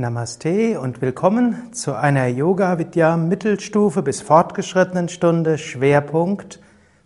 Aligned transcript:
Namaste 0.00 0.80
und 0.80 1.02
willkommen 1.02 1.72
zu 1.72 1.94
einer 1.94 2.26
Yoga 2.26 2.78
Vidya 2.78 3.18
Mittelstufe 3.18 4.02
bis 4.02 4.22
fortgeschrittenen 4.22 5.10
Stunde 5.10 5.58
Schwerpunkt 5.58 6.58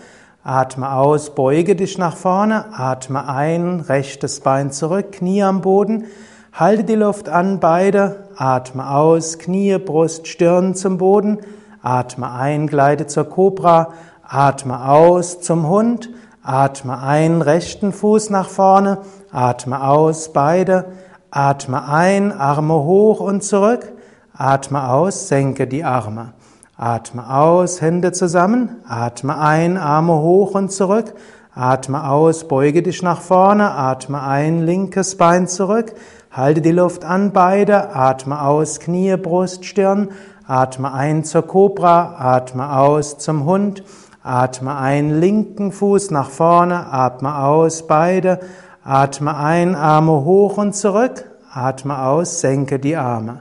atme 0.45 0.93
aus, 0.93 1.35
beuge 1.35 1.75
dich 1.75 1.99
nach 1.99 2.17
vorne, 2.17 2.67
atme 2.73 3.29
ein, 3.29 3.81
rechtes 3.81 4.39
Bein 4.39 4.71
zurück, 4.71 5.11
Knie 5.11 5.43
am 5.43 5.61
Boden, 5.61 6.05
halte 6.53 6.85
die 6.85 6.95
Luft 6.95 7.29
an, 7.29 7.61
beide, 7.61 8.29
atme 8.37 8.91
aus, 8.91 9.39
Knie, 9.39 9.79
Brust, 9.79 10.29
Stirn 10.29 10.75
zum 10.75 10.99
Boden, 10.99 11.39
atme 11.83 12.31
ein, 12.31 12.67
gleite 12.67 13.07
zur 13.07 13.25
Cobra, 13.25 13.93
Atme 14.35 14.89
aus 14.89 15.43
zum 15.43 15.69
Hund, 15.69 16.09
atme 16.43 17.03
ein, 17.03 17.43
rechten 17.43 17.93
Fuß 17.93 18.31
nach 18.31 18.49
vorne, 18.49 18.99
atme 19.31 19.87
aus, 19.87 20.33
beide, 20.33 20.87
atme 21.31 21.87
ein, 21.87 22.33
Arme 22.33 22.83
hoch 22.83 23.21
und 23.21 23.45
zurück, 23.45 23.93
atme 24.33 24.89
aus, 24.89 25.29
senke 25.29 25.67
die 25.67 25.85
Arme. 25.85 26.33
Atme 26.79 27.29
aus, 27.29 27.83
Hände 27.83 28.13
zusammen, 28.13 28.77
atme 28.89 29.37
ein, 29.39 29.77
Arme 29.77 30.15
hoch 30.15 30.55
und 30.55 30.73
zurück, 30.73 31.13
atme 31.55 32.09
aus, 32.09 32.49
beuge 32.49 32.83
dich 32.83 33.03
nach 33.03 33.21
vorne, 33.21 33.73
atme 33.73 34.23
ein, 34.23 34.65
linkes 34.65 35.19
Bein 35.19 35.47
zurück, 35.47 35.93
halte 36.33 36.61
die 36.61 36.73
Luft 36.73 37.05
an, 37.05 37.33
beide, 37.33 37.95
atme 37.95 38.43
aus, 38.43 38.81
Knie, 38.81 39.17
Brust, 39.17 39.65
Stirn, 39.65 40.09
atme 40.47 40.93
ein 40.93 41.23
zur 41.23 41.43
Kobra, 41.43 42.17
atme 42.19 42.77
aus 42.77 43.19
zum 43.19 43.45
Hund, 43.45 43.85
Atme 44.25 44.77
ein, 44.77 45.19
linken 45.19 45.73
Fuß 45.73 46.13
nach 46.13 46.31
vorne, 46.31 46.93
atme 46.93 47.39
aus, 47.39 47.89
beide, 47.89 48.39
atme 48.85 49.37
ein, 49.37 49.75
Arme 49.75 50.25
hoch 50.25 50.59
und 50.59 50.77
zurück, 50.77 51.25
atme 51.53 52.05
aus, 52.05 52.41
senke 52.41 52.79
die 52.79 52.97
Arme. 52.97 53.41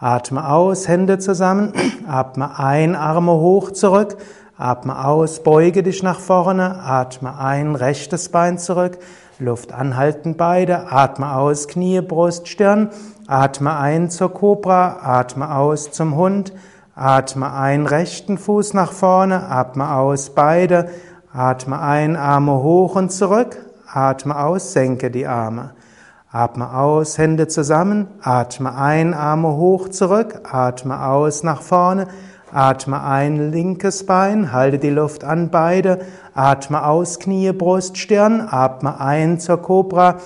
Atme 0.00 0.50
aus, 0.50 0.88
Hände 0.88 1.20
zusammen, 1.20 1.72
atme 2.08 2.58
ein, 2.58 2.96
Arme 2.96 3.34
hoch 3.34 3.70
zurück, 3.70 4.16
atme 4.58 5.04
aus, 5.04 5.44
beuge 5.44 5.84
dich 5.84 6.02
nach 6.02 6.18
vorne, 6.18 6.82
atme 6.82 7.38
ein, 7.38 7.76
rechtes 7.76 8.28
Bein 8.28 8.58
zurück, 8.58 8.98
Luft 9.38 9.72
anhalten 9.72 10.36
beide, 10.36 10.90
atme 10.90 11.34
aus, 11.34 11.68
Knie, 11.68 12.00
Brust, 12.00 12.48
Stirn, 12.48 12.90
atme 13.26 13.76
ein 13.76 14.10
zur 14.10 14.32
Kobra, 14.32 14.98
atme 15.02 15.54
aus 15.54 15.90
zum 15.90 16.16
Hund, 16.16 16.52
Atme 16.98 17.52
ein, 17.52 17.84
rechten 17.84 18.38
Fuß 18.38 18.72
nach 18.72 18.90
vorne, 18.90 19.50
atme 19.50 19.94
aus, 19.96 20.30
beide, 20.30 20.88
atme 21.30 21.78
ein, 21.78 22.16
Arme 22.16 22.62
hoch 22.62 22.96
und 22.96 23.12
zurück, 23.12 23.58
atme 23.86 24.42
aus, 24.42 24.72
senke 24.72 25.10
die 25.10 25.26
Arme. 25.26 25.72
Atme 26.32 26.72
aus, 26.74 27.18
Hände 27.18 27.48
zusammen, 27.48 28.08
atme 28.22 28.74
ein, 28.74 29.12
Arme 29.12 29.58
hoch 29.58 29.90
zurück, 29.90 30.40
atme 30.50 31.06
aus 31.06 31.42
nach 31.42 31.60
vorne, 31.60 32.08
atme 32.52 33.02
ein, 33.02 33.50
linkes 33.50 34.06
Bein, 34.06 34.52
halte 34.52 34.78
die 34.78 34.90
Luft 34.90 35.24
an 35.24 35.50
beide, 35.50 36.00
atme 36.34 36.84
aus, 36.84 37.18
Knie, 37.18 37.52
Brust, 37.52 37.98
Stirn, 37.98 38.40
atme 38.40 39.00
ein 39.00 39.40
zur 39.40 39.58
Cobra, 39.62 40.16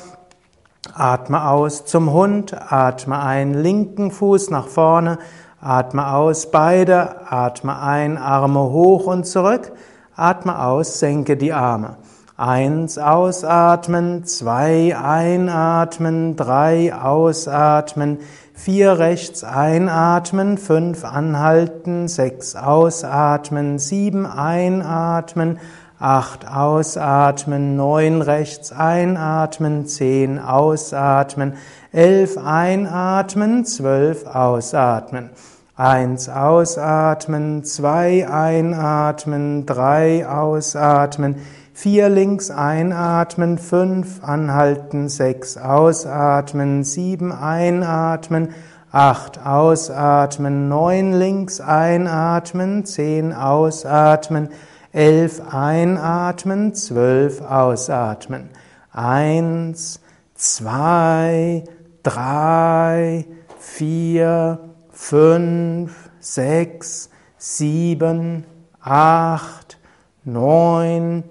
atme 0.94 1.48
aus 1.48 1.84
zum 1.84 2.12
Hund, 2.12 2.54
atme 2.70 3.20
ein, 3.20 3.54
linken 3.54 4.10
Fuß 4.10 4.50
nach 4.50 4.68
vorne, 4.68 5.18
Atme 5.62 6.14
aus, 6.14 6.50
beide, 6.50 7.30
atme 7.30 7.78
ein, 7.78 8.16
Arme 8.16 8.60
hoch 8.60 9.06
und 9.06 9.26
zurück, 9.26 9.72
atme 10.16 10.58
aus, 10.64 11.00
senke 11.00 11.36
die 11.36 11.52
Arme. 11.52 11.98
Eins 12.38 12.96
ausatmen, 12.96 14.24
zwei 14.24 14.96
einatmen, 14.96 16.34
drei 16.34 16.94
ausatmen, 16.94 18.20
vier 18.64 18.98
rechts 18.98 19.42
einatmen, 19.42 20.58
fünf 20.58 21.06
anhalten, 21.06 22.08
sechs 22.08 22.54
ausatmen, 22.56 23.78
sieben 23.78 24.26
einatmen, 24.26 25.58
acht 25.98 26.46
ausatmen, 26.46 27.76
neun 27.76 28.20
rechts 28.20 28.70
einatmen, 28.70 29.86
zehn 29.86 30.38
ausatmen, 30.38 31.54
elf 31.90 32.36
einatmen, 32.36 33.64
zwölf 33.64 34.26
ausatmen. 34.26 35.30
Eins 35.74 36.28
ausatmen, 36.28 37.64
zwei 37.64 38.28
einatmen, 38.28 39.64
drei 39.64 40.28
ausatmen, 40.28 41.36
vier 41.80 42.10
links 42.10 42.50
einatmen, 42.50 43.56
fünf 43.56 44.22
anhalten, 44.22 45.08
sechs 45.08 45.56
ausatmen, 45.56 46.84
sieben 46.84 47.32
einatmen, 47.32 48.50
acht 48.92 49.46
ausatmen, 49.46 50.68
neun 50.68 51.14
links 51.14 51.58
einatmen, 51.58 52.84
zehn 52.84 53.32
ausatmen, 53.32 54.50
elf 54.92 55.40
einatmen, 55.50 56.74
zwölf 56.74 57.40
ausatmen. 57.40 58.50
Eins, 58.92 60.00
zwei, 60.34 61.64
drei, 62.02 63.24
vier, 63.58 64.58
fünf, 64.90 66.10
sechs, 66.18 67.08
sieben, 67.38 68.44
acht, 68.82 69.78
neun, 70.24 71.24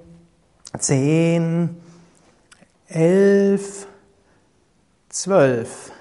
zehn, 0.77 1.81
elf, 2.87 3.87
zwölf. 5.09 5.91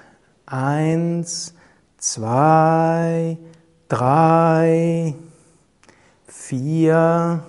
Eins, 0.45 1.53
zwei, 1.97 3.37
drei, 3.87 5.15
vier, 6.25 7.43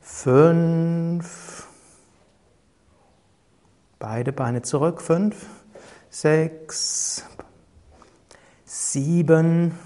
fünf, 0.00 1.68
beide 3.98 4.32
Beine 4.32 4.62
zurück, 4.62 5.00
fünf, 5.00 5.46
sechs, 6.10 7.24
sieben, 8.64 9.78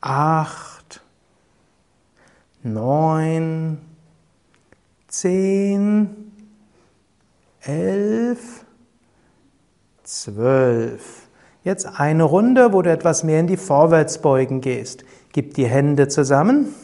acht, 0.00 1.00
neun, 2.62 3.91
zehn, 5.12 6.32
elf, 7.60 8.64
zwölf. 10.02 11.28
Jetzt 11.62 11.86
eine 11.86 12.24
Runde, 12.24 12.72
wo 12.72 12.80
du 12.80 12.90
etwas 12.90 13.22
mehr 13.22 13.38
in 13.38 13.46
die 13.46 13.58
Vorwärtsbeugen 13.58 14.62
gehst. 14.62 15.04
Gib 15.32 15.52
die 15.54 15.66
Hände 15.66 16.08
zusammen, 16.08 16.74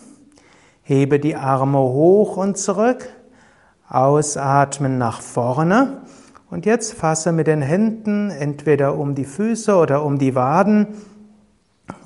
hebe 0.83 1.19
die 1.19 1.37
Arme 1.37 1.79
hoch 1.79 2.37
und 2.37 2.59
zurück, 2.59 3.09
ausatmen 3.89 4.99
nach 4.99 5.23
vorne 5.23 6.03
und 6.51 6.67
jetzt 6.67 6.93
fasse 6.93 7.33
mit 7.33 7.47
den 7.47 7.63
Händen 7.63 8.31
entweder 8.31 8.99
um 8.99 9.15
die 9.15 9.25
Füße 9.25 9.75
oder 9.75 10.05
um 10.05 10.19
die 10.19 10.35
Waden 10.35 10.89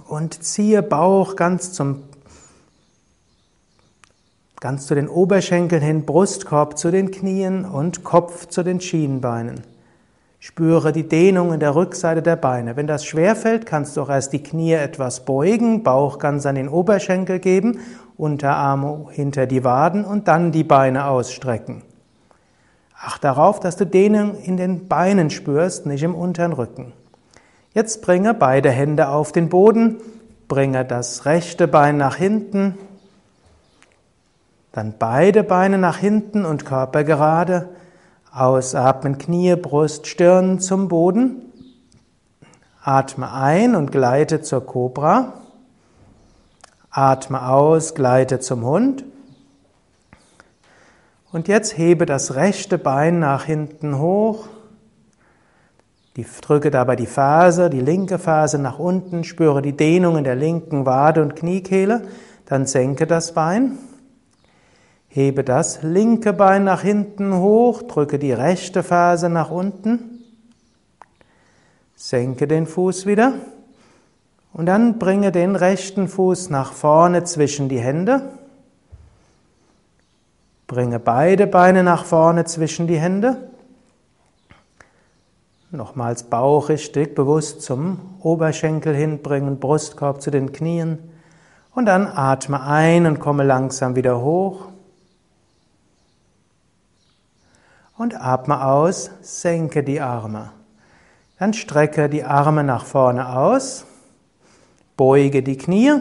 und 0.08 0.44
ziehe 0.44 0.84
Bauch 0.84 1.34
ganz 1.34 1.72
zum 1.72 2.04
ganz 4.62 4.86
zu 4.86 4.94
den 4.94 5.08
Oberschenkeln 5.08 5.82
hin, 5.82 6.06
Brustkorb 6.06 6.78
zu 6.78 6.92
den 6.92 7.10
Knien 7.10 7.64
und 7.64 8.04
Kopf 8.04 8.46
zu 8.46 8.62
den 8.62 8.80
Schienbeinen. 8.80 9.62
Spüre 10.38 10.92
die 10.92 11.08
Dehnung 11.08 11.52
in 11.52 11.58
der 11.58 11.74
Rückseite 11.74 12.22
der 12.22 12.36
Beine. 12.36 12.76
Wenn 12.76 12.86
das 12.86 13.04
schwerfällt, 13.04 13.66
kannst 13.66 13.96
du 13.96 14.02
auch 14.02 14.08
erst 14.08 14.32
die 14.32 14.42
Knie 14.42 14.74
etwas 14.74 15.24
beugen, 15.24 15.82
Bauch 15.82 16.20
ganz 16.20 16.46
an 16.46 16.54
den 16.54 16.68
Oberschenkel 16.68 17.40
geben, 17.40 17.80
Unterarme 18.16 19.06
hinter 19.10 19.46
die 19.46 19.64
Waden 19.64 20.04
und 20.04 20.28
dann 20.28 20.52
die 20.52 20.62
Beine 20.62 21.06
ausstrecken. 21.06 21.82
Acht 22.96 23.24
darauf, 23.24 23.58
dass 23.58 23.74
du 23.74 23.84
Dehnung 23.84 24.36
in 24.36 24.56
den 24.56 24.86
Beinen 24.86 25.30
spürst, 25.30 25.86
nicht 25.86 26.04
im 26.04 26.14
unteren 26.14 26.52
Rücken. 26.52 26.92
Jetzt 27.74 28.00
bringe 28.02 28.32
beide 28.32 28.70
Hände 28.70 29.08
auf 29.08 29.32
den 29.32 29.48
Boden, 29.48 29.96
bringe 30.46 30.84
das 30.84 31.24
rechte 31.24 31.66
Bein 31.66 31.96
nach 31.96 32.14
hinten, 32.14 32.78
dann 34.72 34.94
beide 34.98 35.44
Beine 35.44 35.78
nach 35.78 35.98
hinten 35.98 36.44
und 36.44 36.64
Körper 36.64 37.04
gerade, 37.04 37.69
ausatmen 38.32 39.19
Knie, 39.19 39.54
Brust, 39.56 40.06
Stirn 40.06 40.58
zum 40.58 40.88
Boden, 40.88 41.42
atme 42.82 43.30
ein 43.32 43.74
und 43.74 43.92
gleite 43.92 44.40
zur 44.40 44.66
Kobra, 44.66 45.34
atme 46.90 47.48
aus, 47.48 47.94
gleite 47.94 48.40
zum 48.40 48.64
Hund. 48.64 49.04
Und 51.30 51.48
jetzt 51.48 51.76
hebe 51.76 52.06
das 52.06 52.34
rechte 52.34 52.78
Bein 52.78 53.19
nach 53.19 53.44
hinten 53.44 53.98
hoch, 53.98 54.48
die, 56.16 56.26
drücke 56.42 56.70
dabei 56.70 56.96
die 56.96 57.06
Ferse, 57.06 57.70
die 57.70 57.80
linke 57.80 58.19
Ferse 58.19 58.58
nach 58.58 58.78
unten, 58.78 59.24
spüre 59.24 59.62
die 59.62 59.76
Dehnung 59.76 60.19
in 60.19 60.24
der 60.24 60.34
linken 60.34 60.84
Wade 60.84 61.22
und 61.22 61.36
Kniekehle, 61.36 62.02
dann 62.44 62.66
senke 62.66 63.06
das 63.06 63.32
Bein. 63.32 63.78
Hebe 65.14 65.44
das 65.44 65.82
linke 65.82 66.32
Bein 66.32 66.64
nach 66.64 66.80
hinten 66.80 67.36
hoch, 67.36 67.82
drücke 67.82 68.18
die 68.18 68.32
rechte 68.32 68.82
Ferse 68.82 69.28
nach 69.28 69.50
unten. 69.50 70.24
Senke 71.94 72.48
den 72.48 72.66
Fuß 72.66 73.04
wieder. 73.04 73.34
Und 74.54 74.64
dann 74.64 74.98
bringe 74.98 75.30
den 75.30 75.54
rechten 75.54 76.08
Fuß 76.08 76.48
nach 76.48 76.72
vorne 76.72 77.24
zwischen 77.24 77.68
die 77.68 77.78
Hände. 77.78 78.22
Bringe 80.66 80.98
beide 80.98 81.46
Beine 81.46 81.82
nach 81.82 82.06
vorne 82.06 82.46
zwischen 82.46 82.86
die 82.86 82.98
Hände. 82.98 83.50
Nochmals 85.70 86.22
Bauch 86.22 86.70
richtig 86.70 87.14
bewusst 87.14 87.60
zum 87.60 87.98
Oberschenkel 88.20 88.94
hinbringen, 88.94 89.60
Brustkorb 89.60 90.22
zu 90.22 90.30
den 90.30 90.52
Knien. 90.52 90.98
Und 91.74 91.84
dann 91.84 92.06
atme 92.06 92.62
ein 92.62 93.06
und 93.06 93.20
komme 93.20 93.44
langsam 93.44 93.94
wieder 93.94 94.22
hoch. 94.22 94.71
Und 97.96 98.20
atme 98.20 98.64
aus, 98.64 99.10
senke 99.20 99.82
die 99.82 100.00
Arme. 100.00 100.52
Dann 101.38 101.52
strecke 101.52 102.08
die 102.08 102.24
Arme 102.24 102.64
nach 102.64 102.84
vorne 102.84 103.36
aus, 103.36 103.84
beuge 104.96 105.42
die 105.42 105.56
Knie, 105.56 105.94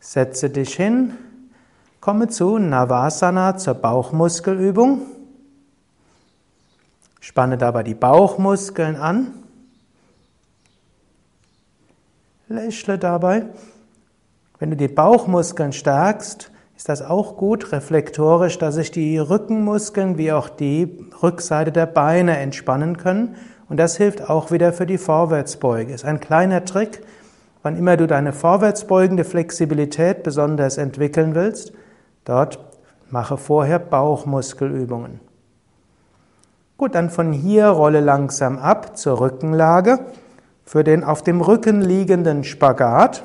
setze 0.00 0.50
dich 0.50 0.74
hin, 0.74 1.12
komme 2.00 2.28
zu 2.28 2.58
Navasana 2.58 3.56
zur 3.56 3.74
Bauchmuskelübung. 3.74 5.02
Spanne 7.20 7.56
dabei 7.56 7.82
die 7.82 7.94
Bauchmuskeln 7.94 8.96
an. 8.96 9.32
Lächle 12.48 12.98
dabei. 12.98 13.46
Wenn 14.58 14.70
du 14.70 14.76
die 14.76 14.88
Bauchmuskeln 14.88 15.72
stärkst, 15.72 16.50
ist 16.84 16.90
das 16.90 17.00
auch 17.00 17.38
gut 17.38 17.72
reflektorisch, 17.72 18.58
dass 18.58 18.74
sich 18.74 18.90
die 18.90 19.16
Rückenmuskeln 19.16 20.18
wie 20.18 20.32
auch 20.32 20.50
die 20.50 21.08
Rückseite 21.22 21.72
der 21.72 21.86
Beine 21.86 22.36
entspannen 22.36 22.98
können. 22.98 23.36
Und 23.70 23.78
das 23.78 23.96
hilft 23.96 24.28
auch 24.28 24.50
wieder 24.50 24.74
für 24.74 24.84
die 24.84 24.98
Vorwärtsbeuge. 24.98 25.94
Ist 25.94 26.04
ein 26.04 26.20
kleiner 26.20 26.66
Trick. 26.66 27.00
Wann 27.62 27.78
immer 27.78 27.96
du 27.96 28.06
deine 28.06 28.34
vorwärtsbeugende 28.34 29.24
Flexibilität 29.24 30.24
besonders 30.24 30.76
entwickeln 30.76 31.34
willst, 31.34 31.72
dort 32.26 32.58
mache 33.08 33.38
vorher 33.38 33.78
Bauchmuskelübungen. 33.78 35.20
Gut, 36.76 36.94
dann 36.94 37.08
von 37.08 37.32
hier 37.32 37.68
rolle 37.68 38.00
langsam 38.00 38.58
ab 38.58 38.98
zur 38.98 39.20
Rückenlage 39.20 40.00
für 40.66 40.84
den 40.84 41.02
auf 41.02 41.22
dem 41.22 41.40
Rücken 41.40 41.80
liegenden 41.80 42.44
Spagat. 42.44 43.24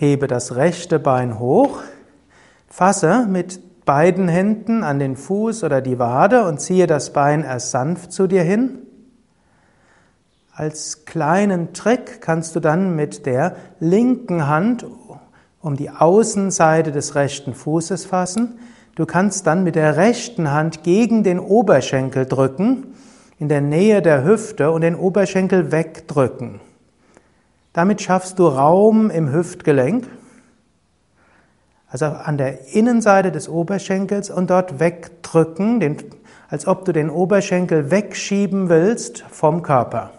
Hebe 0.00 0.26
das 0.26 0.56
rechte 0.56 0.98
Bein 0.98 1.38
hoch, 1.38 1.82
fasse 2.68 3.26
mit 3.28 3.84
beiden 3.84 4.28
Händen 4.28 4.82
an 4.82 4.98
den 4.98 5.14
Fuß 5.14 5.62
oder 5.64 5.80
die 5.80 5.98
Wade 5.98 6.46
und 6.46 6.60
ziehe 6.60 6.86
das 6.86 7.12
Bein 7.12 7.44
erst 7.44 7.70
sanft 7.70 8.12
zu 8.12 8.26
dir 8.26 8.42
hin. 8.42 8.78
Als 10.54 11.04
kleinen 11.04 11.74
Trick 11.74 12.20
kannst 12.20 12.56
du 12.56 12.60
dann 12.60 12.96
mit 12.96 13.26
der 13.26 13.56
linken 13.78 14.48
Hand 14.48 14.86
um 15.60 15.76
die 15.76 15.90
Außenseite 15.90 16.92
des 16.92 17.14
rechten 17.14 17.54
Fußes 17.54 18.06
fassen 18.06 18.58
Du 18.94 19.06
kannst 19.06 19.46
dann 19.46 19.64
mit 19.64 19.76
der 19.76 19.96
rechten 19.96 20.50
Hand 20.50 20.82
gegen 20.82 21.22
den 21.22 21.38
Oberschenkel 21.38 22.26
drücken, 22.26 22.94
in 23.38 23.48
der 23.48 23.60
Nähe 23.60 24.02
der 24.02 24.24
Hüfte 24.24 24.72
und 24.72 24.82
den 24.82 24.94
Oberschenkel 24.94 25.72
wegdrücken. 25.72 26.60
Damit 27.72 28.02
schaffst 28.02 28.38
du 28.38 28.48
Raum 28.48 29.10
im 29.10 29.32
Hüftgelenk, 29.32 30.08
also 31.88 32.06
an 32.06 32.36
der 32.36 32.74
Innenseite 32.74 33.30
des 33.30 33.48
Oberschenkels 33.48 34.30
und 34.30 34.50
dort 34.50 34.80
wegdrücken, 34.80 35.80
als 36.48 36.66
ob 36.66 36.84
du 36.84 36.92
den 36.92 37.10
Oberschenkel 37.10 37.90
wegschieben 37.90 38.68
willst 38.68 39.20
vom 39.30 39.62
Körper. 39.62 40.10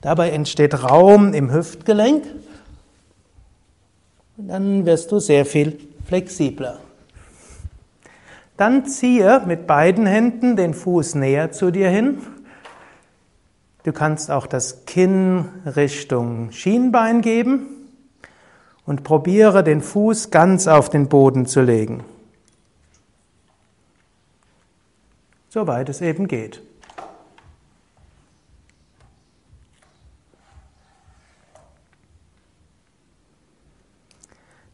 Dabei 0.00 0.30
entsteht 0.32 0.82
Raum 0.82 1.32
im 1.32 1.50
Hüftgelenk 1.50 2.24
und 4.36 4.48
dann 4.48 4.84
wirst 4.84 5.10
du 5.12 5.18
sehr 5.18 5.46
viel 5.46 5.78
flexibler. 6.04 6.80
Dann 8.56 8.86
ziehe 8.86 9.42
mit 9.46 9.66
beiden 9.66 10.06
Händen 10.06 10.56
den 10.56 10.74
Fuß 10.74 11.16
näher 11.16 11.50
zu 11.50 11.70
dir 11.70 11.88
hin. 11.88 12.22
Du 13.82 13.92
kannst 13.92 14.30
auch 14.30 14.46
das 14.46 14.86
Kinn 14.86 15.48
Richtung 15.66 16.52
Schienbein 16.52 17.20
geben 17.20 17.66
und 18.86 19.02
probiere 19.02 19.64
den 19.64 19.80
Fuß 19.80 20.30
ganz 20.30 20.68
auf 20.68 20.88
den 20.88 21.08
Boden 21.08 21.46
zu 21.46 21.62
legen. 21.62 22.04
Soweit 25.48 25.88
es 25.88 26.00
eben 26.00 26.28
geht. 26.28 26.62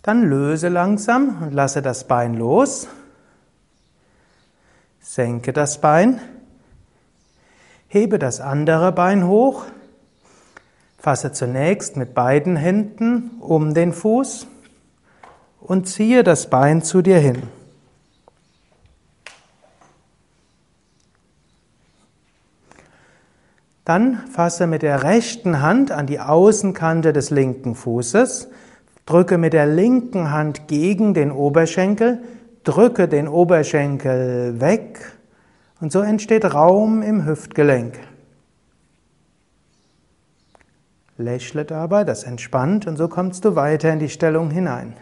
Dann 0.03 0.23
löse 0.23 0.69
langsam 0.69 1.43
und 1.43 1.53
lasse 1.53 1.83
das 1.83 2.05
Bein 2.05 2.35
los. 2.35 2.89
Senke 5.13 5.53
das 5.53 5.81
Bein. 5.81 6.21
Hebe 7.89 8.21
das 8.21 8.41
andere 8.41 8.93
Bein 8.93 9.27
hoch. 9.27 9.65
Fasse 10.99 11.33
zunächst 11.33 11.97
mit 11.97 12.15
beiden 12.15 12.55
Händen 12.55 13.33
um 13.41 13.75
den 13.75 13.93
Fuß 13.93 14.47
und 15.63 15.89
ziehe 15.89 16.23
das 16.23 16.49
Bein 16.49 16.83
zu 16.83 17.03
dir 17.03 17.19
hin. 17.19 17.43
Dann 23.85 24.19
fasse 24.29 24.69
mit 24.69 24.83
der 24.83 25.03
rechten 25.03 25.61
Hand 25.61 25.91
an 25.91 26.07
die 26.07 26.21
Außenkante 26.21 27.13
des 27.13 27.31
linken 27.31 27.75
Fußes 27.75 28.47
Drücke 29.07 29.39
mit 29.39 29.55
der 29.55 29.67
linken 29.67 30.31
Hand 30.31 30.69
gegen 30.69 31.15
den 31.15 31.33
Oberschenkel, 31.33 32.23
drücke 32.65 33.09
den 33.09 33.29
Oberschenkel 33.29 34.61
weg 34.61 35.01
Und 35.81 35.93
so 35.93 36.01
entsteht 36.01 36.45
Raum 36.45 37.03
im 37.03 37.25
Hüftgelenk. 37.25 37.99
Lächle 41.17 41.65
dabei, 41.65 42.05
das 42.05 42.25
entspannt 42.25 42.87
und 42.87 42.97
so 42.97 43.09
kommst 43.09 43.45
du 43.45 43.57
weiter 43.57 43.93
in 43.93 43.99
die 43.99 44.09
Stellung 44.09 44.51
hinein. 44.51 44.95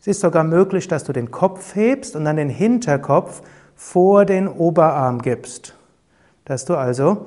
Es 0.00 0.06
ist 0.06 0.20
sogar 0.20 0.44
möglich, 0.44 0.88
dass 0.88 1.04
du 1.04 1.12
den 1.12 1.30
Kopf 1.30 1.74
hebst 1.74 2.16
und 2.16 2.24
dann 2.24 2.36
den 2.36 2.48
Hinterkopf 2.48 3.42
vor 3.74 4.24
den 4.24 4.48
Oberarm 4.48 5.20
gibst. 5.20 5.76
Dass 6.46 6.64
du 6.64 6.76
also 6.76 7.26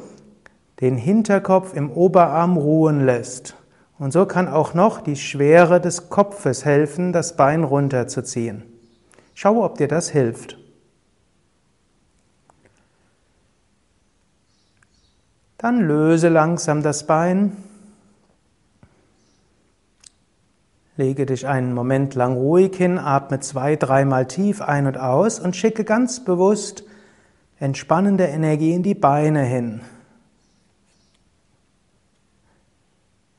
den 0.81 0.97
Hinterkopf 0.97 1.75
im 1.75 1.91
Oberarm 1.91 2.57
ruhen 2.57 3.05
lässt. 3.05 3.55
Und 3.99 4.11
so 4.11 4.25
kann 4.25 4.47
auch 4.47 4.73
noch 4.73 5.01
die 5.01 5.15
Schwere 5.15 5.79
des 5.79 6.09
Kopfes 6.09 6.65
helfen, 6.65 7.13
das 7.13 7.35
Bein 7.35 7.63
runterzuziehen. 7.63 8.72
Schau, 9.33 9.63
ob 9.63 9.77
dir 9.77 9.87
das 9.87 10.09
hilft. 10.09 10.57
Dann 15.57 15.79
löse 15.79 16.27
langsam 16.27 16.83
das 16.83 17.07
Bein. 17.07 17.55
Lege 20.97 21.25
dich 21.25 21.47
einen 21.47 21.73
Moment 21.73 22.13
lang 22.15 22.33
ruhig 22.33 22.75
hin, 22.75 22.99
atme 22.99 23.39
zwei, 23.39 23.75
dreimal 23.75 24.27
tief 24.27 24.61
ein 24.61 24.85
und 24.85 24.97
aus 24.97 25.39
und 25.39 25.55
schicke 25.55 25.85
ganz 25.85 26.23
bewusst 26.23 26.83
entspannende 27.59 28.25
Energie 28.25 28.73
in 28.73 28.83
die 28.83 28.93
Beine 28.93 29.43
hin. 29.43 29.81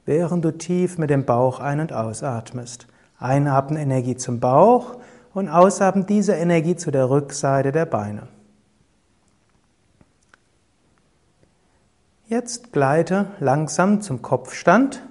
Während 0.06 0.44
du 0.44 0.50
tief 0.50 0.98
mit 0.98 1.10
dem 1.10 1.26
Bauch 1.26 1.60
ein- 1.60 1.80
und 1.80 1.92
ausatmest. 1.92 2.86
Einatmen 3.18 3.78
Energie 3.78 4.16
zum 4.16 4.40
Bauch 4.40 4.96
und 5.34 5.48
ausatmen 5.48 6.06
diese 6.06 6.34
Energie 6.34 6.76
zu 6.76 6.90
der 6.90 7.10
Rückseite 7.10 7.72
der 7.72 7.86
Beine. 7.86 8.28
Jetzt 12.26 12.72
gleite 12.72 13.26
langsam 13.40 14.00
zum 14.00 14.22
Kopfstand. 14.22 15.02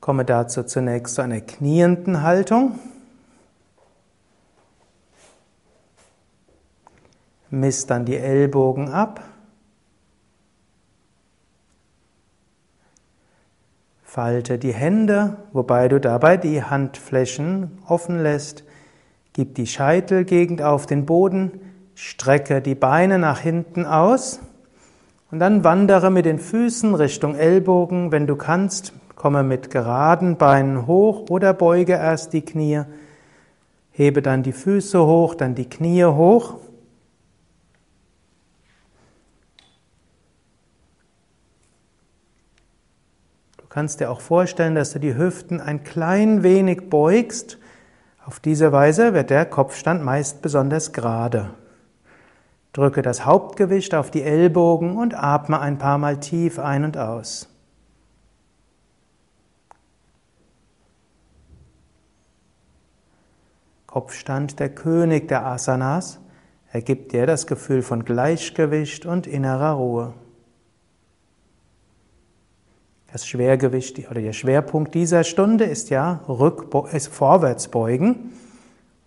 Komme 0.00 0.24
dazu 0.24 0.62
zunächst 0.62 1.16
zu 1.16 1.22
einer 1.22 1.40
knienden 1.40 2.22
Haltung. 2.22 2.78
Misst 7.50 7.90
dann 7.90 8.04
die 8.04 8.16
Ellbogen 8.16 8.90
ab. 8.90 9.24
Falte 14.04 14.58
die 14.58 14.74
Hände, 14.74 15.36
wobei 15.52 15.88
du 15.88 15.98
dabei 15.98 16.36
die 16.36 16.62
Handflächen 16.62 17.78
offen 17.86 18.22
lässt. 18.22 18.64
Gib 19.34 19.54
die 19.54 19.66
Scheitelgegend 19.66 20.62
auf 20.62 20.86
den 20.86 21.04
Boden, 21.04 21.60
strecke 21.94 22.62
die 22.62 22.74
Beine 22.74 23.18
nach 23.18 23.40
hinten 23.40 23.84
aus 23.84 24.40
und 25.30 25.38
dann 25.38 25.64
wandere 25.64 26.10
mit 26.10 26.24
den 26.24 26.38
Füßen 26.38 26.94
Richtung 26.94 27.34
Ellbogen, 27.34 28.10
wenn 28.10 28.26
du 28.26 28.36
kannst, 28.36 28.94
Komme 29.24 29.42
mit 29.42 29.70
geraden 29.70 30.36
Beinen 30.36 30.86
hoch 30.86 31.30
oder 31.30 31.54
beuge 31.54 31.94
erst 31.94 32.34
die 32.34 32.42
Knie. 32.42 32.82
Hebe 33.90 34.20
dann 34.20 34.42
die 34.42 34.52
Füße 34.52 35.06
hoch, 35.06 35.34
dann 35.34 35.54
die 35.54 35.66
Knie 35.66 36.04
hoch. 36.04 36.56
Du 43.56 43.64
kannst 43.70 44.00
dir 44.00 44.10
auch 44.10 44.20
vorstellen, 44.20 44.74
dass 44.74 44.92
du 44.92 44.98
die 44.98 45.16
Hüften 45.16 45.58
ein 45.58 45.84
klein 45.84 46.42
wenig 46.42 46.90
beugst. 46.90 47.58
Auf 48.26 48.40
diese 48.40 48.72
Weise 48.72 49.12
wird 49.12 49.28
der 49.28 49.44
Kopfstand 49.44 50.02
meist 50.02 50.40
besonders 50.40 50.92
gerade. 50.92 51.50
Drücke 52.72 53.02
das 53.02 53.26
Hauptgewicht 53.26 53.94
auf 53.94 54.10
die 54.10 54.22
Ellbogen 54.22 54.96
und 54.96 55.14
atme 55.14 55.60
ein 55.60 55.76
paar 55.76 55.98
Mal 55.98 56.18
tief 56.18 56.58
ein 56.58 56.84
und 56.84 56.96
aus. 56.96 57.50
Kopfstand 63.86 64.58
der 64.58 64.70
König 64.70 65.28
der 65.28 65.46
Asanas, 65.46 66.18
ergibt 66.72 67.12
dir 67.12 67.26
das 67.26 67.46
Gefühl 67.46 67.82
von 67.82 68.04
Gleichgewicht 68.04 69.06
und 69.06 69.26
innerer 69.26 69.74
Ruhe. 69.74 70.14
Das 73.14 73.28
Schwergewicht 73.28 74.10
oder 74.10 74.20
der 74.20 74.32
Schwerpunkt 74.32 74.92
dieser 74.92 75.22
Stunde 75.22 75.66
ist 75.66 75.88
ja 75.88 76.24
Rückbo 76.28 76.86
ist 76.86 77.06
Vorwärtsbeugen. 77.06 78.32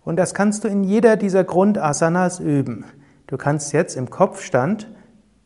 Und 0.02 0.16
das 0.16 0.32
kannst 0.32 0.64
du 0.64 0.68
in 0.68 0.82
jeder 0.82 1.18
dieser 1.18 1.44
Grundasanas 1.44 2.40
üben. 2.40 2.86
Du 3.26 3.36
kannst 3.36 3.74
jetzt 3.74 3.98
im 3.98 4.08
Kopfstand 4.08 4.90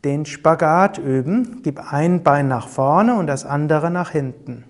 den 0.05 0.27
Spagat 0.27 0.99
üben. 0.99 1.63
Gib 1.65 1.93
ein 1.93 2.23
Bein 2.23 2.47
nach 2.47 2.69
vorne 2.69 3.17
und 3.17 3.27
das 3.27 3.45
andere 3.45 3.91
nach 3.91 4.11
hinten. 4.11 4.63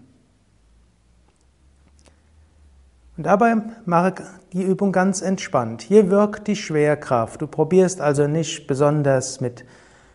Und 3.18 3.26
dabei 3.26 3.56
mache 3.84 4.14
die 4.54 4.62
Übung 4.62 4.92
ganz 4.92 5.20
entspannt. 5.20 5.82
Hier 5.82 6.08
wirkt 6.10 6.48
die 6.48 6.56
Schwerkraft. 6.56 7.42
Du 7.42 7.46
probierst 7.46 8.00
also 8.00 8.26
nicht 8.26 8.66
besonders 8.66 9.42
mit 9.42 9.66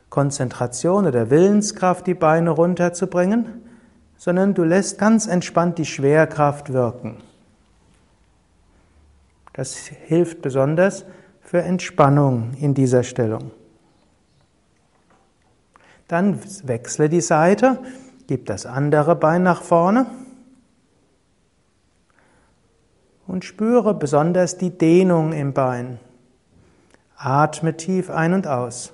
Konzentration 0.09 1.05
oder 1.05 1.29
Willenskraft 1.29 2.07
die 2.07 2.15
Beine 2.15 2.49
runterzubringen, 2.49 3.66
sondern 4.17 4.53
du 4.53 4.63
lässt 4.63 4.97
ganz 4.97 5.27
entspannt 5.27 5.77
die 5.77 5.85
Schwerkraft 5.85 6.73
wirken. 6.73 7.17
Das 9.53 9.75
hilft 9.75 10.41
besonders 10.41 11.05
für 11.41 11.61
Entspannung 11.61 12.53
in 12.59 12.73
dieser 12.73 13.03
Stellung. 13.03 13.51
Dann 16.07 16.39
wechsle 16.63 17.09
die 17.09 17.21
Seite, 17.21 17.79
gib 18.27 18.45
das 18.45 18.65
andere 18.65 19.15
Bein 19.15 19.43
nach 19.43 19.61
vorne. 19.61 20.07
und 23.27 23.43
spüre 23.43 23.93
besonders 23.93 24.57
die 24.57 24.71
Dehnung 24.71 25.33
im 25.33 25.53
Bein. 25.53 25.99
Atme 27.17 27.75
tief 27.75 28.09
ein 28.09 28.33
und 28.33 28.47
aus. 28.47 28.93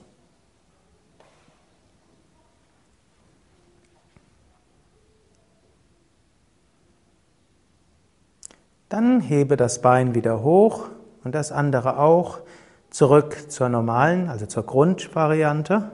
Dann 8.93 9.21
hebe 9.21 9.57
das 9.57 9.81
Bein 9.81 10.13
wieder 10.13 10.43
hoch 10.43 10.87
und 11.23 11.33
das 11.33 11.51
andere 11.51 11.97
auch 11.97 12.41
zurück 12.91 13.49
zur 13.49 13.67
normalen, 13.67 14.29
also 14.29 14.45
zur 14.45 14.67
Grundvariante 14.67 15.89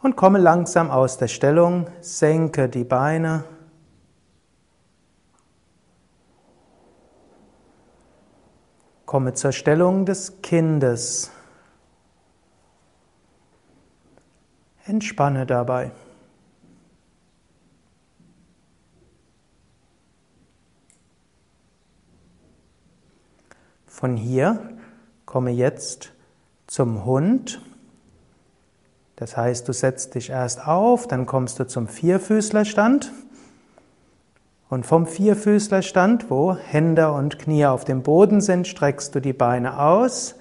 und 0.00 0.16
komme 0.16 0.38
langsam 0.38 0.90
aus 0.90 1.18
der 1.18 1.28
Stellung, 1.28 1.88
senke 2.00 2.70
die 2.70 2.84
Beine 2.84 3.44
Komme 9.04 9.34
zur 9.34 9.52
Stellung 9.52 10.06
des 10.06 10.40
Kindes. 10.40 11.30
Entspanne 14.86 15.44
dabei. 15.44 15.90
Von 24.00 24.16
hier 24.16 24.58
komme 25.26 25.50
jetzt 25.50 26.12
zum 26.66 27.04
Hund. 27.04 27.60
Das 29.16 29.36
heißt, 29.36 29.68
du 29.68 29.74
setzt 29.74 30.14
dich 30.14 30.30
erst 30.30 30.66
auf, 30.66 31.06
dann 31.06 31.26
kommst 31.26 31.60
du 31.60 31.66
zum 31.66 31.86
Vierfüßlerstand. 31.86 33.12
Und 34.70 34.86
vom 34.86 35.06
Vierfüßlerstand, 35.06 36.30
wo 36.30 36.56
Hände 36.56 37.12
und 37.12 37.38
Knie 37.38 37.66
auf 37.66 37.84
dem 37.84 38.02
Boden 38.02 38.40
sind, 38.40 38.66
streckst 38.66 39.14
du 39.14 39.20
die 39.20 39.34
Beine 39.34 39.78
aus 39.78 40.36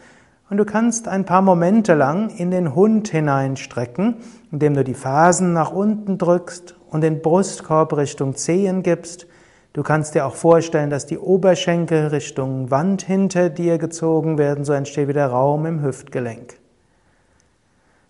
und 0.49 0.55
du 0.55 0.63
kannst 0.63 1.09
ein 1.09 1.25
paar 1.25 1.41
Momente 1.41 1.95
lang 1.95 2.29
in 2.29 2.51
den 2.51 2.73
Hund 2.75 3.09
hineinstrecken, 3.09 4.15
indem 4.53 4.73
du 4.73 4.85
die 4.85 4.93
Fasen 4.93 5.51
nach 5.51 5.73
unten 5.73 6.17
drückst 6.17 6.77
und 6.89 7.01
den 7.01 7.21
Brustkorb 7.21 7.91
Richtung 7.97 8.37
Zehen 8.37 8.83
gibst. 8.83 9.27
Du 9.73 9.83
kannst 9.83 10.15
dir 10.15 10.25
auch 10.25 10.35
vorstellen, 10.35 10.89
dass 10.89 11.05
die 11.05 11.19
Oberschenkel 11.19 12.07
Richtung 12.07 12.71
Wand 12.71 13.03
hinter 13.03 13.49
dir 13.49 13.77
gezogen 13.77 14.37
werden, 14.37 14.65
so 14.65 14.73
entsteht 14.73 15.07
wieder 15.07 15.27
Raum 15.27 15.65
im 15.65 15.83
Hüftgelenk. 15.83 16.57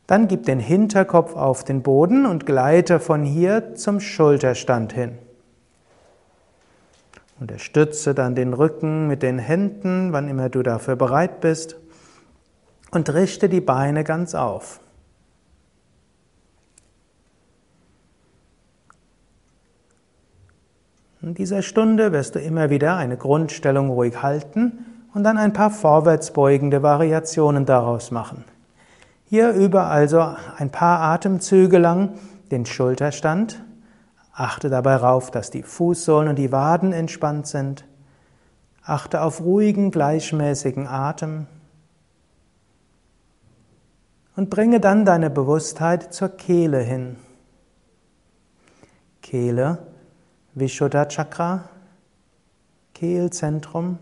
Dann 0.08 0.28
gib 0.28 0.46
den 0.46 0.60
Hinterkopf 0.60 1.36
auf 1.36 1.64
den 1.64 1.84
Boden 1.84 2.26
und 2.26 2.46
gleite 2.46 3.00
von 3.00 3.24
hier 3.24 3.76
zum 3.76 4.00
Schulterstand 4.00 4.94
hin. 4.94 5.18
Unterstütze 7.40 8.14
dann 8.14 8.36
den 8.36 8.54
Rücken 8.54 9.08
mit 9.08 9.22
den 9.22 9.40
Händen, 9.40 10.12
wann 10.12 10.28
immer 10.28 10.50
du 10.50 10.64
dafür 10.64 10.96
bereit 10.96 11.42
bist. 11.42 11.78
Und 12.92 13.14
richte 13.14 13.50
die 13.50 13.62
Beine 13.62 14.04
ganz 14.04 14.34
auf. 14.34 14.80
In 21.22 21.34
dieser 21.34 21.62
Stunde 21.62 22.14
wirst 22.14 22.36
du 22.36 22.40
immer 22.40 22.70
wieder 22.70 22.96
eine 22.96 23.18
Grundstellung 23.18 23.90
ruhig 23.90 24.24
halten 24.24 24.86
und 25.14 25.24
dann 25.24 25.38
ein 25.38 25.52
paar 25.52 25.70
vorwärtsbeugende 25.70 26.82
Variationen 26.82 27.66
daraus 27.66 28.10
machen. 28.12 28.46
Hier 29.26 29.52
übe 29.52 29.82
also 29.82 30.26
ein 30.58 30.72
paar 30.72 31.02
Atemzüge 31.02 31.78
lang 31.78 32.14
den 32.52 32.66
Schulterstand. 32.66 33.62
Achte 34.34 34.70
dabei 34.70 34.94
darauf, 34.94 35.30
dass 35.30 35.52
die 35.52 35.64
Fußsohlen 35.64 36.30
und 36.30 36.38
die 36.38 36.54
Waden 36.54 36.94
entspannt 36.94 37.48
sind. 37.48 37.86
Achte 38.82 39.22
auf 39.22 39.42
ruhigen, 39.42 39.92
gleichmäßigen 39.92 40.88
Atem. 40.88 41.48
Und 44.38 44.50
bringe 44.50 44.80
dann 44.80 45.04
deine 45.04 45.30
Bewusstheit 45.30 46.14
zur 46.14 46.30
Kehle 46.30 46.80
hin. 46.80 47.18
Kehle, 49.22 49.80
Vishuddha 50.60 51.06
Chakra, 51.06 51.70
Kehlzentrum. 52.94 53.98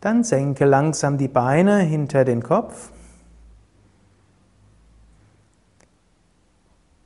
Dann 0.00 0.22
senke 0.24 0.64
langsam 0.64 1.18
die 1.18 1.28
Beine 1.28 1.78
hinter 1.78 2.24
den 2.24 2.42
Kopf. 2.42 2.92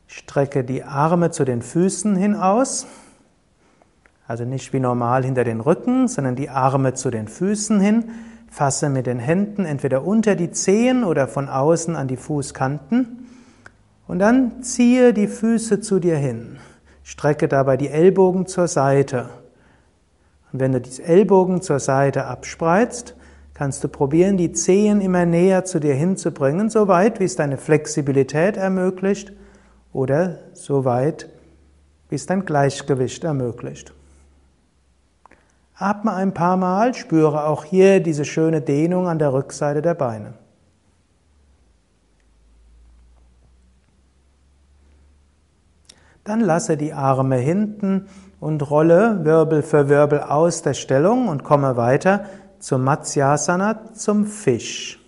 Strecke 0.07 0.63
die 0.63 0.85
Arme 0.85 1.31
zu 1.31 1.45
den 1.45 1.63
Füßen 1.63 2.17
hin 2.17 2.35
aus. 2.35 2.87
Also 4.27 4.45
nicht 4.45 4.73
wie 4.73 4.81
normal 4.81 5.25
hinter 5.25 5.45
den 5.45 5.61
Rücken, 5.61 6.07
sondern 6.07 6.37
die 6.37 6.49
Arme 6.49 6.95
zu 6.95 7.11
den 7.11 7.29
Füßen 7.29 7.81
hin. 7.81 8.11
Fasse 8.53 8.91
mit 8.91 9.07
den 9.07 9.19
Händen 9.19 9.65
entweder 9.65 10.05
unter 10.05 10.37
die 10.37 10.51
Zehen 10.51 11.05
oder 11.05 11.27
von 11.27 11.49
außen 11.49 11.97
an 11.97 12.07
die 12.07 12.19
Fußkanten. 12.19 13.27
Und 14.07 14.19
dann 14.19 14.63
ziehe 14.63 15.15
die 15.15 15.27
Füße 15.27 15.81
zu 15.81 15.99
dir 16.01 16.17
hin. 16.17 16.59
Strecke 17.03 17.49
dabei 17.49 17.79
die 17.79 17.89
Ellbogen 17.89 18.45
zur 18.47 18.69
Seite. 18.69 19.31
Und 20.53 20.61
wenn 20.61 20.73
du 20.73 20.83
die 20.83 21.03
Ellbogen 21.03 21.63
zur 21.63 21.81
Seite 21.81 22.27
abspreizt, 22.27 23.17
kannst 23.55 23.85
du 23.85 23.89
probieren, 23.89 24.37
die 24.37 24.53
Zehen 24.53 25.01
immer 25.01 25.25
näher 25.25 25.65
zu 25.65 25.81
dir 25.81 25.95
hinzubringen, 25.95 26.69
so 26.69 26.89
weit, 26.89 27.21
wie 27.21 27.25
es 27.25 27.37
deine 27.37 27.57
Flexibilität 27.57 28.59
ermöglicht 28.59 29.33
oder 29.95 30.41
so 30.53 30.85
weit, 30.85 31.31
wie 32.11 32.17
es 32.17 32.27
dein 32.27 32.45
Gleichgewicht 32.45 33.25
ermöglicht. 33.25 33.95
Atme 35.75 36.13
ein 36.13 36.35
paar 36.35 36.57
Mal, 36.57 36.95
spüre 36.95 37.47
auch 37.47 37.65
hier 37.65 38.01
diese 38.01 38.25
schöne 38.25 38.61
Dehnung 38.61 39.09
an 39.09 39.19
der 39.19 39.33
Rückseite 39.33 39.83
der 39.83 39.95
Beine. 39.95 40.35
Dann 46.25 46.41
lasse 46.41 46.77
die 46.77 46.93
Arme 46.93 47.37
hinten 47.37 48.09
und 48.39 48.71
rolle 48.71 49.25
Wirbel 49.25 49.63
für 49.63 49.89
Wirbel 49.89 50.21
aus 50.21 50.63
der 50.63 50.75
Stellung 50.75 51.29
und 51.29 51.43
komme 51.43 51.77
weiter 51.77 52.27
zum 52.61 52.85
Matsyasana, 52.85 53.93
zum 53.95 54.25
Fisch. 54.25 55.01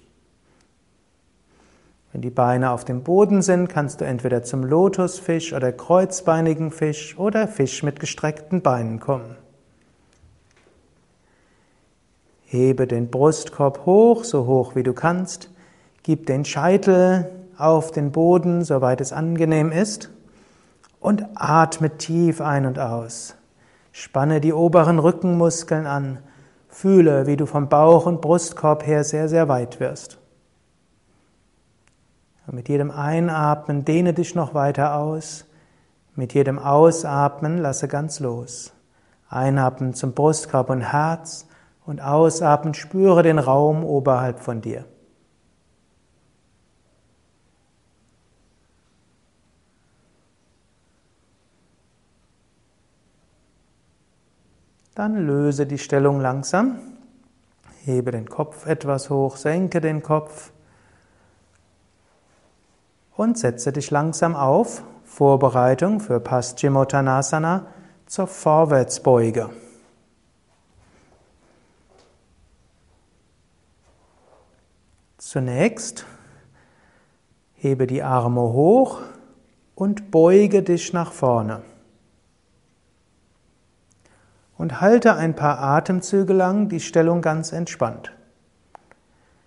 Wenn 2.12 2.22
die 2.22 2.30
Beine 2.30 2.70
auf 2.70 2.84
dem 2.84 3.02
Boden 3.02 3.42
sind, 3.42 3.68
kannst 3.68 4.00
du 4.00 4.04
entweder 4.04 4.42
zum 4.42 4.64
Lotusfisch 4.64 5.52
oder 5.52 5.72
kreuzbeinigen 5.72 6.70
Fisch 6.70 7.18
oder 7.18 7.46
Fisch 7.48 7.82
mit 7.82 8.00
gestreckten 8.00 8.62
Beinen 8.62 8.98
kommen. 8.98 9.36
Hebe 12.54 12.86
den 12.86 13.10
Brustkorb 13.10 13.84
hoch, 13.84 14.22
so 14.22 14.46
hoch 14.46 14.76
wie 14.76 14.84
du 14.84 14.92
kannst. 14.92 15.50
Gib 16.04 16.26
den 16.26 16.44
Scheitel 16.44 17.28
auf 17.58 17.90
den 17.90 18.12
Boden, 18.12 18.64
soweit 18.64 19.00
es 19.00 19.12
angenehm 19.12 19.72
ist 19.72 20.10
und 21.00 21.26
atme 21.34 21.98
tief 21.98 22.40
ein 22.40 22.64
und 22.64 22.78
aus. 22.78 23.34
Spanne 23.90 24.40
die 24.40 24.52
oberen 24.52 24.98
Rückenmuskeln 24.98 25.86
an. 25.86 26.18
Fühle, 26.68 27.26
wie 27.26 27.36
du 27.36 27.46
vom 27.46 27.68
Bauch 27.68 28.06
und 28.06 28.20
Brustkorb 28.20 28.86
her 28.86 29.02
sehr, 29.02 29.28
sehr 29.28 29.48
weit 29.48 29.80
wirst. 29.80 30.18
Und 32.46 32.54
mit 32.54 32.68
jedem 32.68 32.90
Einatmen 32.90 33.84
dehne 33.84 34.14
dich 34.14 34.34
noch 34.34 34.54
weiter 34.54 34.96
aus. 34.96 35.46
Mit 36.14 36.34
jedem 36.34 36.58
Ausatmen 36.58 37.58
lasse 37.58 37.88
ganz 37.88 38.20
los. 38.20 38.72
Einatmen 39.28 39.94
zum 39.94 40.12
Brustkorb 40.12 40.70
und 40.70 40.80
Herz 40.80 41.46
und 41.86 42.00
ausatmen 42.00 42.74
spüre 42.74 43.22
den 43.22 43.38
Raum 43.38 43.84
oberhalb 43.84 44.40
von 44.40 44.60
dir. 44.60 44.84
Dann 54.94 55.26
löse 55.26 55.66
die 55.66 55.78
Stellung 55.78 56.20
langsam. 56.20 56.78
Hebe 57.84 58.12
den 58.12 58.28
Kopf 58.28 58.66
etwas 58.66 59.10
hoch, 59.10 59.36
senke 59.36 59.80
den 59.80 60.02
Kopf 60.02 60.52
und 63.16 63.36
setze 63.36 63.72
dich 63.72 63.90
langsam 63.90 64.36
auf. 64.36 64.82
Vorbereitung 65.04 66.00
für 66.00 66.18
Paschimottanasana 66.18 67.66
zur 68.06 68.26
Vorwärtsbeuge. 68.26 69.50
Zunächst 75.34 76.06
hebe 77.54 77.88
die 77.88 78.04
Arme 78.04 78.40
hoch 78.40 79.00
und 79.74 80.12
beuge 80.12 80.62
dich 80.62 80.92
nach 80.92 81.10
vorne 81.10 81.62
und 84.56 84.80
halte 84.80 85.16
ein 85.16 85.34
paar 85.34 85.58
Atemzüge 85.58 86.32
lang 86.32 86.68
die 86.68 86.78
Stellung 86.78 87.20
ganz 87.20 87.50
entspannt. 87.52 88.12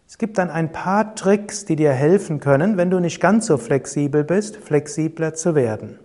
Es 0.05 0.17
gibt 0.17 0.37
dann 0.39 0.49
ein 0.49 0.73
paar 0.73 1.15
Tricks, 1.15 1.63
die 1.63 1.77
dir 1.77 1.93
helfen 1.93 2.41
können, 2.41 2.75
wenn 2.75 2.89
du 2.89 2.99
nicht 2.99 3.21
ganz 3.21 3.45
so 3.45 3.55
flexibel 3.55 4.25
bist, 4.25 4.57
flexibler 4.57 5.35
zu 5.35 5.55
werden. 5.55 5.97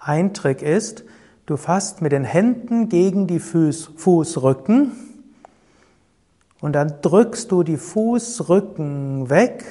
Ein 0.00 0.34
Trick 0.34 0.62
ist, 0.62 1.04
du 1.46 1.56
fasst 1.56 2.02
mit 2.02 2.10
den 2.10 2.24
Händen 2.24 2.88
gegen 2.88 3.28
die 3.28 3.38
Fuß, 3.38 3.92
Fußrücken 3.98 5.11
und 6.62 6.72
dann 6.72 6.94
drückst 7.02 7.52
du 7.52 7.62
die 7.62 7.76
Fußrücken 7.76 9.28
weg, 9.28 9.64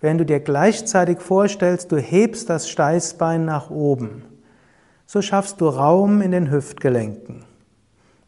wenn 0.00 0.16
du 0.16 0.24
dir 0.24 0.40
gleichzeitig 0.40 1.20
vorstellst, 1.20 1.92
du 1.92 1.98
hebst 1.98 2.48
das 2.48 2.70
Steißbein 2.70 3.44
nach 3.44 3.68
oben 3.68 4.22
so 5.06 5.22
schaffst 5.22 5.60
du 5.60 5.68
Raum 5.68 6.20
in 6.20 6.32
den 6.32 6.50
Hüftgelenken. 6.50 7.44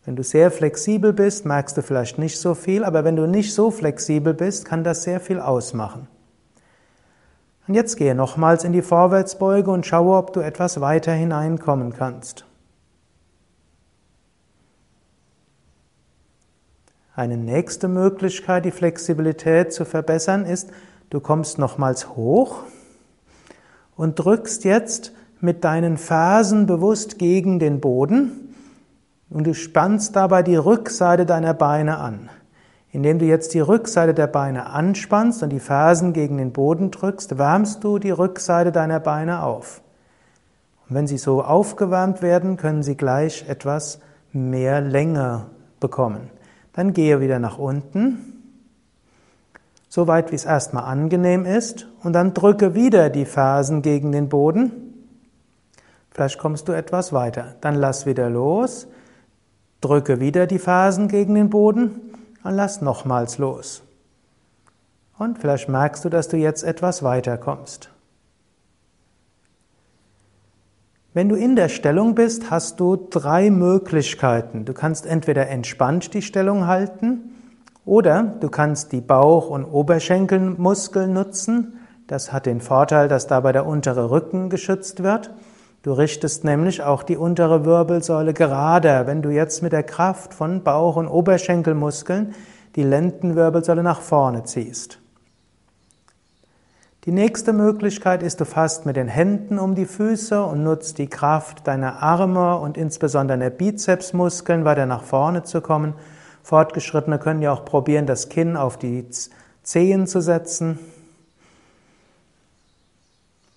Wenn 0.04 0.16
du 0.16 0.22
sehr 0.22 0.50
flexibel 0.50 1.12
bist, 1.12 1.44
merkst 1.44 1.76
du 1.76 1.82
vielleicht 1.82 2.18
nicht 2.18 2.38
so 2.38 2.54
viel, 2.54 2.84
aber 2.84 3.04
wenn 3.04 3.16
du 3.16 3.26
nicht 3.26 3.52
so 3.52 3.70
flexibel 3.70 4.32
bist, 4.32 4.64
kann 4.64 4.84
das 4.84 5.02
sehr 5.02 5.20
viel 5.20 5.40
ausmachen. 5.40 6.08
Und 7.66 7.74
jetzt 7.74 7.96
gehe 7.96 8.14
nochmals 8.14 8.64
in 8.64 8.72
die 8.72 8.80
Vorwärtsbeuge 8.80 9.70
und 9.70 9.84
schaue, 9.84 10.16
ob 10.16 10.32
du 10.32 10.40
etwas 10.40 10.80
weiter 10.80 11.12
hineinkommen 11.12 11.92
kannst. 11.92 12.46
Eine 17.18 17.36
nächste 17.36 17.88
Möglichkeit, 17.88 18.64
die 18.64 18.70
Flexibilität 18.70 19.72
zu 19.72 19.84
verbessern, 19.84 20.44
ist, 20.44 20.70
du 21.10 21.18
kommst 21.18 21.58
nochmals 21.58 22.10
hoch 22.10 22.62
und 23.96 24.20
drückst 24.20 24.62
jetzt 24.62 25.10
mit 25.40 25.64
deinen 25.64 25.96
Fersen 25.96 26.66
bewusst 26.66 27.18
gegen 27.18 27.58
den 27.58 27.80
Boden 27.80 28.54
und 29.30 29.48
du 29.48 29.54
spannst 29.54 30.14
dabei 30.14 30.44
die 30.44 30.54
Rückseite 30.54 31.26
deiner 31.26 31.54
Beine 31.54 31.98
an. 31.98 32.30
Indem 32.92 33.18
du 33.18 33.24
jetzt 33.24 33.52
die 33.52 33.58
Rückseite 33.58 34.14
der 34.14 34.28
Beine 34.28 34.66
anspannst 34.66 35.42
und 35.42 35.50
die 35.50 35.58
Fersen 35.58 36.12
gegen 36.12 36.38
den 36.38 36.52
Boden 36.52 36.92
drückst, 36.92 37.36
wärmst 37.36 37.82
du 37.82 37.98
die 37.98 38.12
Rückseite 38.12 38.70
deiner 38.70 39.00
Beine 39.00 39.42
auf. 39.42 39.82
Und 40.88 40.94
wenn 40.94 41.08
sie 41.08 41.18
so 41.18 41.42
aufgewärmt 41.42 42.22
werden, 42.22 42.56
können 42.56 42.84
sie 42.84 42.96
gleich 42.96 43.44
etwas 43.48 43.98
mehr 44.32 44.80
Länge 44.80 45.46
bekommen. 45.80 46.30
Dann 46.78 46.92
gehe 46.92 47.20
wieder 47.20 47.38
nach 47.38 47.58
unten, 47.58 48.34
so 49.88 50.06
weit 50.06 50.30
wie 50.30 50.36
es 50.36 50.44
erstmal 50.44 50.84
angenehm 50.84 51.44
ist, 51.44 51.88
und 52.02 52.12
dann 52.12 52.34
drücke 52.34 52.74
wieder 52.74 53.10
die 53.10 53.24
Fersen 53.24 53.82
gegen 53.82 54.12
den 54.12 54.28
Boden 54.28 54.88
Vielleicht 56.18 56.40
kommst 56.40 56.66
du 56.66 56.72
etwas 56.72 57.12
weiter. 57.12 57.54
Dann 57.60 57.76
lass 57.76 58.04
wieder 58.04 58.28
los, 58.28 58.88
drücke 59.80 60.18
wieder 60.18 60.48
die 60.48 60.58
Fersen 60.58 61.06
gegen 61.06 61.36
den 61.36 61.48
Boden 61.48 62.12
und 62.42 62.54
lass 62.54 62.80
nochmals 62.80 63.38
los. 63.38 63.84
Und 65.16 65.38
vielleicht 65.38 65.68
merkst 65.68 66.04
du, 66.04 66.08
dass 66.08 66.26
du 66.26 66.36
jetzt 66.36 66.64
etwas 66.64 67.04
weiter 67.04 67.38
kommst. 67.38 67.90
Wenn 71.14 71.30
du 71.30 71.36
in 71.36 71.56
der 71.56 71.70
Stellung 71.70 72.14
bist, 72.14 72.50
hast 72.50 72.80
du 72.80 72.96
drei 72.96 73.50
Möglichkeiten. 73.50 74.66
Du 74.66 74.74
kannst 74.74 75.06
entweder 75.06 75.48
entspannt 75.48 76.12
die 76.12 76.20
Stellung 76.20 76.66
halten 76.66 77.34
oder 77.86 78.22
du 78.40 78.50
kannst 78.50 78.92
die 78.92 79.00
Bauch- 79.00 79.48
und 79.48 79.64
Oberschenkelmuskeln 79.64 81.14
nutzen. 81.14 81.78
Das 82.08 82.30
hat 82.30 82.44
den 82.44 82.60
Vorteil, 82.60 83.08
dass 83.08 83.26
dabei 83.26 83.52
der 83.52 83.66
untere 83.66 84.10
Rücken 84.10 84.50
geschützt 84.50 85.02
wird. 85.02 85.30
Du 85.82 85.92
richtest 85.92 86.44
nämlich 86.44 86.82
auch 86.82 87.02
die 87.02 87.16
untere 87.16 87.64
Wirbelsäule 87.64 88.34
gerader, 88.34 89.06
wenn 89.06 89.22
du 89.22 89.30
jetzt 89.30 89.62
mit 89.62 89.72
der 89.72 89.84
Kraft 89.84 90.34
von 90.34 90.62
Bauch- 90.62 90.96
und 90.96 91.08
Oberschenkelmuskeln 91.08 92.34
die 92.76 92.82
Lendenwirbelsäule 92.82 93.82
nach 93.82 94.02
vorne 94.02 94.44
ziehst. 94.44 95.00
Die 97.08 97.14
nächste 97.14 97.54
Möglichkeit 97.54 98.22
ist, 98.22 98.38
du 98.38 98.44
fasst 98.44 98.84
mit 98.84 98.96
den 98.96 99.08
Händen 99.08 99.58
um 99.58 99.74
die 99.74 99.86
Füße 99.86 100.42
und 100.44 100.62
nutzt 100.62 100.98
die 100.98 101.06
Kraft 101.06 101.66
deiner 101.66 102.02
Arme 102.02 102.58
und 102.58 102.76
insbesondere 102.76 103.38
der 103.38 103.48
Bizepsmuskeln 103.48 104.66
weiter 104.66 104.84
nach 104.84 105.02
vorne 105.02 105.42
zu 105.42 105.62
kommen. 105.62 105.94
Fortgeschrittene 106.42 107.18
können 107.18 107.40
ja 107.40 107.50
auch 107.50 107.64
probieren, 107.64 108.04
das 108.04 108.28
Kinn 108.28 108.58
auf 108.58 108.76
die 108.76 109.06
Zehen 109.62 110.06
zu 110.06 110.20
setzen. 110.20 110.78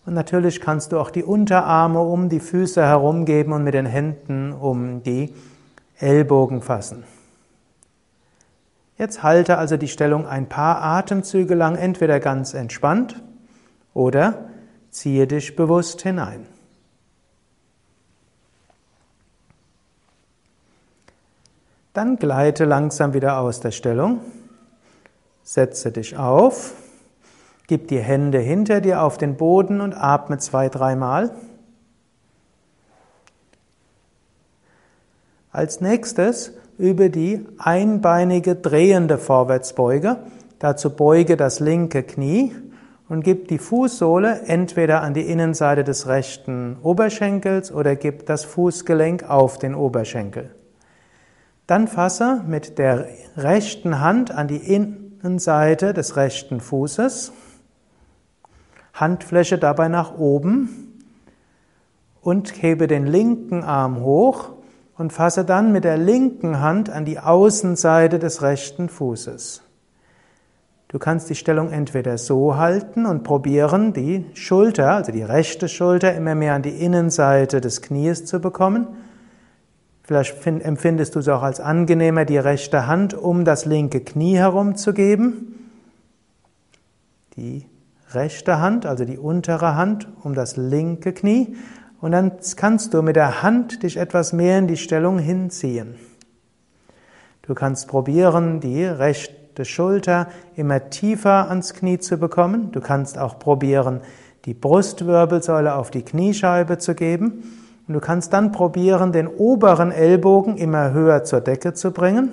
Und 0.05 0.13
natürlich 0.13 0.61
kannst 0.61 0.93
du 0.93 0.97
auch 0.97 1.11
die 1.11 1.25
Unterarme 1.25 1.99
um 1.99 2.29
die 2.29 2.39
Füße 2.39 2.81
herumgeben 2.81 3.51
und 3.51 3.65
mit 3.65 3.73
den 3.73 3.85
Händen 3.85 4.53
um 4.53 5.03
die 5.03 5.33
Ellbogen 5.99 6.61
fassen. 6.61 7.03
Jetzt 8.97 9.23
halte 9.23 9.57
also 9.57 9.75
die 9.75 9.89
Stellung 9.89 10.25
ein 10.25 10.47
paar 10.47 10.81
Atemzüge 10.81 11.55
lang 11.55 11.75
entweder 11.75 12.21
ganz 12.21 12.53
entspannt 12.53 13.21
oder 13.93 14.49
ziehe 14.89 15.27
dich 15.27 15.55
bewusst 15.55 16.01
hinein. 16.01 16.45
Dann 21.93 22.15
gleite 22.15 22.63
langsam 22.65 23.13
wieder 23.13 23.39
aus 23.39 23.59
der 23.59 23.71
Stellung. 23.71 24.21
Setze 25.43 25.91
dich 25.91 26.15
auf. 26.15 26.73
Gib 27.67 27.89
die 27.89 27.99
Hände 27.99 28.39
hinter 28.39 28.79
dir 28.79 29.01
auf 29.01 29.17
den 29.17 29.35
Boden 29.35 29.81
und 29.81 29.93
atme 29.93 30.37
zwei, 30.37 30.69
dreimal. 30.69 31.35
Als 35.51 35.81
nächstes 35.81 36.53
übe 36.77 37.09
die 37.09 37.45
einbeinige 37.57 38.55
drehende 38.55 39.17
Vorwärtsbeuge. 39.17 40.17
Dazu 40.59 40.91
beuge 40.91 41.35
das 41.35 41.59
linke 41.59 42.03
Knie 42.03 42.55
und 43.11 43.23
gib 43.23 43.49
die 43.49 43.57
Fußsohle 43.57 44.43
entweder 44.43 45.01
an 45.01 45.13
die 45.13 45.27
Innenseite 45.27 45.83
des 45.83 46.07
rechten 46.07 46.77
Oberschenkels 46.81 47.69
oder 47.69 47.97
gib 47.97 48.25
das 48.25 48.45
Fußgelenk 48.45 49.29
auf 49.29 49.59
den 49.59 49.75
Oberschenkel. 49.75 50.55
Dann 51.67 51.89
fasse 51.89 52.41
mit 52.47 52.77
der 52.77 53.09
rechten 53.35 53.99
Hand 53.99 54.31
an 54.31 54.47
die 54.47 54.55
Innenseite 54.65 55.93
des 55.93 56.15
rechten 56.15 56.61
Fußes, 56.61 57.33
Handfläche 58.93 59.57
dabei 59.57 59.89
nach 59.89 60.17
oben 60.17 60.93
und 62.21 62.61
hebe 62.63 62.87
den 62.87 63.05
linken 63.05 63.65
Arm 63.65 63.99
hoch 63.99 64.53
und 64.97 65.11
fasse 65.11 65.43
dann 65.43 65.73
mit 65.73 65.83
der 65.83 65.97
linken 65.97 66.61
Hand 66.61 66.89
an 66.89 67.03
die 67.03 67.19
Außenseite 67.19 68.19
des 68.19 68.41
rechten 68.41 68.87
Fußes. 68.87 69.63
Du 70.91 70.99
kannst 70.99 71.29
die 71.29 71.35
Stellung 71.35 71.71
entweder 71.71 72.17
so 72.17 72.57
halten 72.57 73.05
und 73.05 73.23
probieren, 73.23 73.93
die 73.93 74.25
Schulter, 74.33 74.91
also 74.91 75.13
die 75.13 75.23
rechte 75.23 75.69
Schulter, 75.69 76.13
immer 76.13 76.35
mehr 76.35 76.53
an 76.53 76.63
die 76.63 76.83
Innenseite 76.83 77.61
des 77.61 77.81
Knies 77.81 78.25
zu 78.25 78.41
bekommen. 78.41 78.87
Vielleicht 80.03 80.45
empfindest 80.45 81.15
du 81.15 81.19
es 81.19 81.29
auch 81.29 81.43
als 81.43 81.61
angenehmer, 81.61 82.25
die 82.25 82.37
rechte 82.37 82.87
Hand 82.87 83.13
um 83.13 83.45
das 83.45 83.63
linke 83.63 84.01
Knie 84.01 84.35
herumzugeben. 84.35 85.69
Die 87.37 87.65
rechte 88.09 88.59
Hand, 88.59 88.85
also 88.85 89.05
die 89.05 89.17
untere 89.17 89.75
Hand 89.77 90.09
um 90.23 90.33
das 90.33 90.57
linke 90.57 91.13
Knie. 91.13 91.55
Und 92.01 92.11
dann 92.11 92.33
kannst 92.57 92.93
du 92.93 93.01
mit 93.01 93.15
der 93.15 93.43
Hand 93.43 93.83
dich 93.83 93.95
etwas 93.95 94.33
mehr 94.33 94.59
in 94.59 94.67
die 94.67 94.75
Stellung 94.75 95.19
hinziehen. 95.19 95.95
Du 97.43 97.53
kannst 97.53 97.87
probieren, 97.87 98.59
die 98.59 98.83
rechte 98.83 99.40
rechte 99.51 99.65
Schulter 99.65 100.27
immer 100.55 100.89
tiefer 100.89 101.49
ans 101.49 101.73
Knie 101.73 101.99
zu 101.99 102.17
bekommen. 102.17 102.71
Du 102.71 102.79
kannst 102.79 103.17
auch 103.17 103.37
probieren, 103.37 103.99
die 104.45 104.53
Brustwirbelsäule 104.53 105.75
auf 105.75 105.91
die 105.91 106.03
Kniescheibe 106.03 106.77
zu 106.77 106.95
geben. 106.95 107.43
Und 107.85 107.93
du 107.93 107.99
kannst 107.99 108.31
dann 108.31 108.53
probieren, 108.53 109.11
den 109.11 109.27
oberen 109.27 109.91
Ellbogen 109.91 110.55
immer 110.55 110.93
höher 110.93 111.25
zur 111.25 111.41
Decke 111.41 111.73
zu 111.73 111.91
bringen. 111.91 112.29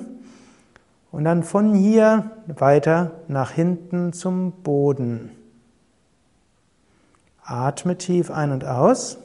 Und 1.10 1.24
dann 1.24 1.42
von 1.42 1.74
hier 1.74 2.30
weiter 2.46 3.10
nach 3.26 3.50
hinten 3.50 4.12
zum 4.12 4.52
Boden. 4.62 5.30
Atme 7.42 7.98
tief 7.98 8.30
ein 8.30 8.52
und 8.52 8.64
aus. 8.64 9.18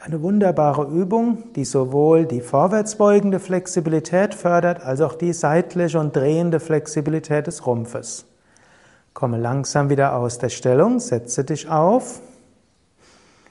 Eine 0.00 0.22
wunderbare 0.22 0.84
Übung, 0.84 1.52
die 1.54 1.64
sowohl 1.64 2.24
die 2.24 2.40
vorwärtsbeugende 2.40 3.40
Flexibilität 3.40 4.32
fördert, 4.32 4.80
als 4.80 5.00
auch 5.00 5.16
die 5.16 5.32
seitliche 5.32 5.98
und 5.98 6.14
drehende 6.14 6.60
Flexibilität 6.60 7.48
des 7.48 7.66
Rumpfes. 7.66 8.24
Komme 9.12 9.38
langsam 9.38 9.90
wieder 9.90 10.14
aus 10.14 10.38
der 10.38 10.50
Stellung, 10.50 11.00
setze 11.00 11.42
dich 11.42 11.68
auf, 11.68 12.20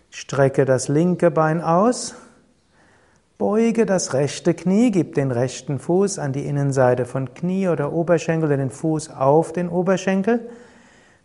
strecke 0.09 0.63
das 0.63 0.87
linke 0.87 1.31
Bein 1.31 1.59
aus, 1.59 2.15
beuge 3.37 3.85
das 3.85 4.13
rechte 4.13 4.53
Knie, 4.53 4.91
gib 4.91 5.15
den 5.15 5.31
rechten 5.31 5.79
Fuß 5.79 6.17
an 6.17 6.31
die 6.31 6.45
Innenseite 6.45 7.03
von 7.03 7.33
Knie 7.33 7.67
oder 7.67 7.91
Oberschenkel 7.91 8.47
oder 8.47 8.57
den 8.57 8.71
Fuß 8.71 9.09
auf 9.09 9.51
den 9.51 9.67
Oberschenkel. 9.67 10.49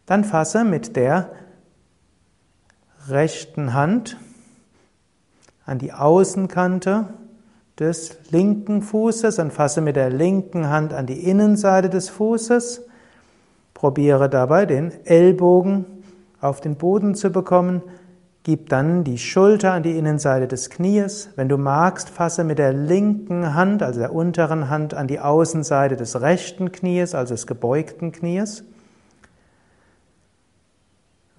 Dann 0.04 0.24
fasse 0.24 0.64
mit 0.64 0.96
der 0.96 1.30
rechten 3.06 3.72
Hand 3.72 4.16
an 5.64 5.78
die 5.78 5.92
Außenkante 5.92 7.06
des 7.78 8.18
linken 8.30 8.82
Fußes 8.82 9.38
und 9.38 9.52
fasse 9.52 9.80
mit 9.80 9.96
der 9.96 10.10
linken 10.10 10.68
Hand 10.68 10.92
an 10.92 11.06
die 11.06 11.28
Innenseite 11.28 11.88
des 11.88 12.08
Fußes. 12.10 12.82
Probiere 13.74 14.28
dabei 14.28 14.66
den 14.66 14.92
Ellbogen 15.04 15.86
auf 16.40 16.60
den 16.60 16.76
Boden 16.76 17.14
zu 17.14 17.30
bekommen. 17.30 17.82
Gib 18.44 18.68
dann 18.68 19.04
die 19.04 19.18
Schulter 19.18 19.72
an 19.72 19.84
die 19.84 19.96
Innenseite 19.96 20.48
des 20.48 20.68
Knies. 20.68 21.30
Wenn 21.36 21.48
du 21.48 21.56
magst, 21.56 22.10
fasse 22.10 22.42
mit 22.42 22.58
der 22.58 22.72
linken 22.72 23.54
Hand, 23.54 23.82
also 23.82 24.00
der 24.00 24.12
unteren 24.12 24.68
Hand, 24.68 24.94
an 24.94 25.06
die 25.06 25.20
Außenseite 25.20 25.96
des 25.96 26.20
rechten 26.20 26.72
Knies, 26.72 27.14
also 27.14 27.34
des 27.34 27.46
gebeugten 27.46 28.10
Knies. 28.10 28.64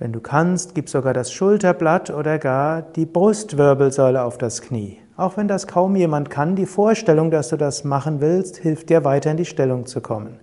Wenn 0.03 0.11
du 0.11 0.19
kannst, 0.19 0.75
gib 0.75 0.89
sogar 0.89 1.13
das 1.13 1.31
Schulterblatt 1.31 2.09
oder 2.09 2.37
gar 2.37 2.81
die 2.81 3.05
Brustwirbelsäule 3.05 4.21
auf 4.21 4.37
das 4.37 4.61
Knie. 4.61 4.97
Auch 5.15 5.37
wenn 5.37 5.47
das 5.47 5.65
kaum 5.65 5.95
jemand 5.95 6.29
kann, 6.29 6.57
die 6.57 6.65
Vorstellung, 6.65 7.31
dass 7.31 7.47
du 7.47 7.55
das 7.55 7.85
machen 7.85 8.19
willst, 8.19 8.57
hilft 8.57 8.89
dir 8.89 9.05
weiter 9.05 9.31
in 9.31 9.37
die 9.37 9.45
Stellung 9.45 9.85
zu 9.85 10.01
kommen. 10.01 10.41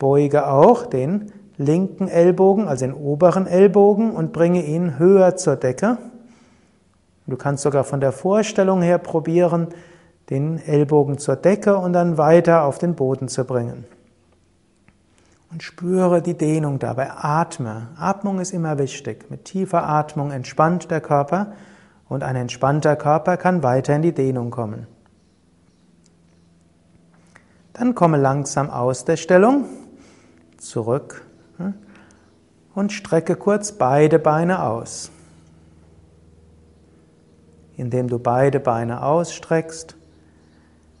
Beuge 0.00 0.48
auch 0.48 0.86
den 0.86 1.30
linken 1.56 2.08
Ellbogen, 2.08 2.66
also 2.66 2.84
den 2.84 2.94
oberen 2.94 3.46
Ellbogen 3.46 4.10
und 4.10 4.32
bringe 4.32 4.64
ihn 4.64 4.98
höher 4.98 5.36
zur 5.36 5.54
Decke. 5.54 5.98
Du 7.28 7.36
kannst 7.36 7.62
sogar 7.62 7.84
von 7.84 8.00
der 8.00 8.10
Vorstellung 8.10 8.82
her 8.82 8.98
probieren, 8.98 9.68
den 10.30 10.58
Ellbogen 10.58 11.18
zur 11.18 11.36
Decke 11.36 11.76
und 11.76 11.92
dann 11.92 12.18
weiter 12.18 12.64
auf 12.64 12.78
den 12.78 12.96
Boden 12.96 13.28
zu 13.28 13.44
bringen. 13.44 13.84
Und 15.50 15.62
spüre 15.62 16.22
die 16.22 16.36
Dehnung 16.36 16.78
dabei. 16.78 17.10
Atme. 17.10 17.88
Atmung 17.96 18.38
ist 18.38 18.52
immer 18.52 18.78
wichtig. 18.78 19.30
Mit 19.30 19.44
tiefer 19.44 19.88
Atmung 19.88 20.30
entspannt 20.30 20.90
der 20.90 21.00
Körper 21.00 21.52
und 22.08 22.22
ein 22.22 22.36
entspannter 22.36 22.96
Körper 22.96 23.36
kann 23.36 23.62
weiter 23.62 23.96
in 23.96 24.02
die 24.02 24.14
Dehnung 24.14 24.50
kommen. 24.50 24.86
Dann 27.72 27.94
komme 27.94 28.18
langsam 28.18 28.68
aus 28.68 29.04
der 29.04 29.16
Stellung, 29.16 29.64
zurück 30.58 31.24
und 32.74 32.92
strecke 32.92 33.36
kurz 33.36 33.72
beide 33.72 34.18
Beine 34.18 34.62
aus. 34.62 35.10
Indem 37.76 38.08
du 38.08 38.18
beide 38.18 38.60
Beine 38.60 39.02
ausstreckst, 39.02 39.96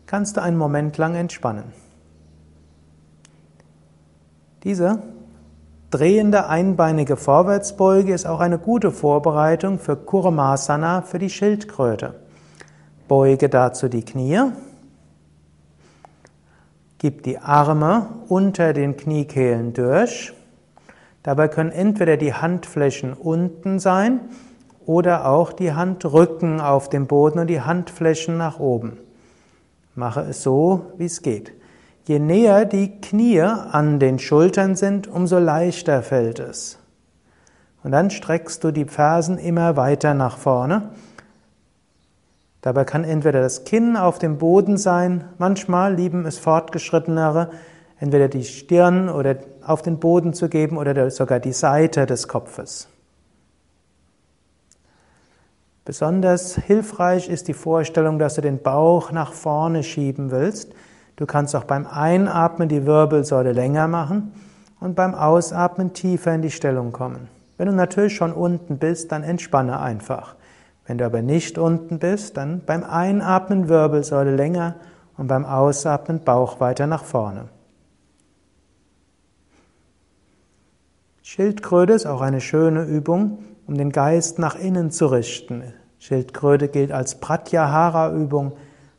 kannst 0.06 0.36
du 0.36 0.42
einen 0.42 0.56
Moment 0.56 0.96
lang 0.96 1.14
entspannen. 1.14 1.72
Diese 4.64 5.02
drehende 5.90 6.48
einbeinige 6.48 7.16
Vorwärtsbeuge 7.16 8.12
ist 8.12 8.26
auch 8.26 8.40
eine 8.40 8.58
gute 8.58 8.90
Vorbereitung 8.90 9.78
für 9.78 9.96
Kurmasana 9.96 11.02
für 11.02 11.18
die 11.18 11.30
Schildkröte. 11.30 12.14
Beuge 13.08 13.48
dazu 13.48 13.88
die 13.88 14.04
Knie. 14.04 14.52
Gib 16.98 17.22
die 17.22 17.38
Arme 17.38 18.06
unter 18.28 18.74
den 18.74 18.96
Kniekehlen 18.96 19.72
durch. 19.72 20.34
Dabei 21.22 21.48
können 21.48 21.72
entweder 21.72 22.18
die 22.18 22.34
Handflächen 22.34 23.14
unten 23.14 23.78
sein 23.78 24.20
oder 24.84 25.26
auch 25.26 25.52
die 25.52 25.72
Handrücken 25.72 26.60
auf 26.60 26.90
dem 26.90 27.06
Boden 27.06 27.38
und 27.38 27.46
die 27.46 27.62
Handflächen 27.62 28.36
nach 28.36 28.60
oben. 28.60 28.98
Mache 29.94 30.20
es 30.20 30.42
so, 30.42 30.92
wie 30.98 31.06
es 31.06 31.22
geht. 31.22 31.52
Je 32.10 32.18
näher 32.18 32.64
die 32.64 33.00
Knie 33.00 33.40
an 33.40 34.00
den 34.00 34.18
Schultern 34.18 34.74
sind, 34.74 35.06
umso 35.06 35.38
leichter 35.38 36.02
fällt 36.02 36.40
es. 36.40 36.76
Und 37.84 37.92
dann 37.92 38.10
streckst 38.10 38.64
du 38.64 38.72
die 38.72 38.86
Fersen 38.86 39.38
immer 39.38 39.76
weiter 39.76 40.12
nach 40.14 40.36
vorne. 40.36 40.90
Dabei 42.62 42.82
kann 42.82 43.04
entweder 43.04 43.40
das 43.40 43.62
Kinn 43.62 43.96
auf 43.96 44.18
dem 44.18 44.38
Boden 44.38 44.76
sein, 44.76 45.22
manchmal 45.38 45.94
lieben 45.94 46.26
es 46.26 46.36
fortgeschrittenere, 46.36 47.52
entweder 48.00 48.26
die 48.26 48.42
Stirn 48.42 49.08
oder 49.08 49.36
auf 49.64 49.80
den 49.80 50.00
Boden 50.00 50.34
zu 50.34 50.48
geben 50.48 50.78
oder 50.78 51.08
sogar 51.12 51.38
die 51.38 51.52
Seite 51.52 52.06
des 52.06 52.26
Kopfes. 52.26 52.88
Besonders 55.84 56.56
hilfreich 56.56 57.28
ist 57.28 57.46
die 57.46 57.54
Vorstellung, 57.54 58.18
dass 58.18 58.34
du 58.34 58.40
den 58.40 58.60
Bauch 58.60 59.12
nach 59.12 59.32
vorne 59.32 59.84
schieben 59.84 60.32
willst. 60.32 60.72
Du 61.16 61.26
kannst 61.26 61.54
auch 61.54 61.64
beim 61.64 61.86
Einatmen 61.86 62.68
die 62.68 62.86
Wirbelsäule 62.86 63.52
länger 63.52 63.88
machen 63.88 64.32
und 64.80 64.94
beim 64.94 65.14
Ausatmen 65.14 65.92
tiefer 65.92 66.34
in 66.34 66.42
die 66.42 66.50
Stellung 66.50 66.92
kommen. 66.92 67.28
Wenn 67.58 67.66
du 67.66 67.74
natürlich 67.74 68.16
schon 68.16 68.32
unten 68.32 68.78
bist, 68.78 69.12
dann 69.12 69.22
entspanne 69.22 69.80
einfach. 69.80 70.34
Wenn 70.86 70.98
du 70.98 71.04
aber 71.04 71.22
nicht 71.22 71.58
unten 71.58 71.98
bist, 71.98 72.36
dann 72.36 72.62
beim 72.64 72.82
Einatmen 72.82 73.68
Wirbelsäule 73.68 74.34
länger 74.34 74.76
und 75.16 75.26
beim 75.26 75.44
Ausatmen 75.44 76.24
Bauch 76.24 76.58
weiter 76.60 76.86
nach 76.86 77.04
vorne. 77.04 77.48
Schildkröte 81.22 81.92
ist 81.92 82.06
auch 82.06 82.22
eine 82.22 82.40
schöne 82.40 82.82
Übung, 82.82 83.38
um 83.66 83.76
den 83.76 83.92
Geist 83.92 84.38
nach 84.38 84.56
innen 84.56 84.90
zu 84.90 85.06
richten. 85.06 85.62
Schildkröte 86.00 86.66
gilt 86.66 86.90
als 86.90 87.20
Pratyahara-Übung, 87.20 88.52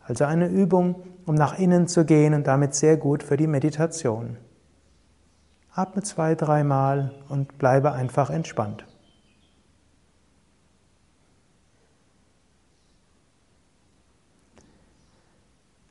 also 0.07 0.23
eine 0.23 0.47
Übung, 0.47 0.95
um 1.25 1.35
nach 1.35 1.57
innen 1.57 1.87
zu 1.87 2.05
gehen 2.05 2.33
und 2.33 2.47
damit 2.47 2.75
sehr 2.75 2.97
gut 2.97 3.23
für 3.23 3.37
die 3.37 3.47
Meditation. 3.47 4.37
Atme 5.73 6.03
zwei, 6.03 6.35
dreimal 6.35 7.13
und 7.29 7.57
bleibe 7.57 7.93
einfach 7.93 8.29
entspannt. 8.29 8.85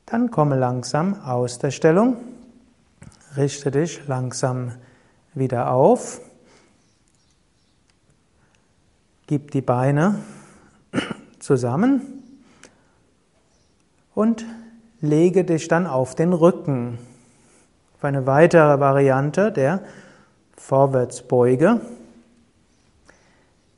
Dann 0.05 0.29
komme 0.29 0.57
langsam 0.57 1.21
aus 1.21 1.57
der 1.57 1.71
Stellung, 1.71 2.17
richte 3.37 3.71
dich 3.71 4.05
langsam 4.07 4.73
wieder 5.33 5.71
auf. 5.71 6.19
Gib 9.25 9.51
die 9.51 9.61
Beine 9.61 10.19
zusammen 11.39 12.23
und 14.13 14.45
lege 15.01 15.43
dich 15.43 15.67
dann 15.67 15.87
auf 15.87 16.15
den 16.15 16.31
Rücken. 16.31 16.99
Für 17.99 18.07
eine 18.07 18.27
weitere 18.27 18.79
Variante 18.79 19.51
der 19.51 19.81
Vorwärtsbeuge. 20.55 21.81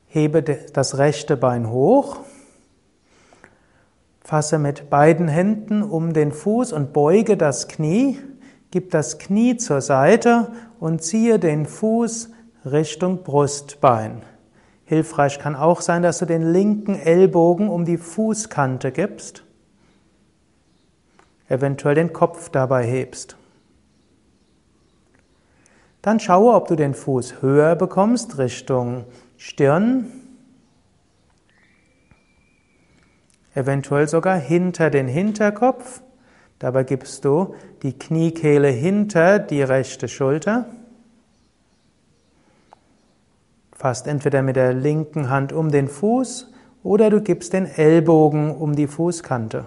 Hebe 0.06 0.42
das 0.42 0.98
rechte 0.98 1.36
Bein 1.36 1.70
hoch, 1.70 2.18
fasse 4.20 4.58
mit 4.58 4.88
beiden 4.88 5.26
Händen 5.26 5.82
um 5.82 6.12
den 6.12 6.30
Fuß 6.30 6.72
und 6.72 6.92
beuge 6.92 7.36
das 7.36 7.66
Knie, 7.66 8.20
gib 8.70 8.92
das 8.92 9.18
Knie 9.18 9.56
zur 9.56 9.80
Seite 9.80 10.52
und 10.78 11.02
ziehe 11.02 11.40
den 11.40 11.66
Fuß 11.66 12.30
Richtung 12.64 13.24
Brustbein. 13.24 14.22
Hilfreich 14.84 15.40
kann 15.40 15.56
auch 15.56 15.80
sein, 15.80 16.02
dass 16.02 16.18
du 16.18 16.26
den 16.26 16.52
linken 16.52 16.94
Ellbogen 16.94 17.68
um 17.68 17.84
die 17.84 17.98
Fußkante 17.98 18.92
gibst, 18.92 19.42
eventuell 21.48 21.94
den 21.94 22.12
Kopf 22.12 22.48
dabei 22.48 22.84
hebst. 22.84 23.36
Dann 26.02 26.20
schaue, 26.20 26.54
ob 26.54 26.68
du 26.68 26.76
den 26.76 26.94
Fuß 26.94 27.40
höher 27.40 27.76
bekommst, 27.76 28.36
Richtung 28.36 29.04
Stirn, 29.38 30.06
eventuell 33.54 34.08
sogar 34.08 34.36
hinter 34.36 34.90
den 34.90 35.08
Hinterkopf. 35.08 36.02
Dabei 36.58 36.84
gibst 36.84 37.24
du 37.24 37.54
die 37.82 37.98
Kniekehle 37.98 38.68
hinter 38.68 39.38
die 39.38 39.62
rechte 39.62 40.08
Schulter. 40.08 40.66
Fasst 43.72 44.06
entweder 44.06 44.42
mit 44.42 44.56
der 44.56 44.72
linken 44.72 45.30
Hand 45.30 45.52
um 45.52 45.70
den 45.70 45.88
Fuß 45.88 46.52
oder 46.82 47.10
du 47.10 47.20
gibst 47.20 47.52
den 47.52 47.66
Ellbogen 47.66 48.50
um 48.54 48.76
die 48.76 48.86
Fußkante. 48.86 49.64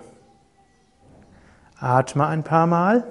Atme 1.79 2.27
ein 2.27 2.43
paar 2.43 2.67
Mal 2.67 3.03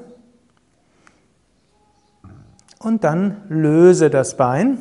und 2.79 3.05
dann 3.05 3.43
löse 3.49 4.11
das 4.11 4.37
Bein. 4.37 4.79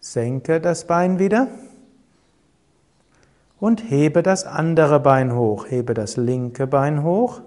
Senke 0.00 0.60
das 0.60 0.86
Bein 0.86 1.18
wieder 1.18 1.48
und 3.60 3.90
hebe 3.90 4.22
das 4.22 4.44
andere 4.44 5.00
Bein 5.00 5.34
hoch. 5.34 5.66
Hebe 5.68 5.94
das 5.94 6.16
linke 6.16 6.66
Bein 6.66 7.02
hoch. 7.02 7.40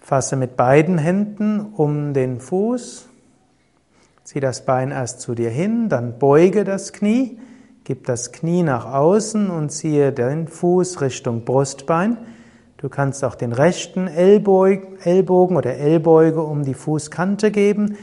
Fasse 0.00 0.36
mit 0.36 0.56
beiden 0.56 0.98
Händen 0.98 1.60
um 1.74 2.14
den 2.14 2.40
Fuß 2.40 3.08
Zieh 4.26 4.40
das 4.40 4.64
Bein 4.64 4.90
erst 4.90 5.20
zu 5.20 5.36
dir 5.36 5.50
hin, 5.50 5.88
dann 5.88 6.18
beuge 6.18 6.64
das 6.64 6.92
Knie, 6.92 7.38
gib 7.86 8.04
das 8.04 8.32
Knie 8.32 8.64
nach 8.64 8.84
außen 8.84 9.48
und 9.48 9.70
ziehe 9.70 10.12
den 10.12 10.48
Fuß 10.48 11.00
Richtung 11.02 11.44
Brustbein. 11.44 12.18
Du 12.78 12.88
kannst 12.88 13.22
auch 13.22 13.36
den 13.36 13.52
rechten 13.52 14.08
Ellbogen 14.08 15.56
oder 15.56 15.76
Ellbeuge 15.76 16.42
um 16.42 16.64
die 16.64 16.74
Fußkante 16.74 17.52
geben. 17.52 17.96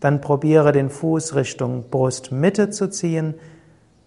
Dann 0.00 0.20
probiere 0.20 0.72
den 0.72 0.90
Fuß 0.90 1.36
Richtung 1.36 1.84
Brustmitte 1.88 2.70
zu 2.70 2.90
ziehen. 2.90 3.34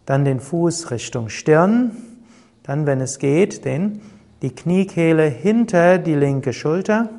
Dann 0.06 0.26
den 0.26 0.42
Fuß 0.42 0.92
Richtung 0.92 1.30
Stirn. 1.30 1.96
Dann, 2.64 2.86
wenn 2.86 3.00
es 3.00 3.18
geht, 3.18 3.64
den, 3.64 4.02
die 4.42 4.54
Kniekehle 4.54 5.24
hinter 5.24 5.98
die 5.98 6.16
linke 6.16 6.52
Schulter. 6.52 7.10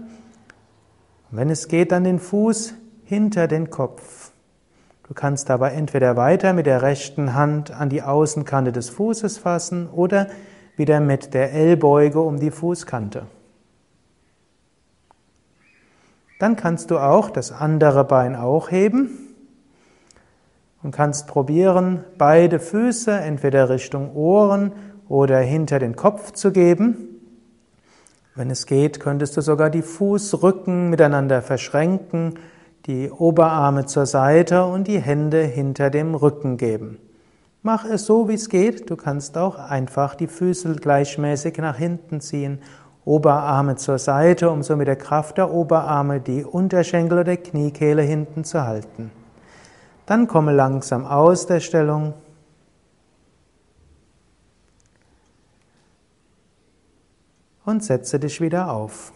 Und 1.30 1.38
wenn 1.38 1.48
es 1.48 1.66
geht, 1.66 1.92
dann 1.92 2.04
den 2.04 2.18
Fuß 2.18 2.74
hinter 3.04 3.48
den 3.48 3.70
Kopf. 3.70 4.21
Du 5.12 5.14
kannst 5.20 5.50
dabei 5.50 5.72
entweder 5.72 6.16
weiter 6.16 6.54
mit 6.54 6.64
der 6.64 6.80
rechten 6.80 7.34
Hand 7.34 7.70
an 7.70 7.90
die 7.90 8.00
Außenkante 8.00 8.72
des 8.72 8.88
Fußes 8.88 9.36
fassen 9.36 9.90
oder 9.90 10.28
wieder 10.78 11.00
mit 11.00 11.34
der 11.34 11.52
Ellbeuge 11.52 12.22
um 12.22 12.40
die 12.40 12.50
Fußkante. 12.50 13.26
Dann 16.38 16.56
kannst 16.56 16.90
du 16.90 16.96
auch 16.96 17.28
das 17.28 17.52
andere 17.52 18.04
Bein 18.04 18.34
auch 18.34 18.70
heben 18.70 19.10
und 20.82 20.92
kannst 20.92 21.26
probieren, 21.26 22.04
beide 22.16 22.58
Füße 22.58 23.12
entweder 23.12 23.68
Richtung 23.68 24.16
Ohren 24.16 24.72
oder 25.10 25.40
hinter 25.40 25.78
den 25.78 25.94
Kopf 25.94 26.32
zu 26.32 26.52
geben. 26.52 27.20
Wenn 28.34 28.48
es 28.48 28.64
geht, 28.64 28.98
könntest 28.98 29.36
du 29.36 29.42
sogar 29.42 29.68
die 29.68 29.82
Fußrücken 29.82 30.88
miteinander 30.88 31.42
verschränken 31.42 32.38
die 32.86 33.10
Oberarme 33.10 33.86
zur 33.86 34.06
Seite 34.06 34.64
und 34.64 34.88
die 34.88 34.98
Hände 34.98 35.42
hinter 35.42 35.90
dem 35.90 36.14
Rücken 36.14 36.56
geben. 36.56 36.98
Mach 37.62 37.84
es 37.84 38.06
so, 38.06 38.28
wie 38.28 38.34
es 38.34 38.48
geht. 38.48 38.90
Du 38.90 38.96
kannst 38.96 39.38
auch 39.38 39.56
einfach 39.56 40.16
die 40.16 40.26
Füße 40.26 40.74
gleichmäßig 40.76 41.58
nach 41.58 41.76
hinten 41.76 42.20
ziehen, 42.20 42.58
Oberarme 43.04 43.76
zur 43.76 43.98
Seite, 43.98 44.50
um 44.50 44.62
so 44.62 44.76
mit 44.76 44.88
der 44.88 44.96
Kraft 44.96 45.38
der 45.38 45.52
Oberarme 45.52 46.20
die 46.20 46.44
Unterschenkel 46.44 47.20
oder 47.20 47.36
Kniekehle 47.36 48.02
hinten 48.02 48.44
zu 48.44 48.62
halten. 48.64 49.10
Dann 50.06 50.26
komme 50.26 50.52
langsam 50.52 51.04
aus 51.04 51.46
der 51.46 51.60
Stellung. 51.60 52.14
Und 57.64 57.84
setze 57.84 58.18
dich 58.18 58.40
wieder 58.40 58.72
auf. 58.72 59.12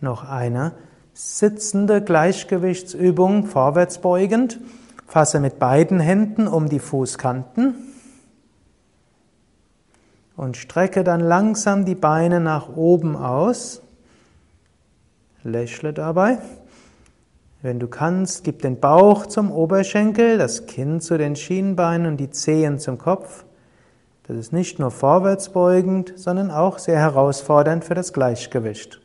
Noch 0.00 0.24
eine 0.24 0.72
sitzende 1.12 2.02
Gleichgewichtsübung 2.02 3.46
vorwärts 3.46 3.98
beugend. 3.98 4.60
Fasse 5.06 5.40
mit 5.40 5.58
beiden 5.58 6.00
Händen 6.00 6.46
um 6.46 6.68
die 6.68 6.78
Fußkanten 6.78 7.74
und 10.36 10.56
strecke 10.56 11.04
dann 11.04 11.20
langsam 11.20 11.84
die 11.84 11.94
Beine 11.94 12.40
nach 12.40 12.74
oben 12.74 13.14
aus. 13.16 13.82
Lächle 15.42 15.92
dabei. 15.92 16.38
Wenn 17.60 17.78
du 17.78 17.88
kannst, 17.88 18.44
gib 18.44 18.62
den 18.62 18.80
Bauch 18.80 19.26
zum 19.26 19.52
Oberschenkel, 19.52 20.38
das 20.38 20.64
Kinn 20.64 21.02
zu 21.02 21.18
den 21.18 21.36
Schienbeinen 21.36 22.06
und 22.06 22.16
die 22.16 22.30
Zehen 22.30 22.78
zum 22.78 22.96
Kopf. 22.96 23.44
Das 24.26 24.36
ist 24.36 24.52
nicht 24.52 24.78
nur 24.78 24.90
vorwärts 24.90 25.50
beugend, 25.50 26.14
sondern 26.16 26.50
auch 26.50 26.78
sehr 26.78 26.98
herausfordernd 26.98 27.84
für 27.84 27.94
das 27.94 28.14
Gleichgewicht. 28.14 28.99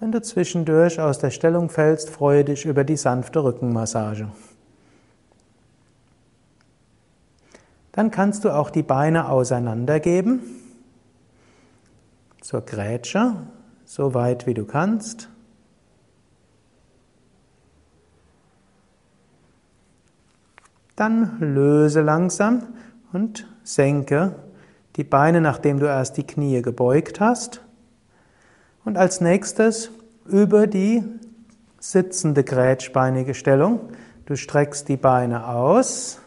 Wenn 0.00 0.12
du 0.12 0.22
zwischendurch 0.22 1.00
aus 1.00 1.18
der 1.18 1.30
Stellung 1.30 1.70
fällst, 1.70 2.08
freue 2.10 2.44
dich 2.44 2.64
über 2.64 2.84
die 2.84 2.96
sanfte 2.96 3.42
Rückenmassage. 3.42 4.28
Dann 7.90 8.12
kannst 8.12 8.44
du 8.44 8.54
auch 8.54 8.70
die 8.70 8.84
Beine 8.84 9.28
auseinandergeben 9.28 10.40
zur 12.40 12.60
Grätsche, 12.60 13.34
so 13.84 14.14
weit 14.14 14.46
wie 14.46 14.54
du 14.54 14.64
kannst. 14.64 15.28
Dann 20.94 21.40
löse 21.40 22.02
langsam 22.02 22.68
und 23.12 23.48
senke 23.64 24.36
die 24.94 25.04
Beine, 25.04 25.40
nachdem 25.40 25.80
du 25.80 25.86
erst 25.86 26.16
die 26.16 26.26
Knie 26.26 26.62
gebeugt 26.62 27.20
hast. 27.20 27.62
Und 28.88 28.96
als 28.96 29.20
nächstes 29.20 29.90
über 30.24 30.66
die 30.66 31.04
sitzende 31.78 32.42
grätschbeinige 32.42 33.34
Stellung. 33.34 33.80
Du 34.24 34.34
streckst 34.34 34.88
die 34.88 34.96
Beine 34.96 35.46
aus. 35.46 36.20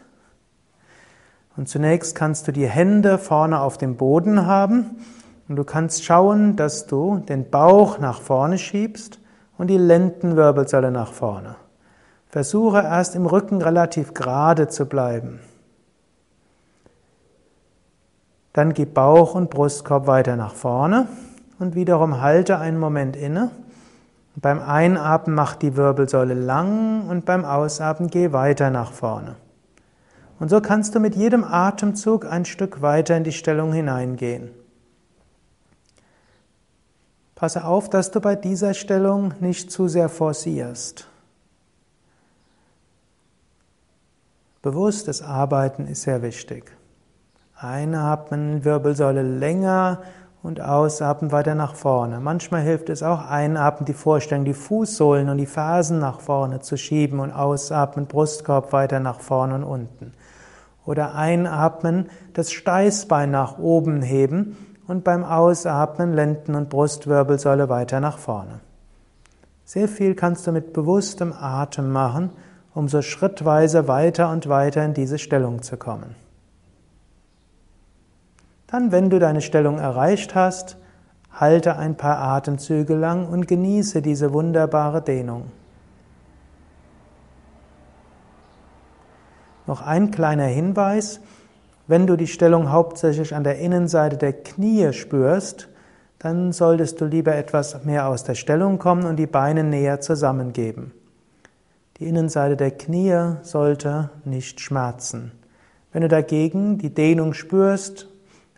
Und 1.56 1.68
zunächst 1.68 2.14
kannst 2.14 2.46
du 2.46 2.52
die 2.52 2.68
Hände 2.68 3.18
vorne 3.18 3.60
auf 3.60 3.78
dem 3.78 3.96
Boden 3.96 4.46
haben. 4.46 4.98
Und 5.48 5.56
du 5.56 5.64
kannst 5.64 6.04
schauen, 6.04 6.54
dass 6.54 6.86
du 6.86 7.16
den 7.16 7.50
Bauch 7.50 7.98
nach 7.98 8.20
vorne 8.20 8.58
schiebst 8.58 9.18
und 9.58 9.66
die 9.66 9.76
Lendenwirbelsäule 9.76 10.92
nach 10.92 11.12
vorne. 11.12 11.56
Versuche 12.28 12.78
erst 12.78 13.16
im 13.16 13.26
Rücken 13.26 13.60
relativ 13.60 14.14
gerade 14.14 14.68
zu 14.68 14.86
bleiben. 14.86 15.40
Dann 18.52 18.72
gib 18.72 18.94
Bauch 18.94 19.34
und 19.34 19.50
Brustkorb 19.50 20.06
weiter 20.06 20.36
nach 20.36 20.54
vorne 20.54 21.08
und 21.62 21.74
wiederum 21.74 22.20
halte 22.20 22.58
einen 22.58 22.78
Moment 22.78 23.16
inne. 23.16 23.50
beim 24.34 24.60
Einatmen 24.60 25.34
mach 25.36 25.56
die 25.56 25.76
Wirbelsäule 25.76 26.34
lang 26.34 27.08
und 27.08 27.24
beim 27.24 27.44
Ausatmen 27.44 28.08
geh 28.08 28.32
weiter 28.32 28.70
nach 28.70 28.92
vorne. 28.92 29.36
Und 30.40 30.48
so 30.48 30.60
kannst 30.60 30.94
du 30.94 31.00
mit 31.00 31.14
jedem 31.14 31.44
Atemzug 31.44 32.24
ein 32.24 32.44
Stück 32.44 32.82
weiter 32.82 33.16
in 33.16 33.24
die 33.24 33.32
Stellung 33.32 33.72
hineingehen. 33.72 34.50
Passe 37.34 37.64
auf, 37.64 37.90
dass 37.90 38.10
du 38.10 38.20
bei 38.20 38.36
dieser 38.36 38.72
Stellung 38.72 39.34
nicht 39.40 39.70
zu 39.70 39.88
sehr 39.88 40.08
forcierst. 40.08 41.08
Bewusstes 44.62 45.22
Arbeiten 45.22 45.86
ist 45.86 46.02
sehr 46.02 46.22
wichtig. 46.22 46.72
Einatmen, 47.56 48.64
Wirbelsäule 48.64 49.22
länger 49.22 50.02
und 50.42 50.60
ausatmen 50.60 51.32
weiter 51.32 51.54
nach 51.54 51.74
vorne. 51.74 52.20
Manchmal 52.20 52.62
hilft 52.62 52.88
es 52.90 53.02
auch, 53.02 53.28
einatmen, 53.28 53.86
die 53.86 53.92
Vorstellung, 53.92 54.44
die 54.44 54.54
Fußsohlen 54.54 55.28
und 55.28 55.38
die 55.38 55.46
Fersen 55.46 55.98
nach 55.98 56.20
vorne 56.20 56.60
zu 56.60 56.76
schieben 56.76 57.20
und 57.20 57.32
ausatmen, 57.32 58.06
Brustkorb 58.06 58.72
weiter 58.72 59.00
nach 59.00 59.20
vorne 59.20 59.54
und 59.54 59.64
unten. 59.64 60.12
Oder 60.84 61.14
einatmen, 61.14 62.10
das 62.32 62.50
Steißbein 62.52 63.30
nach 63.30 63.58
oben 63.58 64.02
heben 64.02 64.56
und 64.88 65.04
beim 65.04 65.24
Ausatmen 65.24 66.12
Lenden- 66.12 66.56
und 66.56 66.70
Brustwirbelsäule 66.70 67.68
weiter 67.68 68.00
nach 68.00 68.18
vorne. 68.18 68.60
Sehr 69.64 69.88
viel 69.88 70.14
kannst 70.14 70.46
du 70.46 70.52
mit 70.52 70.72
bewusstem 70.72 71.32
Atem 71.32 71.92
machen 71.92 72.30
um 72.74 72.88
so 72.88 73.02
schrittweise 73.02 73.88
weiter 73.88 74.30
und 74.30 74.48
weiter 74.48 74.84
in 74.84 74.94
diese 74.94 75.18
Stellung 75.18 75.62
zu 75.62 75.76
kommen. 75.76 76.14
Dann, 78.72 78.90
wenn 78.90 79.10
du 79.10 79.18
deine 79.18 79.42
Stellung 79.42 79.78
erreicht 79.78 80.34
hast, 80.34 80.78
halte 81.30 81.76
ein 81.76 81.94
paar 81.94 82.16
Atemzüge 82.16 82.94
lang 82.94 83.28
und 83.28 83.46
genieße 83.46 84.00
diese 84.00 84.32
wunderbare 84.32 85.02
Dehnung. 85.02 85.52
Noch 89.66 89.82
ein 89.82 90.10
kleiner 90.10 90.46
Hinweis, 90.46 91.20
wenn 91.86 92.06
du 92.06 92.16
die 92.16 92.26
Stellung 92.26 92.72
hauptsächlich 92.72 93.34
an 93.34 93.44
der 93.44 93.58
Innenseite 93.58 94.16
der 94.16 94.32
Knie 94.32 94.94
spürst, 94.94 95.68
dann 96.18 96.52
solltest 96.52 96.98
du 96.98 97.04
lieber 97.04 97.34
etwas 97.34 97.84
mehr 97.84 98.08
aus 98.08 98.24
der 98.24 98.36
Stellung 98.36 98.78
kommen 98.78 99.04
und 99.04 99.16
die 99.16 99.26
Beine 99.26 99.64
näher 99.64 100.00
zusammengeben. 100.00 100.92
Die 101.98 102.08
Innenseite 102.08 102.56
der 102.56 102.70
Knie 102.70 103.34
sollte 103.42 104.08
nicht 104.24 104.62
schmerzen. 104.62 105.32
Wenn 105.92 106.00
du 106.00 106.08
dagegen 106.08 106.78
die 106.78 106.94
Dehnung 106.94 107.34
spürst 107.34 108.08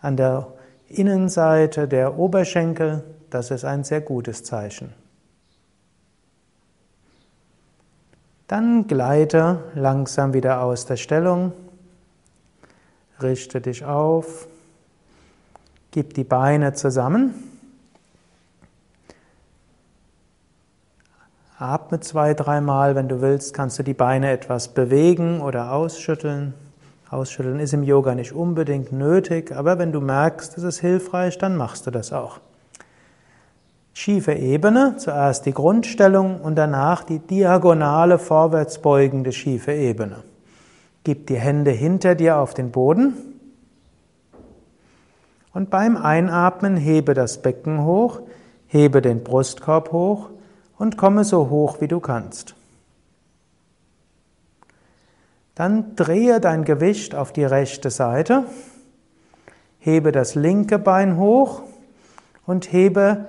an 0.05 0.19
der 0.19 0.53
Innenseite 0.89 1.89
der 1.89 2.19
Oberschenkel, 2.19 3.03
das 3.31 3.51
ist 3.51 3.65
ein 3.65 3.85
sehr 3.85 4.03
gutes 4.03 4.45
Zeichen. 4.45 4.93
Dann 8.47 8.87
gleite 8.87 9.65
langsam 9.75 10.35
wieder 10.35 10.63
aus 10.63 10.85
der 10.85 10.99
Stellung, 10.99 11.53
richte 13.23 13.63
dich 13.63 13.87
auf, 13.87 14.47
gib 15.91 16.13
die 16.13 16.25
Beine 16.25 16.75
zusammen. 16.75 17.33
Atme 21.59 22.01
zwei, 22.01 22.35
dreimal, 22.35 22.95
wenn 22.95 23.09
du 23.09 23.23
willst, 23.23 23.55
kannst 23.55 23.79
du 23.79 23.83
die 23.83 23.95
Beine 23.95 24.31
etwas 24.31 24.69
bewegen 24.69 25.41
oder 25.41 25.73
ausschütteln. 25.73 26.53
Ausschütteln 27.15 27.61
ist 27.61 27.73
im 27.73 27.85
Yoga 27.85 28.15
nicht 28.15 28.33
unbedingt 28.33 28.93
nötig, 28.93 29.53
aber 29.53 29.79
wenn 29.79 29.93
du 29.93 30.01
merkst, 30.01 30.59
es 30.59 30.65
ist 30.65 30.81
hilfreich, 30.81 31.39
dann 31.39 31.57
machst 31.57 31.87
du 31.87 31.91
das 31.93 32.13
auch. 32.13 32.41
Schiefe 33.93 34.33
Ebene, 34.33 34.97
zuerst 34.99 35.47
die 35.47 35.53
Grundstellung 35.53 36.41
und 36.41 36.57
danach 36.57 37.05
die 37.05 37.21
diagonale 37.21 38.19
vorwärts 38.19 38.81
beugende 38.81 39.31
schiefe 39.31 39.73
Ebene. 39.73 40.25
Gib 41.05 41.29
die 41.29 41.37
Hände 41.37 41.71
hinter 41.71 42.17
dir 42.17 42.39
auf 42.39 42.53
den 42.55 42.73
Boden 42.73 43.15
und 45.53 45.71
beim 45.71 45.97
Einatmen 45.97 46.77
hebe 46.77 47.15
das 47.15 47.41
Becken 47.41 47.85
hoch, 47.85 48.21
hebe 48.67 49.01
den 49.01 49.23
Brustkorb 49.23 49.93
hoch 49.93 50.31
und 50.77 50.97
komme 50.97 51.23
so 51.23 51.49
hoch 51.49 51.81
wie 51.81 51.89
du 51.89 52.01
kannst. 52.01 52.57
Dann 55.55 55.95
drehe 55.95 56.41
dein 56.41 56.65
Gewicht 56.65 57.15
auf 57.15 57.33
die 57.33 57.45
rechte 57.45 57.91
Seite, 57.91 58.45
hebe 59.79 60.11
das 60.11 60.35
linke 60.35 60.79
Bein 60.79 61.17
hoch 61.17 61.63
und 62.45 62.73
hebe 62.73 63.27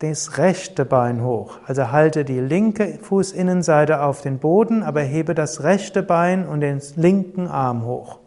das 0.00 0.38
rechte 0.38 0.84
Bein 0.84 1.22
hoch. 1.22 1.58
Also 1.66 1.92
halte 1.92 2.24
die 2.24 2.40
linke 2.40 2.98
Fußinnenseite 3.02 4.02
auf 4.02 4.22
den 4.22 4.38
Boden, 4.38 4.82
aber 4.82 5.02
hebe 5.02 5.34
das 5.34 5.62
rechte 5.62 6.02
Bein 6.02 6.46
und 6.46 6.60
den 6.60 6.80
linken 6.96 7.46
Arm 7.46 7.84
hoch. 7.84 8.18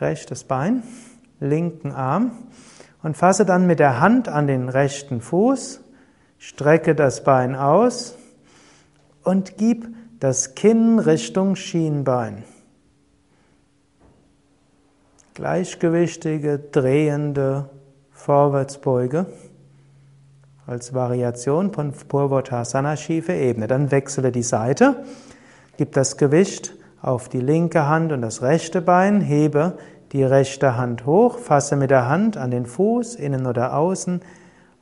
Rechtes 0.00 0.42
Bein, 0.42 0.82
linken 1.38 1.92
Arm 1.92 2.32
und 3.02 3.16
fasse 3.16 3.44
dann 3.44 3.66
mit 3.66 3.78
der 3.78 4.00
Hand 4.00 4.28
an 4.28 4.46
den 4.48 4.68
rechten 4.68 5.20
Fuß, 5.20 5.80
strecke 6.38 6.96
das 6.96 7.22
Bein 7.22 7.54
aus 7.54 8.16
und 9.22 9.58
gib 9.58 9.86
das 10.22 10.54
Kinn 10.54 11.00
Richtung 11.00 11.56
Schienbein. 11.56 12.44
Gleichgewichtige, 15.34 16.60
drehende 16.60 17.70
Vorwärtsbeuge 18.12 19.26
als 20.64 20.94
Variation 20.94 21.72
von 21.72 21.90
Purvottasana 21.90 22.96
schiefe 22.96 23.32
Ebene. 23.32 23.66
Dann 23.66 23.90
wechsle 23.90 24.30
die 24.30 24.44
Seite, 24.44 25.02
gib 25.76 25.90
das 25.90 26.16
Gewicht 26.16 26.72
auf 27.00 27.28
die 27.28 27.40
linke 27.40 27.88
Hand 27.88 28.12
und 28.12 28.22
das 28.22 28.42
rechte 28.42 28.80
Bein, 28.80 29.22
hebe 29.22 29.76
die 30.12 30.22
rechte 30.22 30.76
Hand 30.76 31.04
hoch, 31.04 31.36
fasse 31.38 31.74
mit 31.74 31.90
der 31.90 32.08
Hand 32.08 32.36
an 32.36 32.52
den 32.52 32.66
Fuß, 32.66 33.16
innen 33.16 33.44
oder 33.44 33.76
außen, 33.76 34.20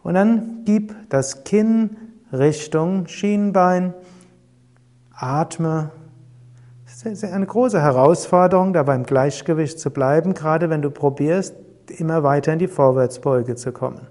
und 0.03 0.15
dann 0.15 0.65
gib 0.67 0.95
das 1.09 1.45
Kinn 1.45 1.97
Richtung 2.31 3.07
Schienbein, 3.07 3.95
atme. 5.21 5.91
Es 6.87 7.05
ist 7.05 7.25
eine 7.25 7.47
große 7.47 7.81
Herausforderung, 7.81 8.73
da 8.73 8.83
beim 8.83 9.05
Gleichgewicht 9.05 9.79
zu 9.79 9.91
bleiben, 9.91 10.35
gerade 10.35 10.71
wenn 10.71 10.83
du 10.83 10.91
probierst, 10.91 11.55
immer 11.99 12.23
weiter 12.23 12.53
in 12.53 12.59
die 12.59 12.69
Vorwärtsbeuge 12.69 13.57
zu 13.57 13.73
kommen. 13.73 14.07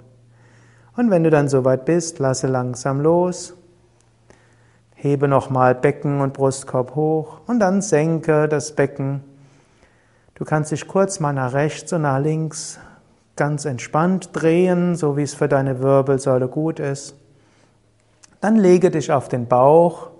Und 0.96 1.12
wenn 1.12 1.24
du 1.24 1.30
dann 1.30 1.48
soweit 1.48 1.86
bist, 1.86 2.20
lasse 2.20 2.48
langsam 2.48 3.00
los, 3.02 3.54
hebe 4.96 5.28
nochmal 5.28 5.76
Becken 5.76 6.20
und 6.22 6.34
Brustkorb 6.34 6.96
hoch 6.96 7.40
und 7.48 7.60
dann 7.60 7.82
senke 7.82 8.48
das 8.48 8.74
Becken 8.76 9.24
Du 10.40 10.46
kannst 10.46 10.72
dich 10.72 10.88
kurz 10.88 11.20
mal 11.20 11.34
nach 11.34 11.52
rechts 11.52 11.92
und 11.92 12.04
nach 12.04 12.18
links 12.18 12.80
ganz 13.36 13.66
entspannt 13.66 14.30
drehen, 14.32 14.96
so 14.96 15.18
wie 15.18 15.24
es 15.24 15.34
für 15.34 15.50
deine 15.50 15.82
Wirbelsäule 15.82 16.48
gut 16.48 16.80
ist. 16.80 17.14
Dann 18.40 18.56
lege 18.56 18.90
dich 18.90 19.12
auf 19.12 19.28
den 19.28 19.48
Bauch 19.48 20.12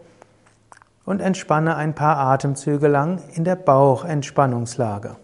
und 1.10 1.22
entspanne 1.22 1.76
ein 1.76 1.96
paar 1.96 2.18
Atemzüge 2.18 2.88
lang 2.88 3.20
in 3.34 3.44
der 3.44 3.56
Bauchentspannungslage. 3.56 5.16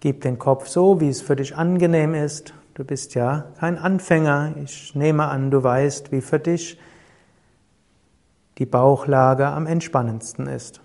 Gib 0.00 0.20
den 0.20 0.38
Kopf 0.38 0.68
so, 0.68 1.00
wie 1.00 1.08
es 1.08 1.22
für 1.22 1.36
dich 1.36 1.56
angenehm 1.56 2.12
ist. 2.12 2.52
Du 2.74 2.84
bist 2.84 3.14
ja 3.14 3.46
kein 3.58 3.78
Anfänger. 3.78 4.56
Ich 4.62 4.94
nehme 4.94 5.24
an, 5.24 5.50
du 5.50 5.62
weißt, 5.62 6.12
wie 6.12 6.20
für 6.20 6.38
dich 6.38 6.78
die 8.58 8.66
Bauchlage 8.66 9.46
am 9.46 9.66
entspannendsten 9.66 10.46
ist. 10.46 10.82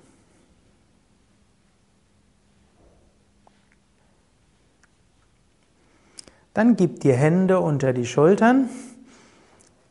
Dann 6.53 6.77
gib 6.77 7.01
die 7.01 7.11
Hände 7.11 7.59
unter 7.59 7.91
die 7.91 8.05
Schultern, 8.05 8.69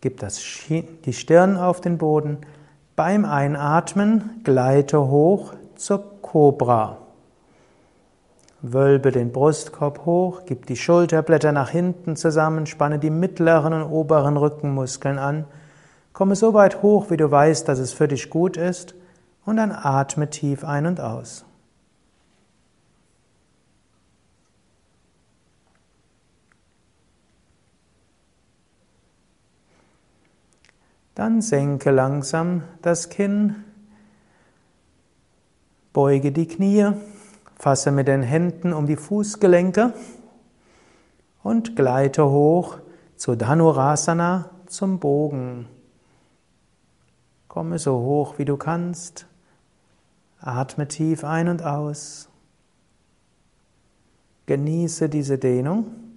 gib 0.00 0.20
das, 0.20 0.40
die 0.68 1.12
Stirn 1.12 1.56
auf 1.56 1.80
den 1.80 1.98
Boden. 1.98 2.38
Beim 2.96 3.24
Einatmen 3.24 4.40
gleite 4.44 5.08
hoch 5.08 5.54
zur 5.76 6.20
Kobra. 6.22 6.98
Wölbe 8.60 9.12
den 9.12 9.30
Brustkorb 9.30 10.04
hoch, 10.04 10.42
gib 10.44 10.66
die 10.66 10.76
Schulterblätter 10.76 11.52
nach 11.52 11.70
hinten 11.70 12.16
zusammen, 12.16 12.66
spanne 12.66 12.98
die 12.98 13.10
mittleren 13.10 13.72
und 13.72 13.84
oberen 13.84 14.36
Rückenmuskeln 14.36 15.18
an, 15.18 15.44
komme 16.12 16.34
so 16.34 16.54
weit 16.54 16.82
hoch, 16.82 17.10
wie 17.10 17.16
du 17.16 17.30
weißt, 17.30 17.68
dass 17.68 17.78
es 17.78 17.92
für 17.92 18.08
dich 18.08 18.30
gut 18.30 18.56
ist, 18.56 18.96
und 19.44 19.56
dann 19.56 19.70
atme 19.70 20.28
tief 20.28 20.64
ein 20.64 20.86
und 20.86 21.00
aus. 21.00 21.44
Dann 31.18 31.42
senke 31.42 31.90
langsam 31.90 32.62
das 32.80 33.08
Kinn, 33.08 33.56
beuge 35.92 36.30
die 36.30 36.46
Knie, 36.46 36.92
fasse 37.56 37.90
mit 37.90 38.06
den 38.06 38.22
Händen 38.22 38.72
um 38.72 38.86
die 38.86 38.94
Fußgelenke 38.94 39.94
und 41.42 41.74
gleite 41.74 42.30
hoch 42.30 42.78
zu 43.16 43.34
Dhanurasana 43.34 44.50
zum 44.66 45.00
Bogen. 45.00 45.66
Komme 47.48 47.80
so 47.80 47.98
hoch 47.98 48.38
wie 48.38 48.44
du 48.44 48.56
kannst. 48.56 49.26
Atme 50.40 50.86
tief 50.86 51.24
ein 51.24 51.48
und 51.48 51.64
aus. 51.64 52.28
Genieße 54.46 55.08
diese 55.08 55.36
Dehnung. 55.36 56.07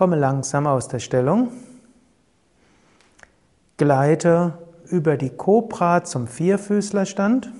Komme 0.00 0.16
langsam 0.16 0.66
aus 0.66 0.88
der 0.88 0.98
Stellung. 0.98 1.52
Gleite 3.76 4.56
über 4.86 5.18
die 5.18 5.28
Kobra 5.28 6.04
zum 6.04 6.26
Vierfüßlerstand. 6.26 7.52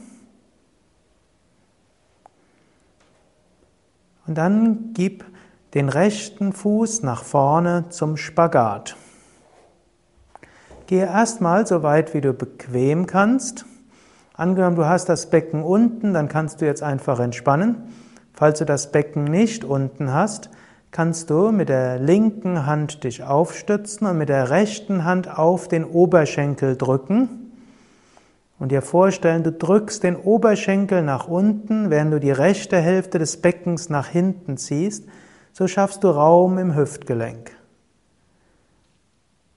Und 4.26 4.38
dann 4.38 4.94
gib 4.94 5.26
den 5.74 5.90
rechten 5.90 6.54
Fuß 6.54 7.02
nach 7.02 7.24
vorne 7.24 7.90
zum 7.90 8.16
Spagat. 8.16 8.96
Gehe 10.86 11.04
erstmal 11.04 11.66
so 11.66 11.82
weit, 11.82 12.14
wie 12.14 12.22
du 12.22 12.32
bequem 12.32 13.06
kannst. 13.06 13.66
Angenommen, 14.32 14.76
du 14.76 14.86
hast 14.86 15.10
das 15.10 15.28
Becken 15.28 15.62
unten, 15.62 16.14
dann 16.14 16.28
kannst 16.28 16.62
du 16.62 16.64
jetzt 16.64 16.82
einfach 16.82 17.20
entspannen. 17.20 17.92
Falls 18.32 18.60
du 18.60 18.64
das 18.64 18.92
Becken 18.92 19.24
nicht 19.24 19.62
unten 19.62 20.14
hast, 20.14 20.48
kannst 20.90 21.30
du 21.30 21.52
mit 21.52 21.68
der 21.68 21.98
linken 21.98 22.66
Hand 22.66 23.04
dich 23.04 23.22
aufstützen 23.22 24.06
und 24.06 24.18
mit 24.18 24.28
der 24.28 24.50
rechten 24.50 25.04
Hand 25.04 25.38
auf 25.38 25.68
den 25.68 25.84
Oberschenkel 25.84 26.76
drücken 26.76 27.52
und 28.58 28.72
dir 28.72 28.82
vorstellen, 28.82 29.42
du 29.42 29.52
drückst 29.52 30.02
den 30.02 30.16
Oberschenkel 30.16 31.02
nach 31.02 31.28
unten, 31.28 31.90
während 31.90 32.12
du 32.12 32.20
die 32.20 32.30
rechte 32.30 32.78
Hälfte 32.78 33.18
des 33.18 33.40
Beckens 33.40 33.88
nach 33.88 34.08
hinten 34.08 34.56
ziehst, 34.56 35.04
so 35.52 35.66
schaffst 35.66 36.04
du 36.04 36.08
Raum 36.08 36.58
im 36.58 36.76
Hüftgelenk. 36.76 37.52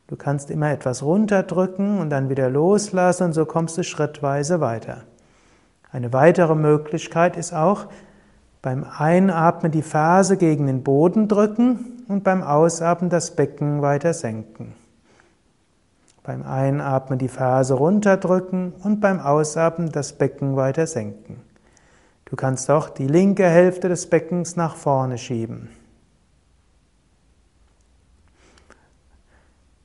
Du 0.08 0.16
kannst 0.16 0.52
immer 0.52 0.72
etwas 0.72 1.02
runterdrücken 1.02 2.00
und 2.00 2.10
dann 2.10 2.30
wieder 2.30 2.50
loslassen 2.50 3.26
und 3.26 3.34
so 3.34 3.46
kommst 3.46 3.78
du 3.78 3.84
schrittweise 3.84 4.62
weiter. 4.62 5.04
Eine 5.92 6.14
weitere 6.14 6.56
Möglichkeit 6.56 7.38
ist 7.38 7.54
auch, 7.54 7.88
beim 8.64 8.86
Einatmen 8.86 9.74
die 9.74 9.82
Ferse 9.82 10.38
gegen 10.38 10.68
den 10.68 10.84
Boden 10.84 11.28
drücken 11.28 12.06
und 12.08 12.24
beim 12.24 12.42
Ausatmen 12.42 13.10
das 13.10 13.36
Becken 13.36 13.82
weiter 13.82 14.14
senken. 14.14 14.74
Beim 16.24 16.44
Einatmen 16.44 17.20
die 17.20 17.28
Ferse 17.28 17.74
runterdrücken 17.74 18.72
und 18.82 19.02
beim 19.02 19.20
Ausatmen 19.20 19.92
das 19.92 20.14
Becken 20.14 20.56
weiter 20.56 20.88
senken. 20.88 21.42
Du 22.24 22.38
kannst 22.38 22.72
auch 22.72 22.90
die 22.90 23.06
linke 23.06 23.44
Hälfte 23.44 23.90
des 23.90 24.10
Beckens 24.10 24.56
nach 24.56 24.78
vorne 24.78 25.18
schieben. 25.18 25.68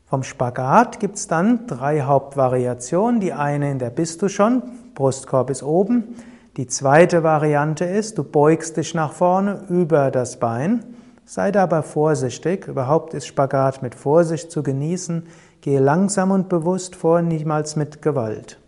Vom 0.07 0.23
Spagat 0.23 1.01
gibt 1.01 1.17
es 1.17 1.27
dann 1.27 1.67
drei 1.67 2.03
Hauptvariationen. 2.03 3.21
Die 3.21 3.33
eine, 3.33 3.73
in 3.73 3.81
der 3.81 3.91
bist 3.91 4.23
du 4.23 4.29
schon, 4.29 4.63
Brustkorb 4.95 5.51
ist 5.51 5.65
oben. 5.65 6.15
Die 6.59 6.67
zweite 6.67 7.23
Variante 7.23 7.85
ist, 7.85 8.19
du 8.19 8.25
beugst 8.25 8.79
dich 8.79 8.93
nach 8.93 9.13
vorne 9.13 9.63
über 9.69 10.11
das 10.11 10.41
Bein, 10.41 10.85
sei 11.25 11.53
dabei 11.53 11.83
vorsichtig, 11.83 12.67
überhaupt 12.67 13.15
ist 13.15 13.29
Spagat 13.29 13.81
mit 13.81 13.95
Vorsicht 13.95 14.51
zu 14.51 14.65
genießen, 14.65 15.23
gehe 15.61 15.79
langsam 15.79 16.33
und 16.33 16.49
bewusst 16.49 16.97
vor, 16.97 17.23
niemals 17.23 17.77
mit 17.77 18.03
Gewalt. 18.03 18.59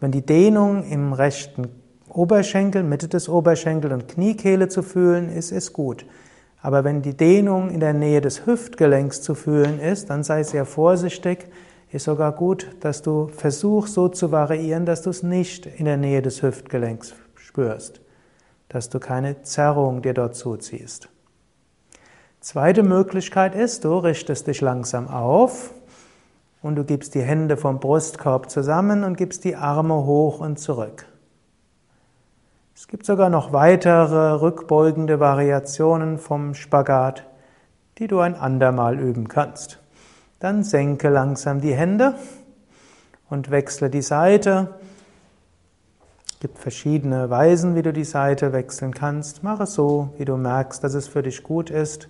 Wenn 0.00 0.12
die 0.12 0.24
Dehnung 0.24 0.82
im 0.84 1.12
rechten 1.12 1.68
Oberschenkel, 2.08 2.82
Mitte 2.84 3.08
des 3.08 3.28
Oberschenkels 3.28 3.92
und 3.92 4.08
Kniekehle 4.08 4.70
zu 4.70 4.82
fühlen 4.82 5.28
ist, 5.28 5.52
ist 5.52 5.74
gut. 5.74 6.06
Aber 6.62 6.84
wenn 6.84 7.02
die 7.02 7.18
Dehnung 7.18 7.68
in 7.68 7.80
der 7.80 7.92
Nähe 7.92 8.22
des 8.22 8.46
Hüftgelenks 8.46 9.20
zu 9.20 9.34
fühlen 9.34 9.78
ist, 9.78 10.08
dann 10.08 10.24
sei 10.24 10.42
sehr 10.42 10.64
vorsichtig, 10.64 11.48
ist 11.92 12.04
sogar 12.04 12.32
gut, 12.32 12.68
dass 12.80 13.02
du 13.02 13.28
versuchst 13.28 13.94
so 13.94 14.08
zu 14.08 14.30
variieren, 14.30 14.86
dass 14.86 15.02
du 15.02 15.10
es 15.10 15.22
nicht 15.22 15.66
in 15.66 15.84
der 15.84 15.96
Nähe 15.96 16.22
des 16.22 16.42
Hüftgelenks 16.42 17.14
spürst, 17.34 18.00
dass 18.68 18.88
du 18.88 19.00
keine 19.00 19.42
Zerrung 19.42 20.02
dir 20.02 20.14
dort 20.14 20.36
zuziehst. 20.36 21.08
Zweite 22.40 22.82
Möglichkeit 22.82 23.54
ist, 23.54 23.84
du 23.84 23.98
richtest 23.98 24.46
dich 24.46 24.60
langsam 24.60 25.08
auf 25.08 25.74
und 26.62 26.76
du 26.76 26.84
gibst 26.84 27.14
die 27.14 27.22
Hände 27.22 27.56
vom 27.56 27.80
Brustkorb 27.80 28.50
zusammen 28.50 29.04
und 29.04 29.16
gibst 29.16 29.44
die 29.44 29.56
Arme 29.56 29.94
hoch 30.06 30.40
und 30.40 30.58
zurück. 30.58 31.06
Es 32.74 32.88
gibt 32.88 33.04
sogar 33.04 33.28
noch 33.28 33.52
weitere 33.52 34.40
rückbeugende 34.40 35.20
Variationen 35.20 36.16
vom 36.16 36.54
Spagat, 36.54 37.26
die 37.98 38.06
du 38.06 38.20
ein 38.20 38.34
andermal 38.34 38.98
üben 38.98 39.28
kannst. 39.28 39.80
Dann 40.40 40.64
senke 40.64 41.10
langsam 41.10 41.60
die 41.60 41.74
Hände 41.74 42.14
und 43.28 43.50
wechsle 43.50 43.90
die 43.90 44.00
Seite. 44.00 44.74
Es 46.32 46.40
gibt 46.40 46.58
verschiedene 46.58 47.28
Weisen, 47.28 47.74
wie 47.74 47.82
du 47.82 47.92
die 47.92 48.04
Seite 48.04 48.54
wechseln 48.54 48.94
kannst. 48.94 49.42
Mach 49.42 49.60
es 49.60 49.74
so, 49.74 50.14
wie 50.16 50.24
du 50.24 50.38
merkst, 50.38 50.82
dass 50.82 50.94
es 50.94 51.08
für 51.08 51.22
dich 51.22 51.42
gut 51.42 51.68
ist. 51.68 52.08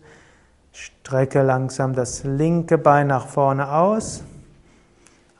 Strecke 0.70 1.42
langsam 1.42 1.92
das 1.92 2.22
linke 2.22 2.78
Bein 2.78 3.08
nach 3.08 3.26
vorne 3.26 3.72
aus. 3.72 4.22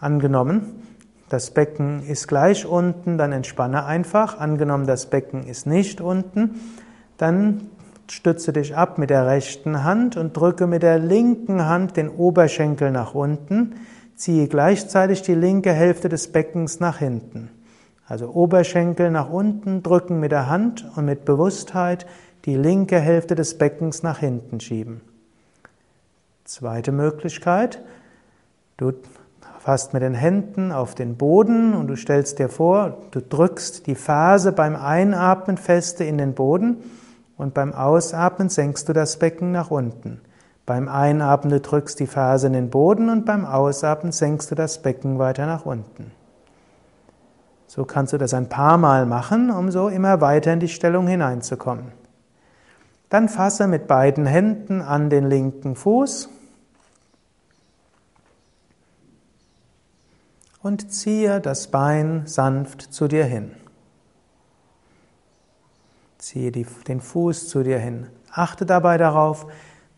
Angenommen, 0.01 0.82
das 1.28 1.53
Becken 1.53 2.03
ist 2.03 2.26
gleich 2.26 2.66
unten, 2.66 3.18
dann 3.18 3.30
entspanne 3.30 3.84
einfach. 3.84 4.41
Angenommen, 4.41 4.88
das 4.88 5.07
Becken 5.07 5.47
ist 5.47 5.64
nicht 5.64 6.01
unten, 6.01 6.61
dann 7.18 7.70
Stütze 8.11 8.53
dich 8.53 8.77
ab 8.77 8.99
mit 8.99 9.11
der 9.11 9.27
rechten 9.27 9.85
Hand 9.85 10.17
und 10.17 10.37
drücke 10.37 10.67
mit 10.67 10.83
der 10.83 10.99
linken 10.99 11.67
Hand 11.67 11.97
den 11.97 12.09
Oberschenkel 12.09 12.91
nach 12.91 13.15
unten. 13.15 13.77
Ziehe 14.17 14.49
gleichzeitig 14.49 15.23
die 15.23 15.35
linke 15.35 15.73
Hälfte 15.73 16.09
des 16.09 16.33
Beckens 16.33 16.81
nach 16.81 16.99
hinten. 16.99 17.51
Also 18.07 18.29
Oberschenkel 18.31 19.13
nach 19.13 19.31
unten 19.31 19.85
drücken 19.85 20.19
mit 20.19 20.33
der 20.33 20.49
Hand 20.49 20.91
und 20.97 21.05
mit 21.05 21.25
Bewusstheit 21.25 22.05
die 22.47 22.57
linke 22.57 22.99
Hälfte 22.99 23.37
des 23.37 23.57
Beckens 23.57 24.03
nach 24.03 24.19
hinten 24.19 24.59
schieben. 24.59 25.03
Zweite 26.45 26.91
Möglichkeit. 26.91 27.81
Du 28.77 28.93
fasst 29.61 29.93
mit 29.93 30.03
den 30.03 30.15
Händen 30.15 30.73
auf 30.73 30.97
den 30.97 31.17
Boden 31.17 31.75
und 31.75 31.87
du 31.87 31.95
stellst 31.95 32.41
dir 32.41 32.49
vor, 32.49 32.99
du 33.13 33.21
drückst 33.21 33.87
die 33.87 33.95
Ferse 33.95 34.51
beim 34.51 34.75
Einatmen 34.75 35.59
feste 35.59 36.03
in 36.03 36.19
den 36.19 36.35
Boden 36.35 36.79
und 37.41 37.55
beim 37.55 37.72
Ausatmen 37.72 38.51
senkst 38.51 38.86
du 38.91 38.93
das 38.93 39.18
Becken 39.18 39.51
nach 39.51 39.70
unten. 39.70 40.20
Beim 40.66 40.88
Einatmen 40.88 41.51
du 41.51 41.59
drückst 41.59 41.99
die 41.99 42.07
Ferse 42.07 42.49
in 42.49 42.53
den 42.53 42.68
Boden 42.68 43.09
und 43.09 43.24
beim 43.24 43.47
Ausatmen 43.47 44.12
senkst 44.12 44.51
du 44.51 44.55
das 44.55 44.82
Becken 44.82 45.18
weiter 45.18 45.47
nach 45.47 45.64
unten. 45.64 46.12
So 47.66 47.86
kannst 47.86 48.12
du 48.12 48.18
das 48.18 48.34
ein 48.34 48.51
paar 48.51 48.76
Mal 48.76 49.07
machen, 49.07 49.51
um 49.51 49.70
so 49.70 49.88
immer 49.88 50.20
weiter 50.20 50.53
in 50.53 50.61
die 50.61 50.68
Stellung 50.68 51.07
hineinzukommen. 51.07 51.93
Dann 53.09 53.30
fasse 53.30 53.68
mit 53.68 53.86
beiden 53.86 54.26
Händen 54.26 54.82
an 54.82 55.09
den 55.09 55.26
linken 55.26 55.76
Fuß 55.76 56.28
und 60.62 60.93
ziehe 60.93 61.41
das 61.41 61.68
Bein 61.68 62.26
sanft 62.26 62.82
zu 62.82 63.09
dir 63.09 63.24
hin. 63.24 63.53
Ziehe 66.21 66.53
die, 66.53 66.66
den 66.87 67.01
Fuß 67.01 67.49
zu 67.49 67.62
dir 67.62 67.79
hin. 67.79 68.07
Achte 68.33 68.66
dabei 68.66 68.99
darauf, 68.99 69.47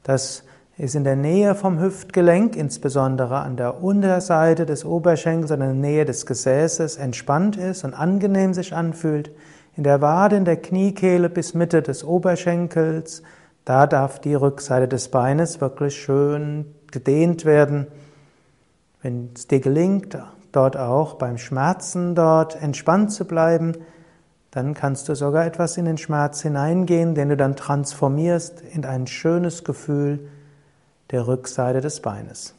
dass 0.03 0.45
ist 0.79 0.95
in 0.95 1.05
der 1.05 1.16
Nähe 1.16 1.55
vom 1.55 1.79
Hüftgelenk, 1.79 2.57
insbesondere 2.57 3.41
an 3.41 3.57
der 3.57 3.83
Unterseite 3.83 4.64
des 4.64 4.85
Oberschenkels, 4.85 5.51
in 5.51 5.61
der 5.61 5.75
Nähe 5.75 6.05
des 6.05 6.25
Gesäßes, 6.25 6.97
entspannt 6.97 7.57
ist 7.57 7.85
und 7.85 7.95
angenehm 7.95 8.55
sich 8.55 8.75
anfühlt. 8.75 9.31
In 9.77 9.85
der 9.85 10.01
Wade, 10.01 10.37
in 10.37 10.45
der 10.45 10.57
Kniekehle 10.57 11.29
bis 11.29 11.55
Mitte 11.55 11.83
des 11.83 12.05
Oberschenkels, 12.05 13.23
da 13.64 13.87
darf 13.87 14.18
die 14.18 14.35
Rückseite 14.35 14.89
des 14.89 15.09
Beines 15.09 15.61
wirklich 15.61 15.95
schön 15.95 16.75
gedehnt 16.91 17.45
werden. 17.45 17.87
Wenn 19.03 19.31
es 19.37 19.47
dir 19.47 19.61
gelingt, 19.61 20.18
dort 20.53 20.77
auch 20.77 21.14
beim 21.14 21.39
Schmerzen 21.39 22.14
dort 22.14 22.61
entspannt 22.61 23.12
zu 23.12 23.25
bleiben, 23.25 23.75
dann 24.53 24.75
kannst 24.75 25.09
du 25.09 25.17
sogar 25.17 25.47
etwas 25.47 25.79
in 25.79 25.87
den 25.87 25.97
Schmerz 25.97 26.43
hineingehen, 26.43 27.15
den 27.15 27.31
du 27.31 27.37
dann 27.37 27.57
transformierst 27.57 28.61
in 28.61 28.85
ein 28.85 29.07
schönes 29.07 29.65
Gefühl 29.65 30.29
der 31.11 31.27
Rückseite 31.27 31.81
des 31.81 32.01
Beines. 32.01 32.55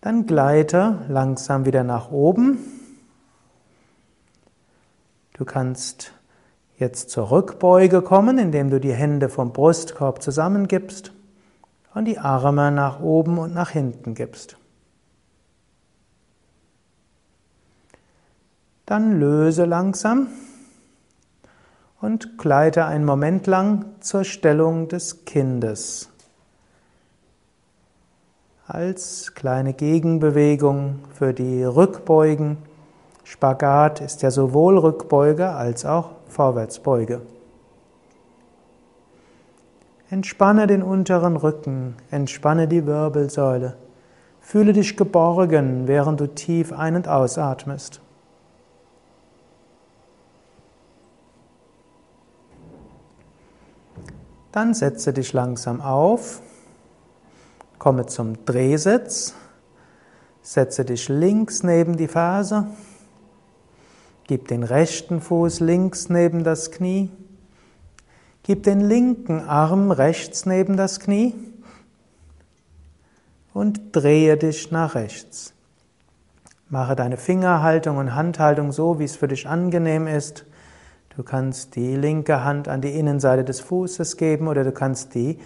Dann 0.00 0.26
gleite 0.26 1.00
langsam 1.08 1.66
wieder 1.66 1.82
nach 1.82 2.12
oben. 2.12 2.58
Du 5.32 5.44
kannst 5.44 6.12
jetzt 6.78 7.10
zur 7.10 7.32
Rückbeuge 7.32 8.00
kommen, 8.00 8.38
indem 8.38 8.70
du 8.70 8.78
die 8.78 8.94
Hände 8.94 9.28
vom 9.28 9.52
Brustkorb 9.52 10.22
zusammengibst 10.22 11.12
und 11.94 12.04
die 12.04 12.18
Arme 12.18 12.70
nach 12.70 13.00
oben 13.00 13.38
und 13.38 13.52
nach 13.52 13.70
hinten 13.70 14.14
gibst. 14.14 14.56
Dann 18.88 19.20
löse 19.20 19.66
langsam 19.66 20.28
und 22.00 22.38
gleite 22.38 22.86
einen 22.86 23.04
Moment 23.04 23.46
lang 23.46 23.84
zur 24.00 24.24
Stellung 24.24 24.88
des 24.88 25.26
Kindes. 25.26 26.08
Als 28.66 29.34
kleine 29.34 29.74
Gegenbewegung 29.74 31.00
für 31.12 31.34
die 31.34 31.64
Rückbeugen. 31.64 32.56
Spagat 33.24 34.00
ist 34.00 34.22
ja 34.22 34.30
sowohl 34.30 34.78
Rückbeuge 34.78 35.50
als 35.50 35.84
auch 35.84 36.12
Vorwärtsbeuge. 36.28 37.20
Entspanne 40.08 40.66
den 40.66 40.82
unteren 40.82 41.36
Rücken, 41.36 41.94
entspanne 42.10 42.66
die 42.66 42.86
Wirbelsäule. 42.86 43.76
Fühle 44.40 44.72
dich 44.72 44.96
geborgen, 44.96 45.86
während 45.88 46.20
du 46.20 46.26
tief 46.26 46.72
ein- 46.72 46.96
und 46.96 47.06
ausatmest. 47.06 48.00
Dann 54.52 54.72
setze 54.74 55.12
dich 55.12 55.32
langsam 55.32 55.80
auf, 55.80 56.40
komme 57.78 58.06
zum 58.06 58.44
Drehsitz, 58.44 59.34
setze 60.42 60.84
dich 60.84 61.08
links 61.08 61.62
neben 61.62 61.96
die 61.96 62.08
Ferse, 62.08 62.66
gib 64.26 64.48
den 64.48 64.62
rechten 64.62 65.20
Fuß 65.20 65.60
links 65.60 66.08
neben 66.08 66.44
das 66.44 66.70
Knie, 66.70 67.10
gib 68.42 68.62
den 68.62 68.80
linken 68.80 69.40
Arm 69.40 69.90
rechts 69.90 70.46
neben 70.46 70.76
das 70.76 71.00
Knie 71.00 71.34
und 73.52 73.94
drehe 73.94 74.36
dich 74.38 74.70
nach 74.70 74.94
rechts. 74.94 75.52
Mache 76.70 76.96
deine 76.96 77.16
Fingerhaltung 77.16 77.96
und 77.96 78.14
Handhaltung 78.14 78.72
so, 78.72 78.98
wie 78.98 79.04
es 79.04 79.16
für 79.16 79.28
dich 79.28 79.48
angenehm 79.48 80.06
ist. 80.06 80.44
Du 81.18 81.24
kannst 81.24 81.74
die 81.74 81.96
linke 81.96 82.44
Hand 82.44 82.68
an 82.68 82.80
die 82.80 82.96
Innenseite 82.96 83.42
des 83.42 83.58
Fußes 83.58 84.18
geben 84.18 84.46
oder 84.46 84.62
du 84.62 84.70
kannst 84.70 85.16
die 85.16 85.40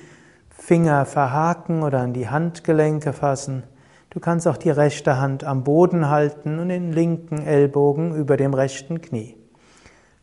Finger 0.50 1.06
verhaken 1.06 1.82
oder 1.82 2.00
an 2.00 2.12
die 2.12 2.28
Handgelenke 2.28 3.14
fassen. 3.14 3.62
Du 4.10 4.20
kannst 4.20 4.46
auch 4.46 4.58
die 4.58 4.68
rechte 4.68 5.18
Hand 5.18 5.44
am 5.44 5.64
Boden 5.64 6.10
halten 6.10 6.58
und 6.58 6.68
den 6.68 6.92
linken 6.92 7.38
Ellbogen 7.38 8.14
über 8.14 8.36
dem 8.36 8.52
rechten 8.52 9.00
Knie. 9.00 9.34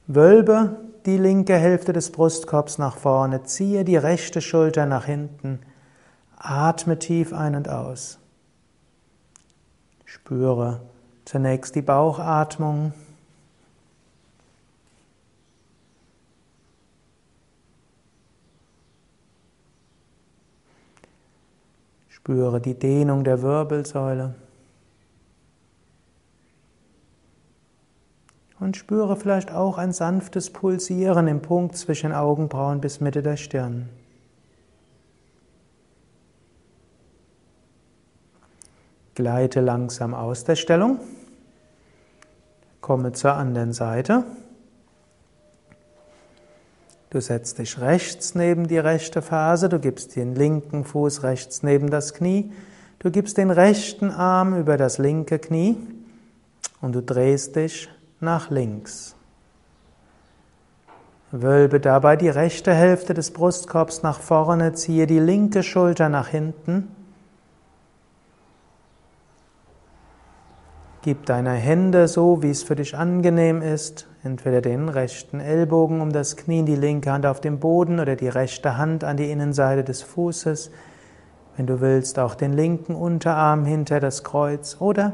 Wölbe 0.05 0.81
die 1.07 1.17
linke 1.17 1.55
Hälfte 1.55 1.93
des 1.93 2.11
Brustkorbs 2.11 2.77
nach 2.77 2.97
vorne, 2.97 3.41
ziehe 3.41 3.83
die 3.83 3.97
rechte 3.97 4.41
Schulter 4.41 4.85
nach 4.85 5.05
hinten, 5.05 5.61
atme 6.37 6.99
tief 6.99 7.33
ein 7.33 7.55
und 7.55 7.69
aus. 7.69 8.19
Spüre 10.05 10.81
zunächst 11.25 11.73
die 11.73 11.81
Bauchatmung. 11.81 12.93
Spüre 22.29 22.61
die 22.61 22.75
Dehnung 22.75 23.23
der 23.23 23.41
Wirbelsäule. 23.41 24.35
Und 28.59 28.77
spüre 28.77 29.15
vielleicht 29.15 29.51
auch 29.51 29.79
ein 29.79 29.93
sanftes 29.93 30.53
Pulsieren 30.53 31.27
im 31.27 31.41
Punkt 31.41 31.75
zwischen 31.75 32.13
Augenbrauen 32.13 32.81
bis 32.81 33.01
Mitte 33.01 33.23
der 33.23 33.35
Stirn. 33.35 33.89
Gleite 39.15 39.61
langsam 39.61 40.13
aus 40.13 40.43
der 40.43 40.55
Stellung. 40.55 40.99
Komme 42.79 43.11
zur 43.13 43.33
anderen 43.33 43.73
Seite. 43.73 44.23
Du 47.09 47.19
setzt 47.19 47.57
dich 47.57 47.79
rechts 47.79 48.35
neben 48.35 48.67
die 48.67 48.77
rechte 48.77 49.21
Ferse, 49.21 49.67
du 49.67 49.79
gibst 49.79 50.15
den 50.15 50.35
linken 50.35 50.83
Fuß 50.83 51.23
rechts 51.23 51.63
neben 51.63 51.89
das 51.89 52.13
Knie, 52.13 52.51
du 52.99 53.09
gibst 53.09 53.37
den 53.37 53.49
rechten 53.49 54.11
Arm 54.11 54.55
über 54.59 54.77
das 54.77 54.99
linke 54.99 55.39
Knie 55.39 55.77
und 56.81 56.93
du 56.93 57.01
drehst 57.01 57.55
dich 57.55 57.89
nach 58.19 58.51
links. 58.51 59.15
Wölbe 61.31 61.79
dabei 61.79 62.15
die 62.15 62.29
rechte 62.29 62.73
Hälfte 62.73 63.13
des 63.13 63.31
Brustkorbs 63.31 64.03
nach 64.03 64.19
vorne, 64.19 64.73
ziehe 64.73 65.07
die 65.07 65.19
linke 65.19 65.63
Schulter 65.63 66.09
nach 66.09 66.27
hinten 66.27 66.89
Gib 71.09 71.25
deine 71.25 71.53
Hände 71.53 72.07
so, 72.07 72.43
wie 72.43 72.51
es 72.51 72.61
für 72.61 72.75
dich 72.75 72.95
angenehm 72.95 73.63
ist, 73.63 74.07
entweder 74.23 74.61
den 74.61 74.89
rechten 74.89 75.39
Ellbogen 75.39 76.01
um 76.01 76.11
das 76.11 76.37
Knie, 76.37 76.61
die 76.61 76.75
linke 76.75 77.11
Hand 77.11 77.25
auf 77.25 77.41
dem 77.41 77.57
Boden 77.57 77.99
oder 77.99 78.15
die 78.15 78.27
rechte 78.27 78.77
Hand 78.77 79.03
an 79.03 79.17
die 79.17 79.31
Innenseite 79.31 79.83
des 79.83 80.03
Fußes. 80.03 80.69
Wenn 81.57 81.65
du 81.65 81.81
willst, 81.81 82.19
auch 82.19 82.35
den 82.35 82.53
linken 82.53 82.93
Unterarm 82.93 83.65
hinter 83.65 83.99
das 83.99 84.23
Kreuz 84.23 84.77
oder 84.79 85.13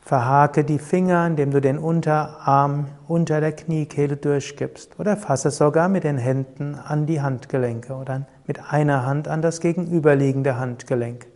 verhake 0.00 0.64
die 0.64 0.78
Finger, 0.78 1.26
indem 1.26 1.50
du 1.50 1.60
den 1.60 1.76
Unterarm 1.76 2.86
unter 3.06 3.42
der 3.42 3.52
Kniekehle 3.52 4.16
durchgibst 4.16 4.98
oder 4.98 5.18
fasse 5.18 5.50
sogar 5.50 5.90
mit 5.90 6.04
den 6.04 6.16
Händen 6.16 6.76
an 6.76 7.04
die 7.04 7.20
Handgelenke 7.20 7.92
oder 7.92 8.26
mit 8.46 8.72
einer 8.72 9.04
Hand 9.04 9.28
an 9.28 9.42
das 9.42 9.60
gegenüberliegende 9.60 10.58
Handgelenk. 10.58 11.26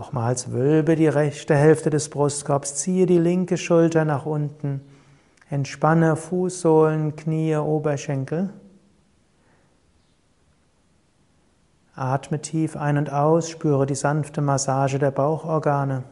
Nochmals 0.00 0.50
wölbe 0.50 0.96
die 0.96 1.08
rechte 1.08 1.54
Hälfte 1.54 1.90
des 1.90 2.08
Brustkorbs, 2.08 2.76
ziehe 2.76 3.04
die 3.04 3.18
linke 3.18 3.58
Schulter 3.58 4.06
nach 4.06 4.24
unten, 4.24 4.80
entspanne 5.50 6.16
Fußsohlen, 6.16 7.16
Knie, 7.16 7.56
Oberschenkel. 7.56 8.48
Atme 11.94 12.40
tief 12.40 12.78
ein 12.78 12.96
und 12.96 13.12
aus, 13.12 13.50
spüre 13.50 13.84
die 13.84 13.94
sanfte 13.94 14.40
Massage 14.40 14.98
der 14.98 15.10
Bauchorgane. 15.10 16.04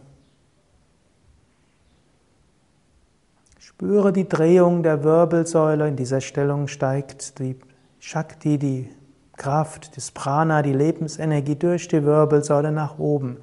Spüre 3.58 4.12
die 4.12 4.28
Drehung 4.28 4.82
der 4.82 5.02
Wirbelsäule. 5.02 5.88
In 5.88 5.96
dieser 5.96 6.20
Stellung 6.20 6.68
steigt 6.68 7.38
die 7.38 7.58
Shakti, 8.00 8.58
die 8.58 8.90
Kraft, 9.38 9.96
das 9.96 10.10
Prana, 10.10 10.60
die 10.60 10.74
Lebensenergie 10.74 11.56
durch 11.56 11.88
die 11.88 12.04
Wirbelsäule 12.04 12.70
nach 12.70 12.98
oben. 12.98 13.38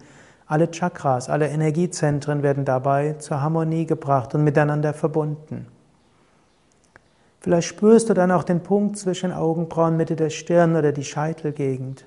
Alle 0.47 0.69
Chakras, 0.69 1.29
alle 1.29 1.47
Energiezentren 1.47 2.43
werden 2.43 2.65
dabei 2.65 3.13
zur 3.13 3.41
Harmonie 3.41 3.85
gebracht 3.85 4.35
und 4.35 4.43
miteinander 4.43 4.93
verbunden. 4.93 5.67
Vielleicht 7.39 7.67
spürst 7.67 8.09
du 8.09 8.13
dann 8.13 8.31
auch 8.31 8.43
den 8.43 8.61
Punkt 8.61 8.97
zwischen 8.97 9.31
Augenbrauen, 9.31 9.97
Mitte 9.97 10.15
der 10.15 10.29
Stirn 10.29 10.75
oder 10.75 10.91
die 10.91 11.03
Scheitelgegend. 11.03 12.05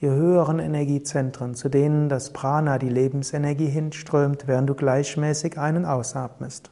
Die 0.00 0.08
höheren 0.08 0.58
Energiezentren, 0.58 1.54
zu 1.54 1.68
denen 1.68 2.08
das 2.08 2.32
Prana, 2.32 2.78
die 2.78 2.88
Lebensenergie 2.88 3.68
hinströmt, 3.68 4.46
während 4.46 4.68
du 4.68 4.74
gleichmäßig 4.74 5.58
ein- 5.58 5.76
und 5.76 5.84
ausatmest. 5.84 6.70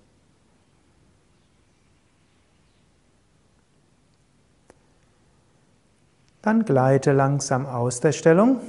Dann 6.40 6.64
gleite 6.64 7.12
langsam 7.12 7.66
aus 7.66 8.00
der 8.00 8.12
Stellung 8.12 8.60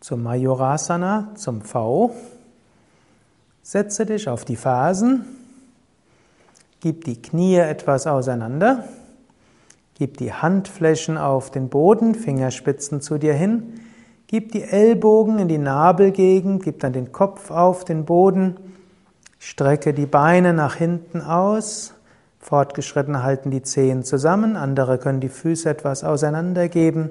zum 0.00 0.22
Majorasana, 0.22 1.32
zum 1.34 1.62
V. 1.62 2.14
Setze 3.62 4.06
dich 4.06 4.28
auf 4.28 4.44
die 4.44 4.56
Fersen, 4.56 5.24
gib 6.80 7.04
die 7.04 7.20
Knie 7.20 7.56
etwas 7.56 8.06
auseinander, 8.06 8.84
Gib 10.00 10.16
die 10.16 10.32
Handflächen 10.32 11.18
auf 11.18 11.50
den 11.50 11.68
Boden, 11.68 12.14
Fingerspitzen 12.14 13.02
zu 13.02 13.18
dir 13.18 13.34
hin. 13.34 13.74
Gib 14.28 14.50
die 14.50 14.62
Ellbogen 14.62 15.38
in 15.38 15.46
die 15.46 15.58
Nabelgegend, 15.58 16.62
gib 16.62 16.80
dann 16.80 16.94
den 16.94 17.12
Kopf 17.12 17.50
auf 17.50 17.84
den 17.84 18.06
Boden. 18.06 18.56
Strecke 19.38 19.92
die 19.92 20.06
Beine 20.06 20.54
nach 20.54 20.76
hinten 20.76 21.20
aus. 21.20 21.92
Fortgeschrittene 22.38 23.22
halten 23.22 23.50
die 23.50 23.62
Zehen 23.62 24.02
zusammen, 24.02 24.56
andere 24.56 24.96
können 24.96 25.20
die 25.20 25.28
Füße 25.28 25.68
etwas 25.68 26.02
auseinandergeben. 26.02 27.10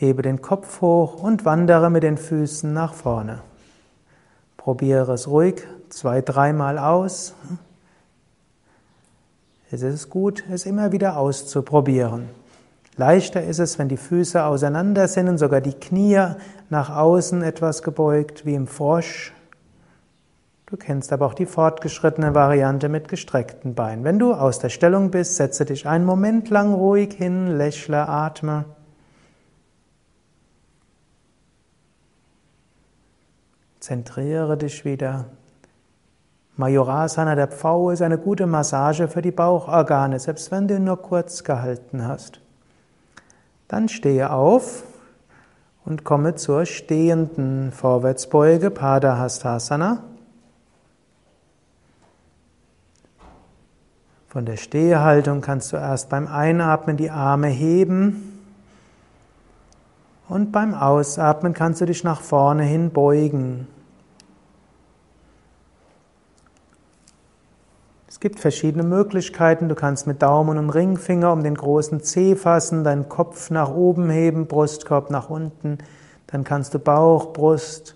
Hebe 0.00 0.22
den 0.22 0.40
Kopf 0.40 0.80
hoch 0.80 1.20
und 1.20 1.44
wandere 1.44 1.90
mit 1.90 2.04
den 2.04 2.18
Füßen 2.18 2.72
nach 2.72 2.94
vorne. 2.94 3.40
Probiere 4.56 5.14
es 5.14 5.26
ruhig 5.26 5.64
zwei, 5.88 6.20
dreimal 6.20 6.78
aus. 6.78 7.34
Es 9.72 9.82
ist 9.82 10.08
gut, 10.08 10.44
es 10.52 10.66
immer 10.66 10.92
wieder 10.92 11.16
auszuprobieren. 11.16 12.28
Leichter 12.96 13.42
ist 13.42 13.58
es, 13.58 13.80
wenn 13.80 13.88
die 13.88 13.96
Füße 13.96 14.44
auseinander 14.44 15.08
sind 15.08 15.28
und 15.28 15.38
sogar 15.38 15.60
die 15.60 15.74
Knie 15.74 16.24
nach 16.70 16.94
außen 16.94 17.42
etwas 17.42 17.82
gebeugt, 17.82 18.46
wie 18.46 18.54
im 18.54 18.68
Frosch. 18.68 19.32
Du 20.66 20.76
kennst 20.76 21.12
aber 21.12 21.26
auch 21.26 21.34
die 21.34 21.46
fortgeschrittene 21.46 22.36
Variante 22.36 22.88
mit 22.88 23.08
gestreckten 23.08 23.74
Beinen. 23.74 24.04
Wenn 24.04 24.20
du 24.20 24.32
aus 24.32 24.60
der 24.60 24.68
Stellung 24.68 25.10
bist, 25.10 25.34
setze 25.34 25.64
dich 25.64 25.88
einen 25.88 26.04
Moment 26.04 26.50
lang 26.50 26.72
ruhig 26.72 27.14
hin, 27.14 27.48
lächle, 27.58 28.08
atme. 28.08 28.64
Zentriere 33.80 34.56
dich 34.56 34.84
wieder. 34.84 35.26
Majorasana, 36.56 37.36
der 37.36 37.46
Pfau, 37.46 37.90
ist 37.90 38.02
eine 38.02 38.18
gute 38.18 38.46
Massage 38.46 39.06
für 39.06 39.22
die 39.22 39.30
Bauchorgane, 39.30 40.18
selbst 40.18 40.50
wenn 40.50 40.66
du 40.66 40.74
ihn 40.74 40.84
nur 40.84 41.00
kurz 41.00 41.44
gehalten 41.44 42.06
hast. 42.06 42.40
Dann 43.68 43.88
stehe 43.88 44.32
auf 44.32 44.82
und 45.84 46.02
komme 46.02 46.34
zur 46.34 46.66
stehenden 46.66 47.70
Vorwärtsbeuge, 47.70 48.70
Padahastasana. 48.70 50.02
Von 54.26 54.44
der 54.44 54.56
Stehhaltung 54.56 55.40
kannst 55.40 55.72
du 55.72 55.76
erst 55.76 56.10
beim 56.10 56.26
Einatmen 56.26 56.96
die 56.96 57.10
Arme 57.10 57.48
heben 57.48 58.27
und 60.28 60.52
beim 60.52 60.74
Ausatmen 60.74 61.54
kannst 61.54 61.80
du 61.80 61.86
dich 61.86 62.04
nach 62.04 62.20
vorne 62.20 62.62
hin 62.62 62.90
beugen. 62.90 63.66
Es 68.08 68.20
gibt 68.20 68.40
verschiedene 68.40 68.82
Möglichkeiten. 68.82 69.68
Du 69.68 69.76
kannst 69.76 70.08
mit 70.08 70.22
Daumen 70.22 70.58
und 70.58 70.70
Ringfinger 70.70 71.32
um 71.32 71.44
den 71.44 71.54
großen 71.54 72.02
Zeh 72.02 72.34
fassen, 72.34 72.82
deinen 72.82 73.08
Kopf 73.08 73.50
nach 73.50 73.70
oben 73.70 74.10
heben, 74.10 74.46
Brustkorb 74.48 75.10
nach 75.10 75.30
unten. 75.30 75.78
Dann 76.26 76.42
kannst 76.42 76.74
du 76.74 76.80
Bauch, 76.80 77.32
Brust, 77.32 77.94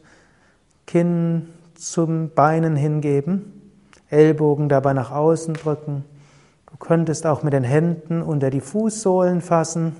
Kinn 0.86 1.48
zum 1.74 2.30
Beinen 2.30 2.76
hingeben, 2.76 3.72
Ellbogen 4.10 4.68
dabei 4.68 4.92
nach 4.92 5.10
außen 5.10 5.54
drücken. 5.54 6.04
Du 6.70 6.76
könntest 6.76 7.26
auch 7.26 7.42
mit 7.42 7.52
den 7.52 7.64
Händen 7.64 8.22
unter 8.22 8.50
die 8.50 8.60
Fußsohlen 8.60 9.40
fassen, 9.40 9.96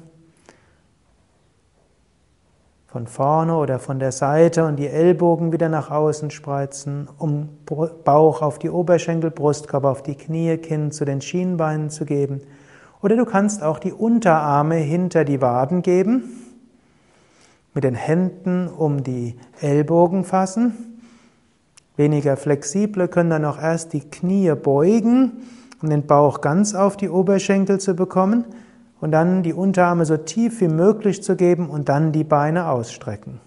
von 2.93 3.07
vorne 3.07 3.57
oder 3.57 3.79
von 3.79 3.99
der 3.99 4.13
Seite 4.13 4.67
und 4.67 4.77
die 4.77 4.87
Ellbogen 4.87 5.51
wieder 5.51 5.71
nach 5.71 5.91
außen 5.91 6.31
spreizen, 6.31 7.09
um 7.17 7.49
Bauch 8.05 8.43
auf 8.43 8.59
die 8.59 8.69
Oberschenkel, 8.69 9.31
Brustkorb 9.31 9.85
auf 9.85 10.03
die 10.03 10.15
Knie, 10.15 10.59
Kinn 10.59 10.93
zu 10.93 11.07
den 11.07 11.23
Schienbeinen 11.23 11.89
zu 11.89 12.05
geben. 12.05 12.43
Oder 13.01 13.17
du 13.17 13.25
kannst 13.25 13.63
auch 13.63 13.79
die 13.79 13.95
Unterarme 13.95 14.75
hinter 14.75 15.25
die 15.25 15.41
Waden 15.41 15.81
geben, 15.81 16.25
mit 17.73 17.85
den 17.85 17.95
Händen 17.95 18.69
um 18.69 19.03
die 19.03 19.37
Ellbogen 19.63 20.25
fassen. 20.25 21.01
Weniger 21.97 22.37
flexible 22.37 23.09
können 23.09 23.31
dann 23.31 23.47
auch 23.47 23.59
erst 23.59 23.95
die 23.95 24.01
Knie 24.01 24.53
beugen 24.55 25.33
um 25.83 25.91
den 25.91 26.07
Bauch 26.07 26.41
ganz 26.41 26.75
auf 26.75 26.97
die 26.97 27.09
Oberschenkel 27.09 27.81
zu 27.81 27.95
bekommen 27.95 28.45
und 29.03 29.11
dann 29.11 29.43
die 29.43 29.53
Unterarme 29.53 30.07
so 30.07 30.17
tief 30.17 30.61
wie 30.61 30.69
möglich 30.69 31.25
zu 31.25 31.35
geben 31.35 31.69
und 31.69 31.89
dann 31.89 32.13
die 32.13 32.23
Beine 32.23 32.69
ausstrecken. 32.69 33.41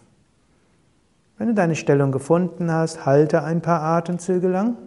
Wenn 1.38 1.48
du 1.48 1.54
deine 1.54 1.78
Stellung 1.78 2.12
gefunden 2.12 2.70
hast, 2.70 3.06
halte 3.06 3.42
ein 3.42 3.62
paar 3.62 3.80
Atemzüge 3.82 4.50
lang. 4.50 4.78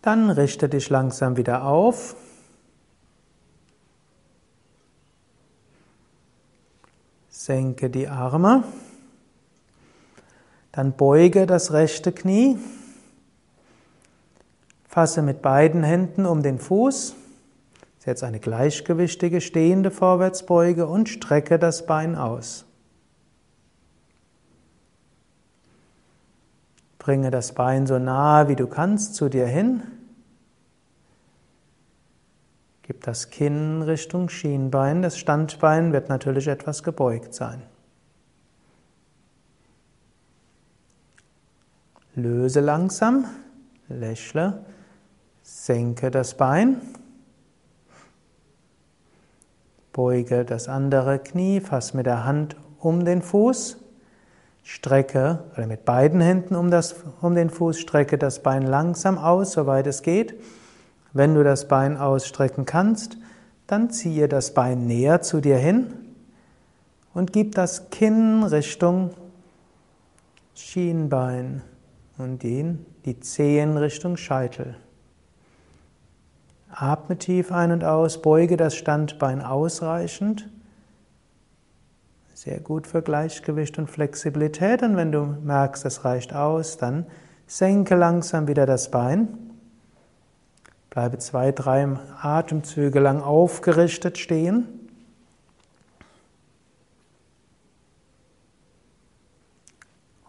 Dann 0.00 0.30
richte 0.30 0.70
dich 0.70 0.88
langsam 0.88 1.36
wieder 1.36 1.64
auf. 1.64 2.16
Senke 7.28 7.90
die 7.90 8.08
Arme. 8.08 8.64
Dann 10.72 10.92
beuge 10.92 11.46
das 11.46 11.74
rechte 11.74 12.12
Knie. 12.12 12.56
Fasse 14.90 15.22
mit 15.22 15.40
beiden 15.40 15.84
Händen 15.84 16.26
um 16.26 16.42
den 16.42 16.58
Fuß. 16.58 17.14
Jetzt 18.04 18.24
eine 18.24 18.40
gleichgewichtige 18.40 19.40
stehende 19.40 19.92
Vorwärtsbeuge 19.92 20.88
und 20.88 21.08
strecke 21.08 21.60
das 21.60 21.86
Bein 21.86 22.16
aus. 22.16 22.64
Bringe 26.98 27.30
das 27.30 27.52
Bein 27.52 27.86
so 27.86 28.00
nahe 28.00 28.48
wie 28.48 28.56
du 28.56 28.66
kannst 28.66 29.14
zu 29.14 29.28
dir 29.28 29.46
hin. 29.46 29.84
Gib 32.82 33.04
das 33.04 33.30
Kinn 33.30 33.82
Richtung 33.82 34.28
Schienbein. 34.28 35.02
Das 35.02 35.18
Standbein 35.18 35.92
wird 35.92 36.08
natürlich 36.08 36.48
etwas 36.48 36.82
gebeugt 36.82 37.32
sein. 37.32 37.62
Löse 42.16 42.58
langsam, 42.58 43.26
lächle. 43.88 44.64
Senke 45.52 46.12
das 46.12 46.34
Bein. 46.34 46.80
Beuge 49.92 50.44
das 50.44 50.68
andere 50.68 51.18
Knie, 51.18 51.60
fass 51.60 51.92
mit 51.92 52.06
der 52.06 52.24
Hand 52.24 52.54
um 52.78 53.04
den 53.04 53.20
Fuß. 53.20 53.76
Strecke, 54.62 55.42
oder 55.56 55.66
mit 55.66 55.84
beiden 55.84 56.20
Händen 56.20 56.54
um, 56.54 56.70
das, 56.70 56.94
um 57.20 57.34
den 57.34 57.50
Fuß, 57.50 57.80
strecke 57.80 58.16
das 58.16 58.44
Bein 58.44 58.62
langsam 58.62 59.18
aus, 59.18 59.50
soweit 59.50 59.88
es 59.88 60.02
geht. 60.02 60.40
Wenn 61.12 61.34
du 61.34 61.42
das 61.42 61.66
Bein 61.66 61.96
ausstrecken 61.96 62.64
kannst, 62.64 63.16
dann 63.66 63.90
ziehe 63.90 64.28
das 64.28 64.54
Bein 64.54 64.86
näher 64.86 65.20
zu 65.20 65.40
dir 65.40 65.58
hin 65.58 65.92
und 67.12 67.32
gib 67.32 67.56
das 67.56 67.90
Kinn 67.90 68.44
Richtung 68.44 69.10
Schienbein 70.54 71.62
und 72.18 72.44
den, 72.44 72.86
die 73.04 73.18
Zehen 73.18 73.76
Richtung 73.76 74.16
Scheitel. 74.16 74.76
Atme 76.72 77.18
tief 77.18 77.52
ein 77.52 77.72
und 77.72 77.84
aus, 77.84 78.22
beuge 78.22 78.56
das 78.56 78.74
Standbein 78.74 79.42
ausreichend. 79.42 80.48
Sehr 82.34 82.60
gut 82.60 82.86
für 82.86 83.02
Gleichgewicht 83.02 83.78
und 83.78 83.90
Flexibilität. 83.90 84.82
Und 84.82 84.96
wenn 84.96 85.12
du 85.12 85.36
merkst, 85.42 85.84
es 85.84 86.04
reicht 86.04 86.34
aus, 86.34 86.78
dann 86.78 87.06
senke 87.46 87.96
langsam 87.96 88.48
wieder 88.48 88.64
das 88.64 88.90
Bein. 88.90 89.28
Bleibe 90.88 91.18
zwei, 91.18 91.52
drei 91.52 91.86
Atemzüge 92.20 92.98
lang 92.98 93.20
aufgerichtet 93.20 94.16
stehen. 94.18 94.66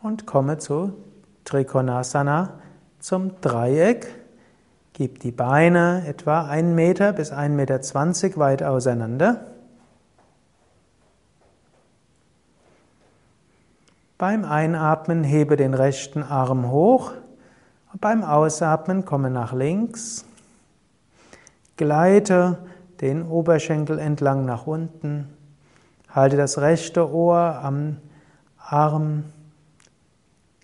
Und 0.02 0.26
komme 0.26 0.58
zu 0.58 0.94
Trikonasana, 1.46 2.60
zum 3.00 3.40
Dreieck. 3.42 4.21
Gib 5.02 5.20
die 5.22 5.32
Beine 5.32 6.04
etwa 6.06 6.46
1 6.46 6.76
Meter 6.76 7.12
bis 7.12 7.34
1,20 7.34 7.50
Meter 7.50 8.38
weit 8.38 8.62
auseinander. 8.62 9.48
Beim 14.20 14.46
Einatmen 14.46 15.24
hebe 15.24 15.56
den 15.56 15.74
rechten 15.74 16.22
Arm 16.22 16.70
hoch 16.70 17.14
beim 18.00 18.24
Ausatmen 18.24 19.04
komme 19.04 19.32
nach 19.32 19.54
links. 19.54 20.24
Gleite 21.78 22.60
den 23.02 23.24
Oberschenkel 23.28 23.98
entlang 23.98 24.46
nach 24.46 24.68
unten. 24.68 25.30
Halte 26.10 26.38
das 26.38 26.60
rechte 26.60 27.12
Ohr 27.12 27.60
am 27.64 27.98
Arm. 28.60 29.24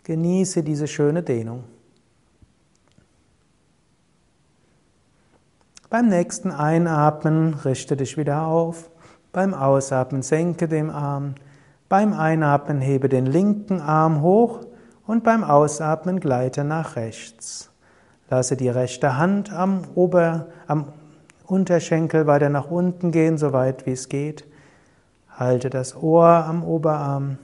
Genieße 0.04 0.62
diese 0.62 0.86
schöne 0.86 1.24
Dehnung. 1.24 1.64
Beim 5.90 6.10
nächsten 6.10 6.52
Einatmen 6.52 7.54
richte 7.54 7.96
dich 7.96 8.18
wieder 8.18 8.46
auf. 8.46 8.90
Beim 9.32 9.54
Ausatmen 9.54 10.22
senke 10.22 10.68
den 10.68 10.90
Arm. 10.90 11.36
Beim 11.88 12.12
Einatmen 12.12 12.82
hebe 12.82 13.08
den 13.08 13.26
linken 13.26 13.80
Arm 13.80 14.22
hoch 14.22 14.60
und 15.06 15.24
beim 15.24 15.46
Ausatmen 15.46 16.20
gleite 16.20 16.66
nach 16.66 16.98
rechts. 16.98 17.72
Lasse 18.30 18.58
die 18.58 18.68
rechte 18.68 19.18
Hand 19.18 19.54
am, 19.54 19.84
Ober, 19.96 20.48
am 20.68 20.92
Unterschenkel 21.46 22.28
weiter 22.28 22.50
nach 22.50 22.70
unten 22.70 23.12
gehen, 23.12 23.38
so 23.38 23.54
weit 23.54 23.86
wie 23.86 23.94
es 23.94 24.10
geht. 24.10 24.46
Halte 25.40 25.70
das 25.70 25.96
Ohr 25.96 26.28
am 26.28 26.66
Oberarm. 26.66 27.38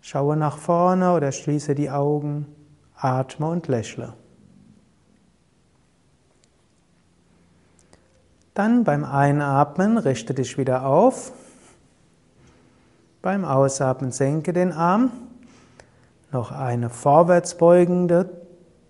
Schaue 0.00 0.36
nach 0.36 0.58
vorne 0.58 1.12
oder 1.12 1.30
schließe 1.30 1.76
die 1.76 1.90
Augen. 1.90 2.46
Atme 2.96 3.46
und 3.46 3.68
lächle. 3.68 4.14
Dann 8.60 8.84
beim 8.84 9.06
Einatmen 9.06 9.96
richte 9.96 10.34
dich 10.34 10.58
wieder 10.58 10.84
auf. 10.84 11.32
Beim 13.22 13.46
Ausatmen 13.46 14.12
senke 14.12 14.52
den 14.52 14.70
Arm. 14.70 15.12
Noch 16.30 16.52
eine 16.52 16.90
vorwärtsbeugende 16.90 18.28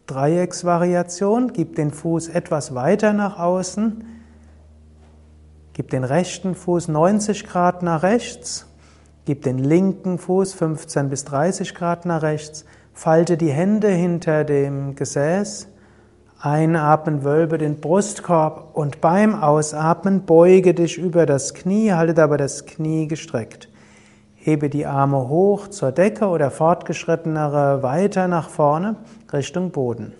Dreiecksvariation. 0.08 1.52
Gib 1.52 1.76
den 1.76 1.92
Fuß 1.92 2.30
etwas 2.30 2.74
weiter 2.74 3.12
nach 3.12 3.38
außen. 3.38 4.02
Gib 5.72 5.90
den 5.90 6.02
rechten 6.02 6.56
Fuß 6.56 6.88
90 6.88 7.46
Grad 7.46 7.84
nach 7.84 8.02
rechts. 8.02 8.66
Gib 9.24 9.42
den 9.42 9.58
linken 9.58 10.18
Fuß 10.18 10.52
15 10.52 11.10
bis 11.10 11.24
30 11.26 11.76
Grad 11.76 12.06
nach 12.06 12.22
rechts. 12.22 12.64
Falte 12.92 13.36
die 13.36 13.52
Hände 13.52 13.86
hinter 13.86 14.42
dem 14.42 14.96
Gesäß. 14.96 15.68
Einatmen, 16.42 17.22
wölbe 17.22 17.58
den 17.58 17.80
Brustkorb 17.80 18.70
und 18.72 19.02
beim 19.02 19.34
Ausatmen 19.34 20.22
beuge 20.24 20.72
dich 20.72 20.96
über 20.96 21.26
das 21.26 21.52
Knie, 21.52 21.92
halte 21.92 22.14
dabei 22.14 22.38
das 22.38 22.64
Knie 22.64 23.08
gestreckt. 23.08 23.68
Hebe 24.36 24.70
die 24.70 24.86
Arme 24.86 25.28
hoch 25.28 25.68
zur 25.68 25.92
Decke 25.92 26.28
oder 26.28 26.50
fortgeschrittenere 26.50 27.82
weiter 27.82 28.26
nach 28.26 28.48
vorne 28.48 28.96
Richtung 29.30 29.70
Boden. 29.70 30.14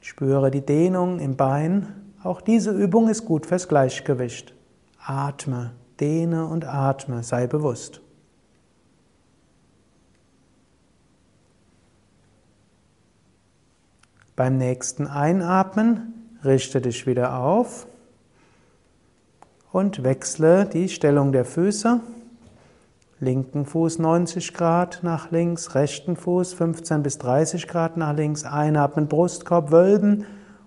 Spüre 0.00 0.52
die 0.52 0.64
Dehnung 0.64 1.18
im 1.18 1.36
Bein. 1.36 1.88
Auch 2.22 2.40
diese 2.40 2.70
Übung 2.70 3.08
ist 3.08 3.24
gut 3.24 3.44
fürs 3.44 3.66
Gleichgewicht. 3.66 4.54
Atme, 5.04 5.72
dehne 5.98 6.46
und 6.46 6.64
atme, 6.64 7.24
sei 7.24 7.48
bewusst. 7.48 8.00
Beim 14.38 14.56
nächsten 14.56 15.08
Einatmen 15.08 16.14
richte 16.44 16.80
dich 16.80 17.08
wieder 17.08 17.40
auf 17.40 17.88
und 19.72 20.04
wechsle 20.04 20.64
die 20.64 20.88
Stellung 20.88 21.32
der 21.32 21.44
Füße. 21.44 21.98
Linken 23.18 23.66
Fuß 23.66 23.98
90 23.98 24.54
Grad 24.54 25.00
nach 25.02 25.32
links, 25.32 25.74
rechten 25.74 26.14
Fuß 26.14 26.54
15 26.54 27.02
bis 27.02 27.18
30 27.18 27.66
Grad 27.66 27.96
nach 27.96 28.14
links. 28.14 28.44
Einatmen, 28.44 29.08
Brustkorb 29.08 29.72
wölben 29.72 30.24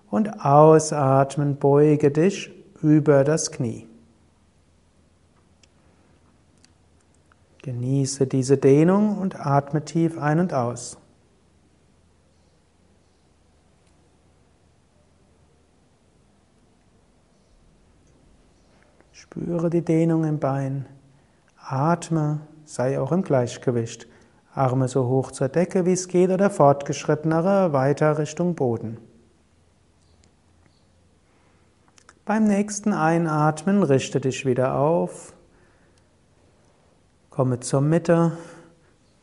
und 0.09 0.43
ausatmen, 0.43 1.55
beuge 1.55 2.11
dich 2.11 2.51
über 2.82 3.24
das 3.24 3.53
Knie. 3.53 3.88
Genieße 7.61 8.28
diese 8.28 8.57
Dehnung 8.57 9.17
und 9.17 9.39
atme 9.39 9.86
tief 9.86 10.17
ein 10.17 10.41
und 10.41 10.53
aus. 10.53 10.97
Spüre 19.34 19.69
die 19.69 19.82
Dehnung 19.82 20.25
im 20.25 20.39
Bein. 20.39 20.86
Atme, 21.57 22.41
sei 22.65 22.99
auch 22.99 23.13
im 23.13 23.21
Gleichgewicht. 23.21 24.05
Arme 24.53 24.89
so 24.89 25.07
hoch 25.07 25.32
zur 25.32 25.47
Decke, 25.47 25.86
wie 25.86 25.93
es 25.93 26.09
geht, 26.09 26.32
oder 26.32 26.49
fortgeschrittenere 26.49 27.71
weiter 27.71 28.17
Richtung 28.17 28.55
Boden. 28.55 28.97
Beim 32.25 32.43
nächsten 32.43 32.91
Einatmen 32.91 33.84
richte 33.84 34.19
dich 34.19 34.45
wieder 34.45 34.75
auf. 34.75 35.34
Komme 37.29 37.61
zur 37.61 37.79
Mitte. 37.79 38.34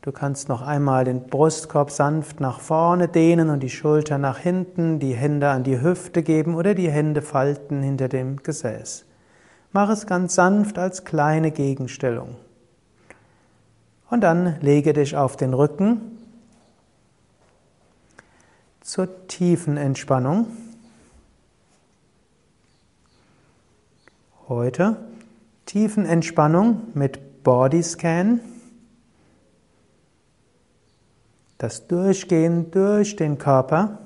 Du 0.00 0.10
kannst 0.10 0.48
noch 0.48 0.62
einmal 0.62 1.04
den 1.04 1.26
Brustkorb 1.26 1.90
sanft 1.90 2.40
nach 2.40 2.60
vorne 2.60 3.08
dehnen 3.08 3.50
und 3.50 3.60
die 3.60 3.68
Schulter 3.68 4.16
nach 4.16 4.38
hinten, 4.38 5.00
die 5.00 5.12
Hände 5.12 5.50
an 5.50 5.64
die 5.64 5.82
Hüfte 5.82 6.22
geben 6.22 6.54
oder 6.54 6.74
die 6.74 6.90
Hände 6.90 7.20
falten 7.20 7.82
hinter 7.82 8.08
dem 8.08 8.42
Gesäß. 8.42 9.04
Mach 9.72 9.90
es 9.90 10.06
ganz 10.06 10.34
sanft 10.34 10.78
als 10.78 11.04
kleine 11.04 11.50
Gegenstellung. 11.50 12.36
Und 14.10 14.22
dann 14.22 14.58
lege 14.60 14.94
dich 14.94 15.16
auf 15.16 15.36
den 15.36 15.52
Rücken 15.52 16.18
zur 18.80 19.26
tiefen 19.28 19.76
Entspannung. 19.76 20.46
Heute 24.48 24.96
tiefen 25.66 26.06
Entspannung 26.06 26.84
mit 26.94 27.44
Bodyscan. 27.44 28.40
Das 31.58 31.86
Durchgehen 31.86 32.70
durch 32.70 33.16
den 33.16 33.36
Körper. 33.36 33.98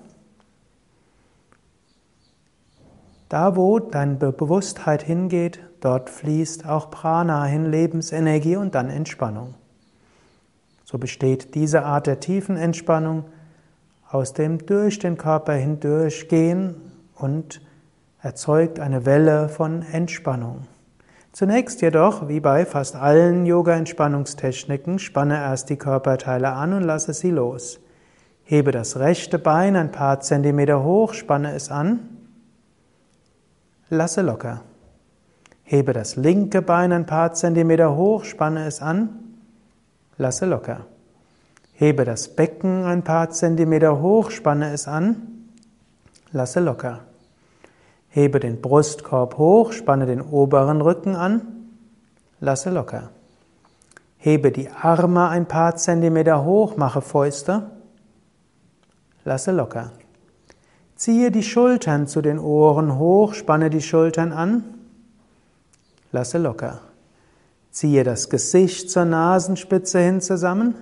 Da, 3.33 3.57
wo 3.57 3.79
deine 3.79 4.17
Bewusstheit 4.17 5.03
hingeht, 5.03 5.59
dort 5.81 6.11
fließt 6.11 6.69
auch 6.69 6.91
Prana 6.91 7.47
hin, 7.47 7.71
Lebensenergie 7.71 8.57
und 8.57 8.75
dann 8.75 8.91
Entspannung. 8.91 9.55
So 10.85 10.99
besteht 10.99 11.55
diese 11.55 11.83
Art 11.83 12.07
der 12.07 12.21
tiefen 12.21 12.59
Entspannung 12.59 13.25
aus 14.11 14.35
dem 14.35 14.67
durch 14.67 14.99
den 14.99 15.17
Körper 15.17 15.55
hindurchgehen 15.55 16.75
und 17.15 17.63
erzeugt 18.21 18.79
eine 18.79 19.07
Welle 19.07 19.49
von 19.49 19.81
Entspannung. 19.81 20.67
Zunächst 21.33 21.81
jedoch, 21.81 22.29
wie 22.29 22.41
bei 22.41 22.67
fast 22.67 22.97
allen 22.97 23.47
Yoga-Entspannungstechniken, 23.47 24.99
spanne 24.99 25.37
erst 25.37 25.71
die 25.71 25.77
Körperteile 25.77 26.53
an 26.53 26.75
und 26.75 26.83
lasse 26.83 27.15
sie 27.15 27.31
los. 27.31 27.81
Hebe 28.45 28.73
das 28.73 28.99
rechte 28.99 29.39
Bein 29.39 29.75
ein 29.75 29.91
paar 29.91 30.21
Zentimeter 30.21 30.85
hoch, 30.85 31.15
spanne 31.15 31.55
es 31.55 31.71
an 31.71 32.19
lasse 33.93 34.23
locker. 34.23 34.63
Hebe 35.65 35.93
das 35.93 36.17
linke 36.17 36.63
Bein 36.63 36.93
ein 36.93 37.07
paar 37.07 37.35
Zentimeter 37.35 37.95
hoch, 37.95 38.25
spanne 38.25 38.67
es 38.67 38.81
an, 38.81 39.37
lasse 40.17 40.47
locker. 40.47 40.87
Hebe 41.75 42.05
das 42.05 42.29
Becken 42.29 42.85
ein 42.85 43.05
paar 43.05 43.31
Zentimeter 43.31 44.01
hoch, 44.01 44.31
spanne 44.31 44.73
es 44.73 44.89
an, 44.89 45.51
lasse 46.33 46.61
locker. 46.61 47.01
Hebe 48.09 48.41
den 48.41 48.61
Brustkorb 48.63 49.37
hoch, 49.37 49.73
spanne 49.73 50.07
den 50.07 50.23
oberen 50.23 50.81
Rücken 50.81 51.15
an, 51.15 51.43
lasse 52.41 52.71
locker. 52.71 53.11
Hebe 54.17 54.53
die 54.53 54.71
Arme 54.71 55.29
ein 55.29 55.47
paar 55.47 55.77
Zentimeter 55.77 56.45
hoch, 56.45 56.77
mache 56.77 57.03
Fäuste, 57.03 57.71
lasse 59.25 59.53
locker. 59.53 59.93
Ziehe 61.03 61.33
die 61.33 61.43
Schultern 61.43 62.07
zu 62.07 62.23
den 62.23 62.39
Ohren 62.39 62.97
hoch, 62.97 63.35
spanne 63.35 63.71
die 63.71 63.83
Schultern 63.83 64.33
an, 64.33 64.63
lasse 66.13 66.39
locker. 66.39 66.81
Ziehe 67.73 68.05
das 68.05 68.31
Gesicht 68.31 68.89
zur 68.89 69.05
Nasenspitze 69.05 69.99
hin 69.99 70.21
zusammen, 70.21 70.77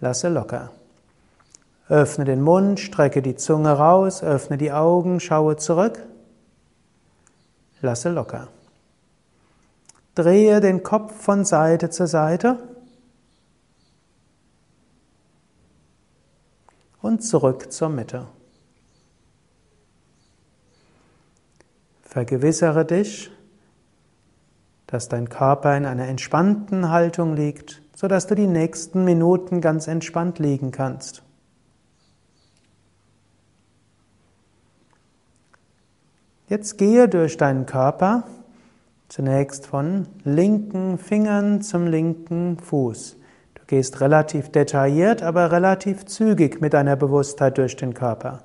lasse 0.00 0.28
locker. 0.28 0.70
Öffne 1.88 2.24
den 2.24 2.40
Mund, 2.40 2.78
strecke 2.78 3.20
die 3.20 3.34
Zunge 3.34 3.72
raus, 3.72 4.22
öffne 4.22 4.58
die 4.58 4.70
Augen, 4.70 5.18
schaue 5.18 5.56
zurück, 5.56 5.98
lasse 7.80 8.10
locker. 8.10 8.46
Drehe 10.14 10.60
den 10.60 10.84
Kopf 10.84 11.20
von 11.20 11.44
Seite 11.44 11.90
zu 11.90 12.06
Seite 12.06 12.60
und 17.02 17.24
zurück 17.24 17.72
zur 17.72 17.88
Mitte. 17.88 18.28
Vergewissere 22.14 22.84
dich, 22.84 23.32
dass 24.86 25.08
dein 25.08 25.28
Körper 25.28 25.76
in 25.76 25.84
einer 25.84 26.06
entspannten 26.06 26.90
Haltung 26.90 27.34
liegt, 27.34 27.82
sodass 27.92 28.28
du 28.28 28.36
die 28.36 28.46
nächsten 28.46 29.04
Minuten 29.04 29.60
ganz 29.60 29.88
entspannt 29.88 30.38
liegen 30.38 30.70
kannst. 30.70 31.24
Jetzt 36.46 36.78
gehe 36.78 37.08
durch 37.08 37.36
deinen 37.36 37.66
Körper 37.66 38.22
zunächst 39.08 39.66
von 39.66 40.06
linken 40.22 40.98
Fingern 40.98 41.62
zum 41.62 41.88
linken 41.88 42.58
Fuß. 42.58 43.16
Du 43.54 43.62
gehst 43.66 44.00
relativ 44.00 44.50
detailliert, 44.50 45.24
aber 45.24 45.50
relativ 45.50 46.06
zügig 46.06 46.60
mit 46.60 46.74
deiner 46.74 46.94
Bewusstheit 46.94 47.58
durch 47.58 47.74
den 47.74 47.92
Körper. 47.92 48.44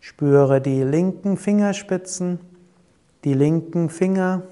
Spüre 0.00 0.60
die 0.60 0.82
linken 0.82 1.36
Fingerspitzen, 1.36 2.40
die 3.24 3.34
linken 3.34 3.88
Finger, 3.88 4.42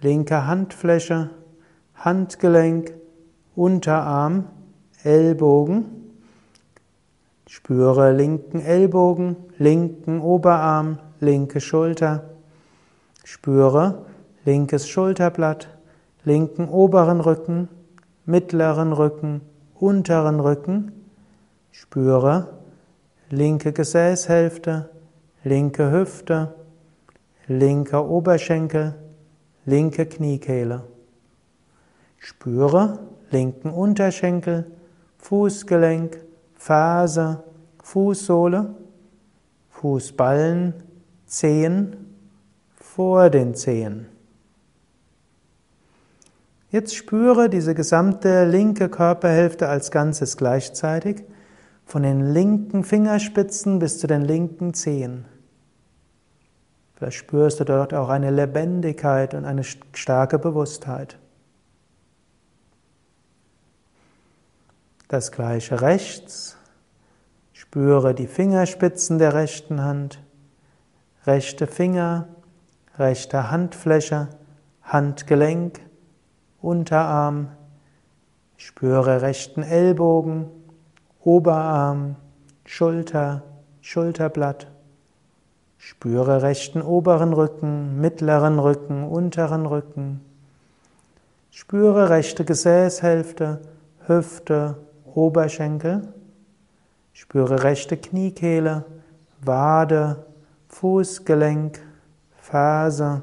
linke 0.00 0.46
Handfläche, 0.46 1.30
Handgelenk, 1.94 2.92
Unterarm, 3.54 4.44
Ellbogen, 5.02 6.04
Spüre 7.46 8.12
linken 8.12 8.60
Ellbogen, 8.60 9.36
linken 9.58 10.20
Oberarm, 10.20 10.98
linke 11.20 11.60
Schulter. 11.60 12.30
Spüre 13.22 14.06
linkes 14.44 14.88
Schulterblatt, 14.88 15.68
linken 16.24 16.68
oberen 16.68 17.20
Rücken, 17.20 17.68
mittleren 18.26 18.92
Rücken, 18.92 19.40
unteren 19.78 20.40
Rücken. 20.40 20.92
Spüre 21.70 22.48
linke 23.30 23.72
Gesäßhälfte, 23.72 24.90
linke 25.44 25.90
Hüfte, 25.90 26.54
linker 27.46 28.08
Oberschenkel, 28.08 28.94
linke 29.64 30.06
Kniekehle. 30.06 30.84
Spüre 32.18 33.00
linken 33.30 33.70
Unterschenkel, 33.70 34.70
Fußgelenk, 35.18 36.18
Ferse, 36.54 37.42
Fußsohle, 37.82 38.74
Fußballen, 39.70 40.74
Zehen, 41.26 41.96
vor 42.76 43.28
den 43.28 43.54
Zehen. 43.54 44.06
Jetzt 46.70 46.96
spüre 46.96 47.48
diese 47.48 47.74
gesamte 47.74 48.44
linke 48.44 48.88
Körperhälfte 48.88 49.68
als 49.68 49.90
Ganzes 49.90 50.36
gleichzeitig, 50.36 51.22
von 51.86 52.02
den 52.02 52.32
linken 52.32 52.82
Fingerspitzen 52.82 53.78
bis 53.78 53.98
zu 53.98 54.06
den 54.06 54.22
linken 54.22 54.74
Zehen. 54.74 55.26
Vielleicht 56.94 57.18
spürst 57.18 57.60
du 57.60 57.64
dort 57.64 57.92
auch 57.92 58.08
eine 58.08 58.30
Lebendigkeit 58.30 59.34
und 59.34 59.44
eine 59.44 59.64
starke 59.64 60.38
Bewusstheit. 60.38 61.18
Das 65.08 65.32
gleiche 65.32 65.80
rechts. 65.80 66.56
Spüre 67.52 68.14
die 68.14 68.26
Fingerspitzen 68.26 69.18
der 69.18 69.34
rechten 69.34 69.82
Hand, 69.82 70.20
rechte 71.26 71.66
Finger, 71.66 72.28
rechte 72.98 73.50
Handfläche, 73.50 74.28
Handgelenk, 74.82 75.80
Unterarm. 76.60 77.48
Spüre 78.56 79.22
rechten 79.22 79.62
Ellbogen, 79.62 80.46
Oberarm, 81.20 82.16
Schulter, 82.64 83.42
Schulterblatt. 83.80 84.68
Spüre 85.86 86.40
rechten 86.40 86.80
oberen 86.80 87.34
Rücken, 87.34 88.00
mittleren 88.00 88.58
Rücken, 88.58 89.04
unteren 89.04 89.66
Rücken. 89.66 90.22
Spüre 91.50 92.08
rechte 92.08 92.46
Gesäßhälfte, 92.46 93.60
Hüfte, 94.06 94.78
Oberschenkel. 95.04 96.08
Spüre 97.12 97.64
rechte 97.64 97.98
Kniekehle, 97.98 98.86
Wade, 99.42 100.24
Fußgelenk, 100.68 101.82
Ferse. 102.38 103.22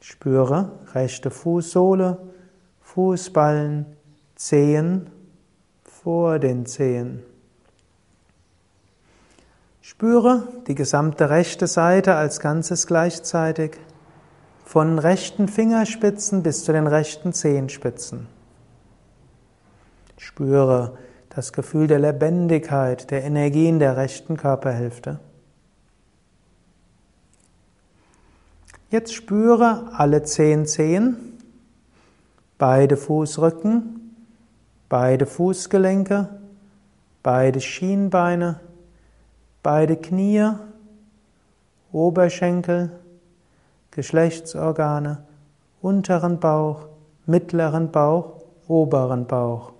Spüre 0.00 0.72
rechte 0.94 1.30
Fußsohle, 1.30 2.18
Fußballen, 2.80 3.86
Zehen 4.34 5.10
vor 5.84 6.40
den 6.40 6.66
Zehen. 6.66 7.22
Spüre 9.86 10.48
die 10.66 10.74
gesamte 10.74 11.28
rechte 11.28 11.66
Seite 11.66 12.14
als 12.14 12.40
Ganzes 12.40 12.86
gleichzeitig, 12.86 13.76
von 14.64 14.98
rechten 14.98 15.46
Fingerspitzen 15.46 16.42
bis 16.42 16.64
zu 16.64 16.72
den 16.72 16.86
rechten 16.86 17.34
Zehenspitzen. 17.34 18.26
Spüre 20.16 20.96
das 21.28 21.52
Gefühl 21.52 21.86
der 21.86 21.98
Lebendigkeit, 21.98 23.10
der 23.10 23.24
Energie 23.24 23.68
in 23.68 23.78
der 23.78 23.98
rechten 23.98 24.38
Körperhälfte. 24.38 25.20
Jetzt 28.88 29.12
spüre 29.12 29.90
alle 29.92 30.22
zehn 30.22 30.64
Zehen, 30.64 31.38
beide 32.56 32.96
Fußrücken, 32.96 34.16
beide 34.88 35.26
Fußgelenke, 35.26 36.30
beide 37.22 37.60
Schienbeine, 37.60 38.60
beide 39.64 39.96
Knie, 39.96 40.50
Oberschenkel, 41.90 42.90
Geschlechtsorgane, 43.92 45.24
unteren 45.80 46.38
Bauch, 46.38 46.86
mittleren 47.24 47.90
Bauch, 47.90 48.42
oberen 48.68 49.26
Bauch. 49.26 49.72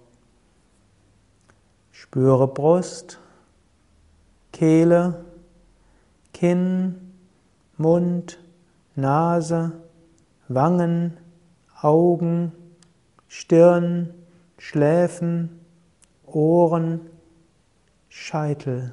Spüre 1.93 2.49
Brust, 2.49 3.20
Kehle, 4.53 5.22
Kinn, 6.32 7.12
Mund, 7.76 8.39
Nase, 8.97 9.72
Wangen, 10.49 11.18
Augen, 11.82 12.53
Stirn, 13.28 14.14
Schläfen, 14.57 15.61
Ohren, 16.24 17.03
Scheitel. 18.09 18.93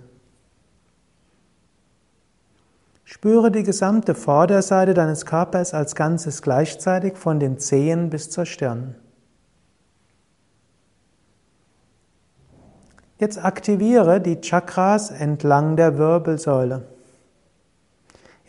Spüre 3.22 3.52
die 3.52 3.64
gesamte 3.64 4.16
Vorderseite 4.16 4.96
deines 4.96 5.28
Körpers 5.28 5.76
als 5.76 5.94
Ganzes 5.96 6.42
gleichzeitig 6.42 7.18
von 7.18 7.40
den 7.40 7.60
Zehen 7.60 8.10
bis 8.10 8.32
zur 8.32 8.48
Stirn. 8.48 8.96
Jetzt 13.20 13.38
aktiviere 13.38 14.20
die 14.20 14.42
Chakras 14.42 15.12
entlang 15.12 15.76
der 15.76 16.00
Wirbelsäule 16.00 16.88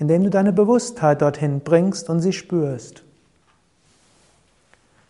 indem 0.03 0.25
du 0.25 0.31
deine 0.31 0.53
Bewusstheit 0.53 1.23
dorthin 1.23 1.61
bringst 1.61 2.11
und 2.11 2.19
sie 2.19 2.33
spürst. 2.33 3.05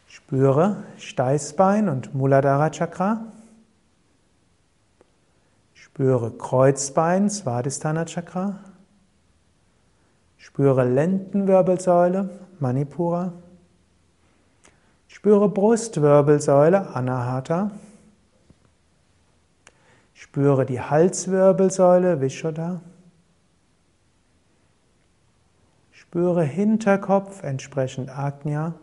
Spüre 0.07 0.83
Steißbein 0.99 1.89
und 1.89 2.15
Muladhara 2.15 2.69
Chakra. 2.69 3.23
Spüre 5.73 6.31
Kreuzbein, 6.33 7.31
Svadhisthana 7.31 8.05
Chakra. 8.05 8.61
Spüre 10.43 10.85
Lendenwirbelsäule, 10.85 12.29
Manipura. 12.59 13.33
Spüre 15.07 15.49
Brustwirbelsäule, 15.49 16.97
Anahata. 16.97 17.71
Spüre 20.15 20.67
die 20.67 20.81
Halswirbelsäule, 20.81 22.21
Vishuddha. 22.21 22.81
Spüre 25.93 26.43
Hinterkopf, 26.43 27.45
entsprechend 27.45 28.11
Agnya. 28.11 28.75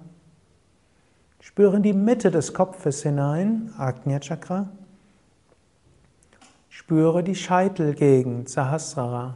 Spüre 1.41 1.75
in 1.75 1.83
die 1.83 1.93
Mitte 1.93 2.31
des 2.31 2.53
Kopfes 2.53 3.03
hinein, 3.03 3.73
Agnya 3.77 4.21
Chakra. 4.21 4.69
Spüre 6.69 7.21
die 7.21 7.35
Scheitelgegend, 7.35 8.47
Sahasrara. 8.47 9.35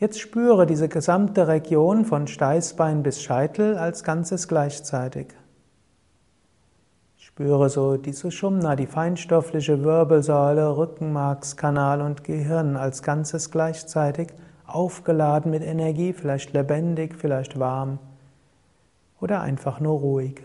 Jetzt 0.00 0.20
spüre 0.20 0.64
diese 0.64 0.88
gesamte 0.88 1.48
Region 1.48 2.04
von 2.04 2.28
Steißbein 2.28 3.02
bis 3.02 3.20
Scheitel 3.20 3.76
als 3.76 4.04
Ganzes 4.04 4.46
gleichzeitig. 4.46 5.34
Spüre 7.16 7.68
so 7.68 7.96
die 7.96 8.12
Sushumna, 8.12 8.76
die 8.76 8.86
feinstoffliche 8.86 9.82
Wirbelsäule, 9.82 10.76
Rückenmarkskanal 10.76 12.00
und 12.00 12.22
Gehirn 12.22 12.76
als 12.76 13.02
Ganzes 13.02 13.50
gleichzeitig, 13.50 14.28
aufgeladen 14.66 15.50
mit 15.50 15.64
Energie, 15.64 16.12
vielleicht 16.12 16.52
lebendig, 16.52 17.16
vielleicht 17.16 17.58
warm 17.58 17.98
oder 19.20 19.40
einfach 19.40 19.80
nur 19.80 19.98
ruhig. 19.98 20.42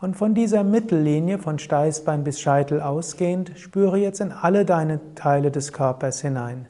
Und 0.00 0.16
von 0.16 0.34
dieser 0.34 0.62
Mittellinie 0.62 1.38
von 1.38 1.58
Steißbein 1.58 2.22
bis 2.22 2.40
Scheitel 2.40 2.80
ausgehend, 2.80 3.52
spüre 3.56 3.98
jetzt 3.98 4.20
in 4.20 4.30
alle 4.30 4.64
deine 4.64 5.00
Teile 5.16 5.50
des 5.50 5.72
Körpers 5.72 6.20
hinein. 6.20 6.66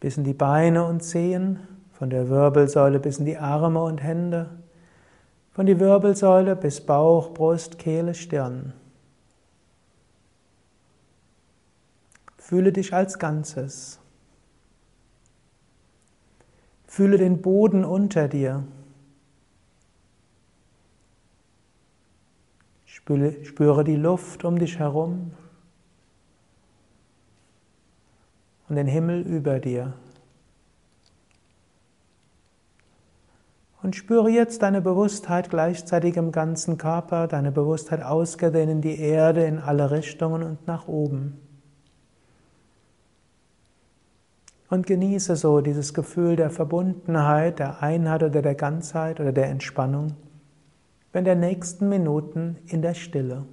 Bis 0.00 0.18
in 0.18 0.24
die 0.24 0.34
Beine 0.34 0.84
und 0.84 1.02
Zehen, 1.02 1.58
von 1.92 2.10
der 2.10 2.28
Wirbelsäule 2.28 3.00
bis 3.00 3.18
in 3.18 3.24
die 3.24 3.38
Arme 3.38 3.82
und 3.82 4.02
Hände, 4.02 4.50
von 5.52 5.66
die 5.66 5.80
Wirbelsäule 5.80 6.54
bis 6.54 6.82
Bauch, 6.82 7.32
Brust, 7.32 7.78
Kehle, 7.78 8.14
Stirn. 8.14 8.74
Fühle 12.36 12.72
dich 12.72 12.94
als 12.94 13.18
Ganzes. 13.18 13.98
Fühle 16.86 17.18
den 17.18 17.42
Boden 17.42 17.84
unter 17.84 18.28
dir. 18.28 18.64
Spüre, 23.08 23.84
die 23.84 23.96
Luft 23.96 24.44
um 24.44 24.58
dich 24.58 24.78
herum 24.78 25.30
und 28.68 28.76
den 28.76 28.86
Himmel 28.86 29.22
über 29.22 29.60
dir. 29.60 29.94
Und 33.82 33.96
spüre 33.96 34.28
jetzt 34.28 34.60
deine 34.62 34.82
Bewusstheit 34.82 35.48
gleichzeitig 35.48 36.16
im 36.16 36.32
ganzen 36.32 36.76
Körper, 36.76 37.28
deine 37.28 37.50
Bewusstheit 37.50 38.02
ausgedehnt 38.02 38.70
in 38.70 38.80
die 38.82 39.00
Erde, 39.00 39.44
in 39.44 39.58
alle 39.58 39.90
Richtungen 39.90 40.42
und 40.42 40.66
nach 40.66 40.86
oben. 40.86 41.40
Und 44.68 44.86
genieße 44.86 45.36
so 45.36 45.62
dieses 45.62 45.94
Gefühl 45.94 46.36
der 46.36 46.50
Verbundenheit, 46.50 47.58
der 47.58 47.82
Einheit 47.82 48.22
oder 48.22 48.42
der 48.42 48.54
Ganzheit 48.54 49.18
oder 49.18 49.32
der 49.32 49.46
Entspannung 49.46 50.14
in 51.12 51.24
der 51.24 51.34
nächsten 51.34 51.88
Minuten 51.88 52.58
in 52.66 52.82
der 52.82 52.94
Stille. 52.94 53.46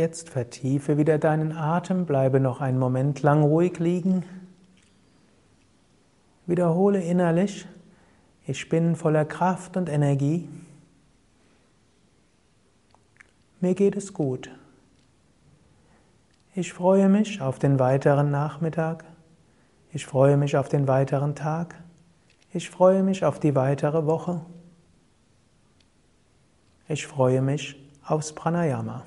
Jetzt 0.00 0.30
vertiefe 0.30 0.96
wieder 0.96 1.18
deinen 1.18 1.52
Atem, 1.52 2.06
bleibe 2.06 2.40
noch 2.40 2.62
einen 2.62 2.78
Moment 2.78 3.20
lang 3.20 3.42
ruhig 3.42 3.78
liegen. 3.78 4.24
Wiederhole 6.46 7.02
innerlich, 7.02 7.66
ich 8.46 8.70
bin 8.70 8.96
voller 8.96 9.26
Kraft 9.26 9.76
und 9.76 9.90
Energie. 9.90 10.48
Mir 13.60 13.74
geht 13.74 13.94
es 13.94 14.14
gut. 14.14 14.50
Ich 16.54 16.72
freue 16.72 17.10
mich 17.10 17.42
auf 17.42 17.58
den 17.58 17.78
weiteren 17.78 18.30
Nachmittag. 18.30 19.04
Ich 19.92 20.06
freue 20.06 20.38
mich 20.38 20.56
auf 20.56 20.70
den 20.70 20.88
weiteren 20.88 21.34
Tag. 21.34 21.74
Ich 22.54 22.70
freue 22.70 23.02
mich 23.02 23.22
auf 23.26 23.38
die 23.38 23.54
weitere 23.54 24.06
Woche. 24.06 24.40
Ich 26.88 27.06
freue 27.06 27.42
mich 27.42 27.76
aufs 28.02 28.34
Pranayama. 28.34 29.04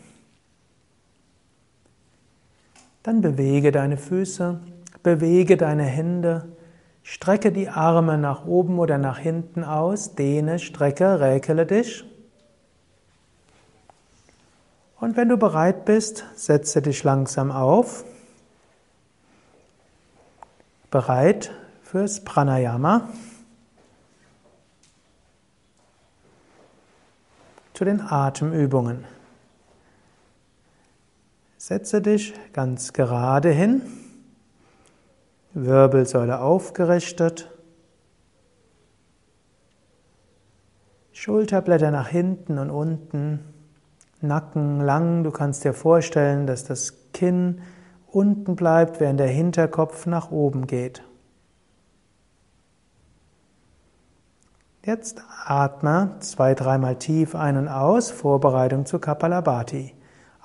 Dann 3.03 3.19
bewege 3.19 3.73
deine 3.73 3.97
Füße, 3.97 4.61
bewege 5.03 5.57
deine 5.57 5.83
Hände, 5.83 6.47
strecke 7.03 7.51
die 7.51 7.67
Arme 7.67 8.17
nach 8.17 8.45
oben 8.45 8.79
oder 8.79 8.97
nach 8.97 9.19
hinten 9.19 9.65
aus, 9.65 10.15
dehne, 10.15 10.57
strecke, 10.57 11.19
räkele 11.19 11.65
dich. 11.65 12.05
Und 15.01 15.17
wenn 15.17 15.27
du 15.27 15.35
bereit 15.35 15.83
bist, 15.83 16.23
setze 16.35 16.81
dich 16.81 17.03
langsam 17.03 17.51
auf. 17.51 18.05
Bereit 20.89 21.51
fürs 21.81 22.23
Pranayama. 22.23 23.09
Zu 27.73 27.83
den 27.83 27.99
Atemübungen. 27.99 29.03
Setze 31.65 32.01
dich 32.01 32.33
ganz 32.51 32.91
gerade 32.91 33.49
hin, 33.49 33.83
Wirbelsäule 35.53 36.41
aufgerichtet, 36.41 37.49
Schulterblätter 41.13 41.89
nach 41.89 42.09
hinten 42.09 42.59
und 42.59 42.69
unten, 42.69 43.39
Nacken 44.19 44.81
lang. 44.81 45.23
Du 45.23 45.31
kannst 45.31 45.63
dir 45.63 45.71
vorstellen, 45.73 46.47
dass 46.47 46.65
das 46.65 46.95
Kinn 47.13 47.61
unten 48.07 48.57
bleibt, 48.57 48.99
während 48.99 49.21
der 49.21 49.27
Hinterkopf 49.27 50.05
nach 50.05 50.31
oben 50.31 50.67
geht. 50.67 51.01
Jetzt 54.83 55.23
atme 55.45 56.17
zwei, 56.19 56.55
dreimal 56.55 56.97
tief 56.97 57.35
ein 57.35 57.55
und 57.55 57.69
aus, 57.69 58.11
Vorbereitung 58.11 58.85
zu 58.85 58.99
Kapalabhati. 58.99 59.93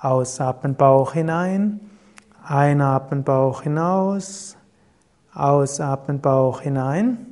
Ausatmen 0.01 0.75
Bauch 0.75 1.13
hinein, 1.13 1.81
einatmen 2.43 3.23
Bauch 3.23 3.63
hinaus, 3.63 4.57
ausatmen 5.33 6.21
Bauch 6.21 6.61
hinein 6.61 7.27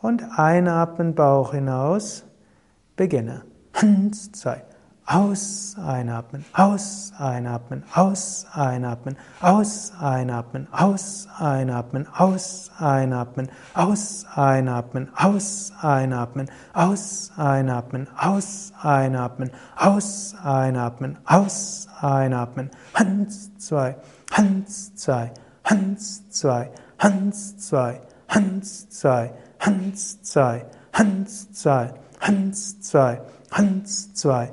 und 0.00 0.22
einatmen 0.36 1.14
Bauch 1.14 1.52
hinaus. 1.52 2.24
Beginne. 2.96 3.44
Eins, 3.72 4.30
zwei, 4.32 4.64
aus, 5.06 5.76
einatmen, 5.78 6.44
aus, 6.54 7.12
einatmen, 7.18 7.84
aus, 7.94 8.46
einatmen, 8.52 9.16
aus, 9.40 9.92
einatmen, 10.00 10.66
aus, 10.72 11.28
einatmen, 11.38 12.08
aus, 12.14 12.70
einatmen, 12.78 13.48
aus, 13.74 14.24
einatmen, 14.34 15.10
aus, 15.14 15.72
einatmen, 15.82 16.48
aus, 16.72 17.32
einatmen, 17.36 18.08
aus, 18.16 18.72
einatmen, 18.82 19.58
aus, 19.76 20.36
einatmen, 20.42 21.18
aus, 21.26 21.88
einatmen, 22.00 22.70
Hans, 22.94 23.58
zwei, 23.58 23.96
Hans, 24.32 24.94
zwei, 24.94 25.30
Hans, 25.64 26.30
zwei, 26.30 26.70
Hans, 26.98 27.58
zwei, 27.58 28.00
Hans, 28.28 28.88
zwei, 28.88 29.30
Hans, 29.60 30.22
zwei, 30.22 30.64
Hans, 30.92 31.52
zwei, 31.52 31.94
Hans, 32.20 32.80
zwei, 32.80 33.20
Hans, 33.50 34.14
zwei, 34.14 34.52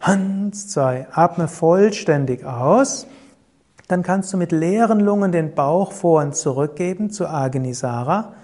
Hand 0.00 0.56
2. 0.56 1.08
Atme 1.12 1.48
vollständig 1.48 2.44
aus. 2.44 3.06
Dann 3.88 4.02
kannst 4.02 4.32
du 4.32 4.36
mit 4.36 4.52
leeren 4.52 5.00
Lungen 5.00 5.32
den 5.32 5.54
Bauch 5.54 5.92
vor 5.92 6.22
und 6.22 6.36
zurück 6.36 6.76
geben 6.76 7.10
zu 7.10 7.26
Agnisara. 7.26 8.34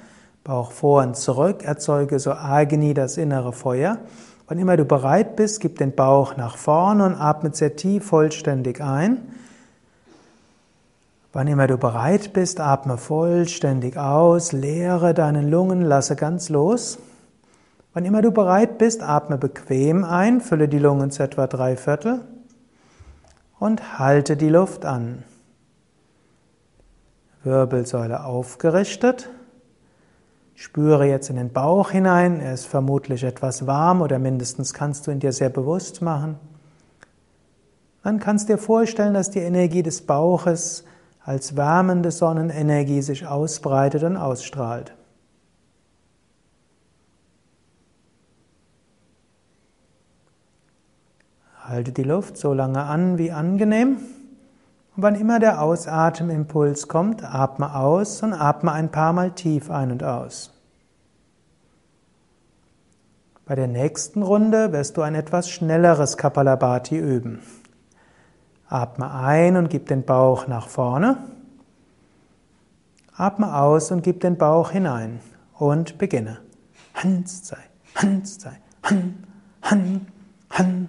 Bauch 0.42 0.72
vor 0.72 1.02
und 1.02 1.16
zurück, 1.16 1.62
erzeuge 1.62 2.18
so 2.18 2.32
Agni, 2.32 2.92
das 2.92 3.16
innere 3.16 3.52
Feuer. 3.52 3.98
Wann 4.46 4.58
immer 4.58 4.76
du 4.76 4.84
bereit 4.84 5.36
bist, 5.36 5.60
gib 5.60 5.78
den 5.78 5.94
Bauch 5.94 6.36
nach 6.36 6.58
vorne 6.58 7.06
und 7.06 7.14
atme 7.14 7.54
sehr 7.54 7.76
tief 7.76 8.04
vollständig 8.04 8.82
ein. 8.82 9.22
Wann 11.32 11.46
immer 11.46 11.66
du 11.66 11.78
bereit 11.78 12.32
bist, 12.32 12.60
atme 12.60 12.98
vollständig 12.98 13.96
aus, 13.96 14.52
leere 14.52 15.14
deine 15.14 15.40
Lungen, 15.42 15.82
lasse 15.82 16.14
ganz 16.14 16.48
los. 16.48 16.98
Wann 17.94 18.04
immer 18.04 18.22
du 18.22 18.32
bereit 18.32 18.76
bist, 18.78 19.02
atme 19.02 19.38
bequem 19.38 20.04
ein, 20.04 20.40
fülle 20.40 20.68
die 20.68 20.80
Lungen 20.80 21.12
zu 21.12 21.22
etwa 21.22 21.46
drei 21.46 21.76
Viertel 21.76 22.22
und 23.60 24.00
halte 24.00 24.36
die 24.36 24.48
Luft 24.48 24.84
an. 24.84 25.22
Wirbelsäule 27.44 28.24
aufgerichtet. 28.24 29.30
Spüre 30.56 31.06
jetzt 31.06 31.30
in 31.30 31.36
den 31.36 31.52
Bauch 31.52 31.90
hinein, 31.90 32.40
er 32.40 32.54
ist 32.54 32.66
vermutlich 32.66 33.22
etwas 33.22 33.66
warm 33.68 34.02
oder 34.02 34.18
mindestens 34.18 34.74
kannst 34.74 35.06
du 35.06 35.12
ihn 35.12 35.20
dir 35.20 35.32
sehr 35.32 35.50
bewusst 35.50 36.02
machen. 36.02 36.36
Dann 38.02 38.18
kannst 38.18 38.48
du 38.48 38.54
dir 38.54 38.58
vorstellen, 38.58 39.14
dass 39.14 39.30
die 39.30 39.40
Energie 39.40 39.84
des 39.84 40.02
Bauches 40.02 40.84
als 41.24 41.56
wärmende 41.56 42.10
Sonnenenergie 42.10 43.02
sich 43.02 43.26
ausbreitet 43.26 44.02
und 44.02 44.16
ausstrahlt. 44.16 44.94
Halte 51.66 51.92
die 51.92 52.02
Luft 52.02 52.36
so 52.36 52.52
lange 52.52 52.82
an 52.82 53.16
wie 53.16 53.32
angenehm. 53.32 53.96
Und 54.96 55.02
wann 55.02 55.14
immer 55.14 55.40
der 55.40 55.62
Ausatemimpuls 55.62 56.88
kommt, 56.88 57.24
atme 57.24 57.74
aus 57.74 58.22
und 58.22 58.34
atme 58.34 58.72
ein 58.72 58.90
paar 58.90 59.14
Mal 59.14 59.30
tief 59.30 59.70
ein 59.70 59.90
und 59.90 60.04
aus. 60.04 60.52
Bei 63.46 63.54
der 63.54 63.66
nächsten 63.66 64.22
Runde 64.22 64.72
wirst 64.72 64.96
du 64.96 65.02
ein 65.02 65.14
etwas 65.14 65.48
schnelleres 65.48 66.16
Kapalabhati 66.18 66.96
üben. 66.96 67.40
Atme 68.68 69.10
ein 69.10 69.56
und 69.56 69.70
gib 69.70 69.86
den 69.86 70.04
Bauch 70.04 70.46
nach 70.46 70.68
vorne. 70.68 71.16
Atme 73.16 73.56
aus 73.56 73.90
und 73.90 74.02
gib 74.02 74.20
den 74.20 74.36
Bauch 74.36 74.70
hinein. 74.70 75.20
Und 75.58 75.98
beginne. 75.98 76.40
Hans 76.94 77.46
sei, 77.48 77.58
Hans 77.94 78.40
sei, 78.40 78.58
Han, 78.82 79.24
Han, 79.62 80.06
Han, 80.50 80.88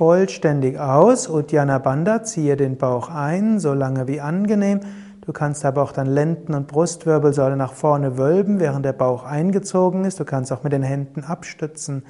vollständig 0.00 0.80
aus. 0.80 1.28
Uddiyana 1.28 1.76
Bandha, 1.76 2.22
ziehe 2.22 2.56
den 2.56 2.78
Bauch 2.78 3.10
ein, 3.10 3.60
so 3.60 3.74
lange 3.74 4.08
wie 4.08 4.22
angenehm. 4.22 4.80
Du 5.26 5.34
kannst 5.34 5.62
aber 5.66 5.82
auch 5.82 5.92
dann 5.92 6.06
Lenden- 6.06 6.54
und 6.54 6.68
Brustwirbelsäule 6.68 7.54
nach 7.54 7.74
vorne 7.74 8.16
wölben, 8.16 8.60
während 8.60 8.86
der 8.86 8.94
Bauch 8.94 9.24
eingezogen 9.24 10.06
ist. 10.06 10.18
Du 10.18 10.24
kannst 10.24 10.52
auch 10.52 10.62
mit 10.62 10.72
den 10.72 10.82
Händen 10.82 11.22
abstützen. 11.22 12.02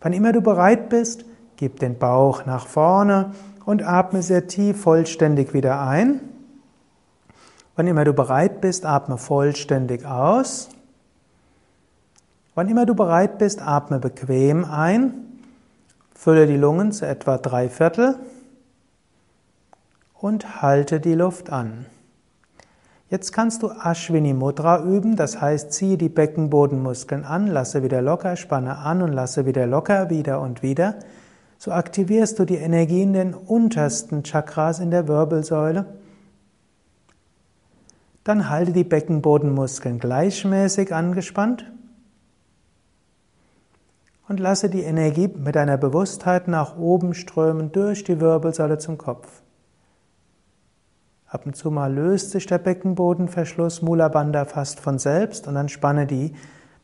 Wann 0.00 0.14
immer 0.14 0.32
du 0.32 0.40
bereit 0.40 0.88
bist, 0.88 1.26
gib 1.56 1.80
den 1.80 1.98
Bauch 1.98 2.46
nach 2.46 2.66
vorne 2.66 3.32
und 3.66 3.86
atme 3.86 4.22
sehr 4.22 4.46
tief 4.46 4.80
vollständig 4.80 5.52
wieder 5.52 5.86
ein. 5.86 6.20
Wann 7.76 7.86
immer 7.86 8.04
du 8.04 8.14
bereit 8.14 8.62
bist, 8.62 8.86
atme 8.86 9.18
vollständig 9.18 10.06
aus. 10.06 10.70
Wann 12.54 12.70
immer 12.70 12.86
du 12.86 12.94
bereit 12.94 13.36
bist, 13.36 13.60
atme 13.60 13.98
bequem 13.98 14.64
ein. 14.64 15.23
Fülle 16.14 16.46
die 16.46 16.56
Lungen 16.56 16.92
zu 16.92 17.06
etwa 17.06 17.38
drei 17.38 17.68
Viertel 17.68 18.16
und 20.14 20.62
halte 20.62 21.00
die 21.00 21.14
Luft 21.14 21.50
an. 21.50 21.86
Jetzt 23.10 23.32
kannst 23.32 23.62
du 23.62 23.70
Ashwini 23.70 24.32
Mudra 24.32 24.82
üben, 24.82 25.16
das 25.16 25.40
heißt, 25.40 25.72
ziehe 25.72 25.98
die 25.98 26.08
Beckenbodenmuskeln 26.08 27.24
an, 27.24 27.46
lasse 27.46 27.82
wieder 27.82 28.00
locker, 28.00 28.36
spanne 28.36 28.78
an 28.78 29.02
und 29.02 29.12
lasse 29.12 29.44
wieder 29.44 29.66
locker, 29.66 30.08
wieder 30.08 30.40
und 30.40 30.62
wieder. 30.62 30.96
So 31.58 31.72
aktivierst 31.72 32.38
du 32.38 32.44
die 32.44 32.56
Energie 32.56 33.02
in 33.02 33.12
den 33.12 33.34
untersten 33.34 34.22
Chakras 34.22 34.80
in 34.80 34.90
der 34.90 35.06
Wirbelsäule. 35.06 35.86
Dann 38.24 38.48
halte 38.48 38.72
die 38.72 38.84
Beckenbodenmuskeln 38.84 39.98
gleichmäßig 39.98 40.94
angespannt 40.94 41.70
und 44.28 44.40
lasse 44.40 44.70
die 44.70 44.82
Energie 44.82 45.28
mit 45.28 45.54
deiner 45.54 45.76
Bewusstheit 45.76 46.48
nach 46.48 46.76
oben 46.76 47.14
strömen 47.14 47.72
durch 47.72 48.04
die 48.04 48.20
Wirbelsäule 48.20 48.78
zum 48.78 48.98
Kopf. 48.98 49.42
Ab 51.26 51.46
und 51.46 51.56
zu 51.56 51.70
mal 51.70 51.92
löst 51.92 52.30
sich 52.30 52.46
der 52.46 52.58
Beckenbodenverschluss 52.58 53.82
Mula 53.82 54.08
Bandha 54.08 54.44
fast 54.44 54.80
von 54.80 54.98
selbst 54.98 55.48
und 55.48 55.54
dann 55.54 55.68
spanne 55.68 56.06
die 56.06 56.32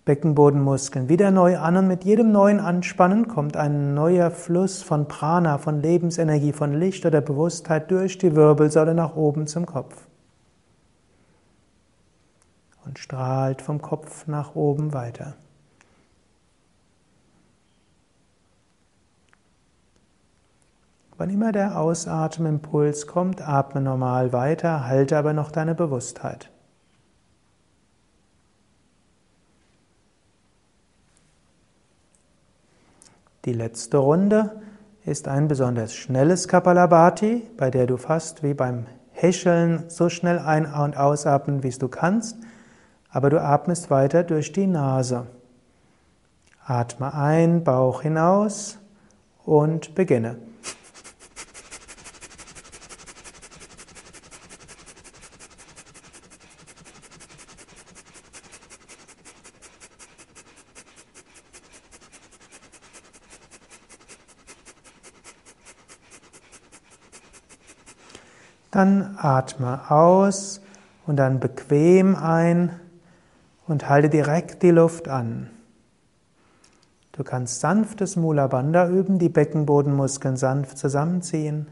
Beckenbodenmuskeln 0.04 1.08
wieder 1.08 1.30
neu 1.30 1.58
an 1.58 1.76
und 1.76 1.86
mit 1.86 2.04
jedem 2.04 2.32
neuen 2.32 2.58
Anspannen 2.58 3.28
kommt 3.28 3.56
ein 3.56 3.94
neuer 3.94 4.30
Fluss 4.30 4.82
von 4.82 5.06
Prana, 5.06 5.58
von 5.58 5.80
Lebensenergie, 5.80 6.52
von 6.52 6.72
Licht 6.72 7.06
oder 7.06 7.20
Bewusstheit 7.20 7.90
durch 7.90 8.18
die 8.18 8.34
Wirbelsäule 8.34 8.94
nach 8.94 9.14
oben 9.14 9.46
zum 9.46 9.66
Kopf. 9.66 10.08
Und 12.84 12.98
strahlt 12.98 13.62
vom 13.62 13.80
Kopf 13.80 14.26
nach 14.26 14.56
oben 14.56 14.92
weiter. 14.92 15.36
Wann 21.20 21.28
immer 21.28 21.52
der 21.52 21.78
Ausatemimpuls 21.78 23.06
kommt, 23.06 23.46
atme 23.46 23.82
normal 23.82 24.32
weiter, 24.32 24.86
halte 24.86 25.18
aber 25.18 25.34
noch 25.34 25.50
deine 25.50 25.74
Bewusstheit. 25.74 26.50
Die 33.44 33.52
letzte 33.52 33.98
Runde 33.98 34.62
ist 35.04 35.28
ein 35.28 35.46
besonders 35.46 35.92
schnelles 35.92 36.48
Kapalabhati, 36.48 37.42
bei 37.58 37.70
der 37.70 37.86
du 37.86 37.98
fast 37.98 38.42
wie 38.42 38.54
beim 38.54 38.86
Häscheln 39.10 39.90
so 39.90 40.08
schnell 40.08 40.38
ein- 40.38 40.72
und 40.72 40.96
ausatmen, 40.96 41.62
wie 41.62 41.68
du 41.68 41.88
kannst, 41.88 42.38
aber 43.10 43.28
du 43.28 43.42
atmest 43.42 43.90
weiter 43.90 44.22
durch 44.22 44.52
die 44.52 44.66
Nase. 44.66 45.26
Atme 46.64 47.12
ein, 47.12 47.62
Bauch 47.62 48.00
hinaus 48.00 48.78
und 49.44 49.94
beginne. 49.94 50.38
Dann 68.70 69.16
atme 69.18 69.90
aus 69.90 70.60
und 71.06 71.16
dann 71.16 71.40
bequem 71.40 72.14
ein 72.14 72.78
und 73.66 73.88
halte 73.88 74.08
direkt 74.08 74.62
die 74.62 74.70
Luft 74.70 75.08
an. 75.08 75.50
Du 77.12 77.24
kannst 77.24 77.60
sanftes 77.60 78.16
Mula 78.16 78.46
Bandha 78.46 78.88
üben, 78.88 79.18
die 79.18 79.28
Beckenbodenmuskeln 79.28 80.36
sanft 80.36 80.78
zusammenziehen. 80.78 81.66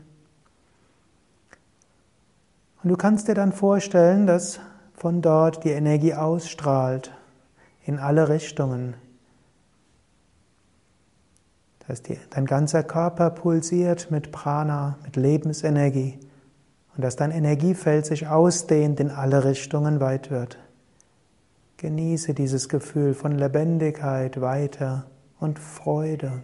Und 2.82 2.90
du 2.90 2.96
kannst 2.96 3.28
dir 3.28 3.34
dann 3.34 3.52
vorstellen, 3.52 4.26
dass 4.26 4.60
von 4.94 5.22
dort 5.22 5.64
die 5.64 5.70
Energie 5.70 6.14
ausstrahlt 6.14 7.12
in 7.84 7.98
alle 7.98 8.28
Richtungen. 8.28 8.94
Dass 11.86 12.02
dein 12.02 12.44
ganzer 12.44 12.82
Körper 12.82 13.30
pulsiert 13.30 14.10
mit 14.10 14.32
Prana, 14.32 14.98
mit 15.04 15.16
Lebensenergie 15.16 16.18
und 16.98 17.02
dass 17.04 17.14
dein 17.14 17.30
Energiefeld 17.30 18.06
sich 18.06 18.26
ausdehnt 18.26 18.98
in 18.98 19.12
alle 19.12 19.44
Richtungen 19.44 20.00
weit 20.00 20.32
wird. 20.32 20.58
Genieße 21.76 22.34
dieses 22.34 22.68
Gefühl 22.68 23.14
von 23.14 23.38
Lebendigkeit 23.38 24.40
weiter 24.40 25.06
und 25.38 25.60
Freude. 25.60 26.42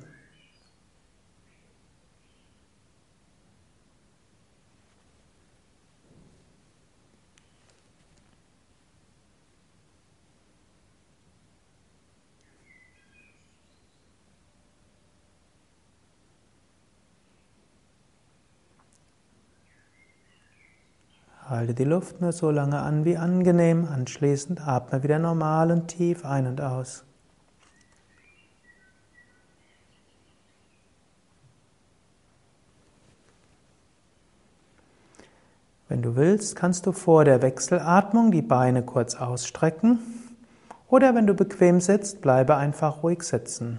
Halte 21.55 21.73
die 21.73 21.85
Luft 21.85 22.21
nur 22.21 22.33
so 22.33 22.51
lange 22.51 22.81
an 22.81 23.05
wie 23.05 23.17
angenehm, 23.17 23.87
anschließend 23.87 24.67
atme 24.67 25.05
wieder 25.05 25.21
normal 25.21 25.71
und 25.71 25.87
tief 25.87 26.25
ein 26.25 26.49
und 26.49 26.61
aus. 26.61 27.05
Wenn 35.89 36.03
du 36.03 36.17
willst, 36.17 36.57
kannst 36.57 36.87
du 36.87 36.93
vor 36.93 37.25
der 37.25 37.41
Wechselatmung 37.41 38.33
die 38.33 38.43
Beine 38.43 38.83
kurz 38.83 39.15
ausstrecken 39.15 40.01
oder 40.89 41.15
wenn 41.15 41.29
du 41.29 41.35
bequem 41.35 41.81
sitzt, 41.81 42.21
bleibe 42.21 42.57
einfach 42.57 43.05
ruhig 43.05 43.23
sitzen. 43.23 43.79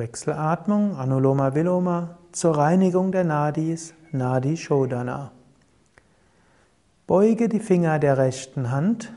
Wechselatmung, 0.00 0.96
Anuloma 0.96 1.54
Viloma, 1.54 2.16
zur 2.32 2.56
Reinigung 2.56 3.12
der 3.12 3.22
Nadis, 3.22 3.94
Nadi 4.10 4.56
Shodana. 4.56 5.30
Beuge 7.06 7.48
die 7.48 7.60
Finger 7.60 7.98
der 7.98 8.18
rechten 8.18 8.70
Hand, 8.70 9.12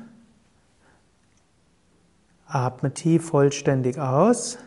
atme 2.47 2.93
tief 2.93 3.29
vollständig 3.29 3.97
aus, 3.97 4.59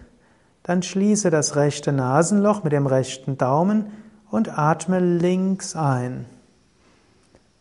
dann 0.62 0.82
schließe 0.82 1.30
das 1.30 1.54
rechte 1.54 1.92
Nasenloch 1.92 2.64
mit 2.64 2.72
dem 2.72 2.86
rechten 2.86 3.36
Daumen 3.36 3.92
und 4.30 4.58
atme 4.58 5.00
links 5.00 5.76
ein. 5.76 6.24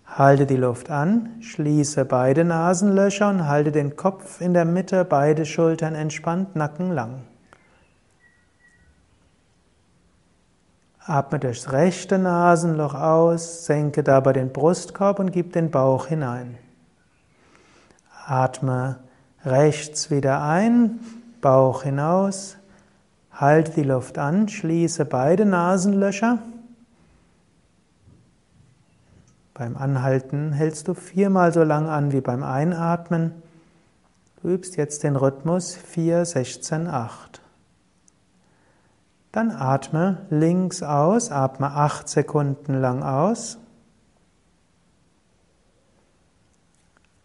Halte 0.05 0.45
die 0.45 0.55
Luft 0.55 0.89
an, 0.89 1.29
schließe 1.41 2.05
beide 2.05 2.45
Nasenlöcher 2.45 3.29
und 3.29 3.47
halte 3.47 3.71
den 3.71 3.95
Kopf 3.97 4.39
in 4.39 4.53
der 4.53 4.65
Mitte, 4.65 5.03
beide 5.03 5.45
Schultern 5.45 5.93
entspannt, 5.93 6.55
Nacken 6.55 6.91
lang. 6.91 7.23
Atme 11.07 11.37
durchs 11.37 11.71
rechte 11.71 12.17
Nasenloch 12.17 12.95
aus, 12.95 13.65
senke 13.65 14.01
dabei 14.01 14.33
den 14.33 14.51
Brustkorb 14.51 15.19
und 15.19 15.31
gib 15.31 15.53
den 15.53 15.69
Bauch 15.69 16.07
hinein. 16.07 16.57
Atme 18.25 18.97
rechts 19.43 20.09
wieder 20.09 20.41
ein, 20.41 20.99
Bauch 21.41 21.83
hinaus, 21.83 22.57
halte 23.31 23.71
die 23.71 23.83
Luft 23.83 24.17
an, 24.17 24.49
schließe 24.49 25.05
beide 25.05 25.45
Nasenlöcher. 25.45 26.39
Beim 29.53 29.77
Anhalten 29.77 30.53
hältst 30.53 30.87
du 30.87 30.95
viermal 30.95 31.53
so 31.53 31.61
lang 31.61 31.87
an 31.87 32.13
wie 32.13 32.21
beim 32.21 32.43
Einatmen. 32.43 33.31
Du 34.41 34.49
übst 34.49 34.75
jetzt 34.75 35.03
den 35.03 35.15
Rhythmus 35.15 35.75
4, 35.75 36.25
16, 36.25 36.87
8. 36.87 37.41
Dann 39.35 39.51
atme 39.51 40.19
links 40.29 40.81
aus, 40.81 41.29
atme 41.29 41.69
acht 41.71 42.07
Sekunden 42.07 42.79
lang 42.79 43.03
aus. 43.03 43.59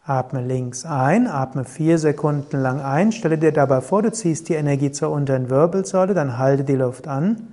Atme 0.04 0.44
links 0.44 0.84
ein, 0.84 1.28
atme 1.28 1.64
vier 1.64 1.98
Sekunden 1.98 2.60
lang 2.60 2.80
ein. 2.80 3.12
Stelle 3.12 3.38
dir 3.38 3.52
dabei 3.52 3.80
vor, 3.80 4.02
du 4.02 4.10
ziehst 4.10 4.48
die 4.48 4.54
Energie 4.54 4.90
zur 4.90 5.12
unteren 5.12 5.50
Wirbelsäule, 5.50 6.12
dann 6.12 6.36
halte 6.36 6.64
die 6.64 6.74
Luft 6.74 7.06
an. 7.06 7.46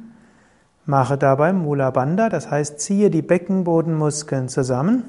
Mache 0.85 1.19
dabei 1.19 1.53
Mula 1.53 1.91
Bandha, 1.91 2.29
das 2.29 2.49
heißt, 2.49 2.79
ziehe 2.79 3.11
die 3.11 3.21
Beckenbodenmuskeln 3.21 4.49
zusammen 4.49 5.03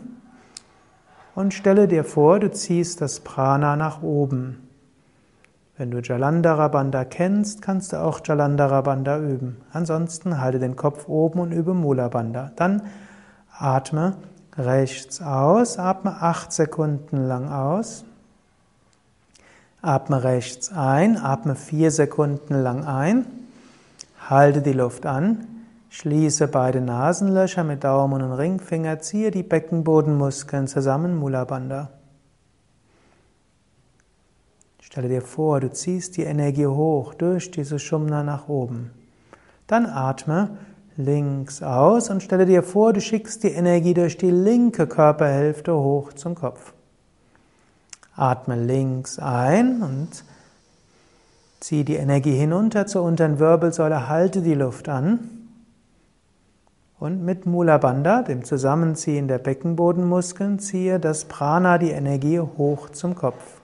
und 1.34 1.54
stelle 1.54 1.88
dir 1.88 2.04
vor, 2.04 2.38
du 2.38 2.50
ziehst 2.50 3.00
das 3.00 3.20
Prana 3.20 3.76
nach 3.76 4.02
oben. 4.02 4.67
Wenn 5.78 5.92
du 5.92 6.00
Jalandhara 6.00 6.66
Bandha 6.66 7.04
kennst, 7.04 7.62
kannst 7.62 7.92
du 7.92 8.02
auch 8.02 8.20
Jalandhara 8.24 8.80
Bandha 8.80 9.20
üben. 9.20 9.58
Ansonsten 9.72 10.40
halte 10.40 10.58
den 10.58 10.74
Kopf 10.74 11.06
oben 11.06 11.38
und 11.38 11.52
übe 11.52 11.72
Mula 11.72 12.08
Bandha. 12.08 12.50
Dann 12.56 12.82
atme 13.56 14.16
rechts 14.56 15.22
aus, 15.22 15.78
atme 15.78 16.20
acht 16.20 16.52
Sekunden 16.52 17.28
lang 17.28 17.48
aus. 17.48 18.04
Atme 19.80 20.24
rechts 20.24 20.72
ein, 20.72 21.16
atme 21.16 21.54
vier 21.54 21.92
Sekunden 21.92 22.54
lang 22.54 22.84
ein. 22.84 23.24
Halte 24.28 24.62
die 24.62 24.72
Luft 24.72 25.06
an. 25.06 25.46
Schließe 25.90 26.48
beide 26.48 26.80
Nasenlöcher 26.80 27.62
mit 27.62 27.84
Daumen 27.84 28.22
und 28.22 28.32
Ringfinger, 28.32 28.98
ziehe 28.98 29.30
die 29.30 29.44
Beckenbodenmuskeln 29.44 30.66
zusammen, 30.66 31.16
Mula 31.16 31.44
Bandha. 31.44 31.90
Stelle 34.90 35.10
dir 35.10 35.20
vor, 35.20 35.60
du 35.60 35.70
ziehst 35.70 36.16
die 36.16 36.22
Energie 36.22 36.66
hoch 36.66 37.12
durch 37.12 37.50
diese 37.50 37.78
Shumna 37.78 38.22
nach 38.22 38.48
oben. 38.48 38.90
Dann 39.66 39.84
atme 39.84 40.56
links 40.96 41.62
aus 41.62 42.08
und 42.08 42.22
stelle 42.22 42.46
dir 42.46 42.62
vor, 42.62 42.94
du 42.94 43.02
schickst 43.02 43.42
die 43.44 43.50
Energie 43.50 43.92
durch 43.92 44.16
die 44.16 44.30
linke 44.30 44.86
Körperhälfte 44.86 45.74
hoch 45.74 46.14
zum 46.14 46.34
Kopf. 46.34 46.72
Atme 48.16 48.56
links 48.56 49.18
ein 49.18 49.82
und 49.82 50.24
zieh 51.60 51.84
die 51.84 51.96
Energie 51.96 52.34
hinunter 52.34 52.86
zur 52.86 53.02
unteren 53.02 53.38
Wirbelsäule, 53.38 54.08
halte 54.08 54.40
die 54.40 54.54
Luft 54.54 54.88
an. 54.88 55.18
Und 56.98 57.22
mit 57.22 57.44
Mula 57.44 57.76
Bandha, 57.76 58.22
dem 58.22 58.42
Zusammenziehen 58.42 59.28
der 59.28 59.38
Beckenbodenmuskeln, 59.38 60.58
ziehe 60.58 60.98
das 60.98 61.26
Prana, 61.26 61.76
die 61.76 61.90
Energie, 61.90 62.40
hoch 62.40 62.88
zum 62.88 63.14
Kopf. 63.14 63.57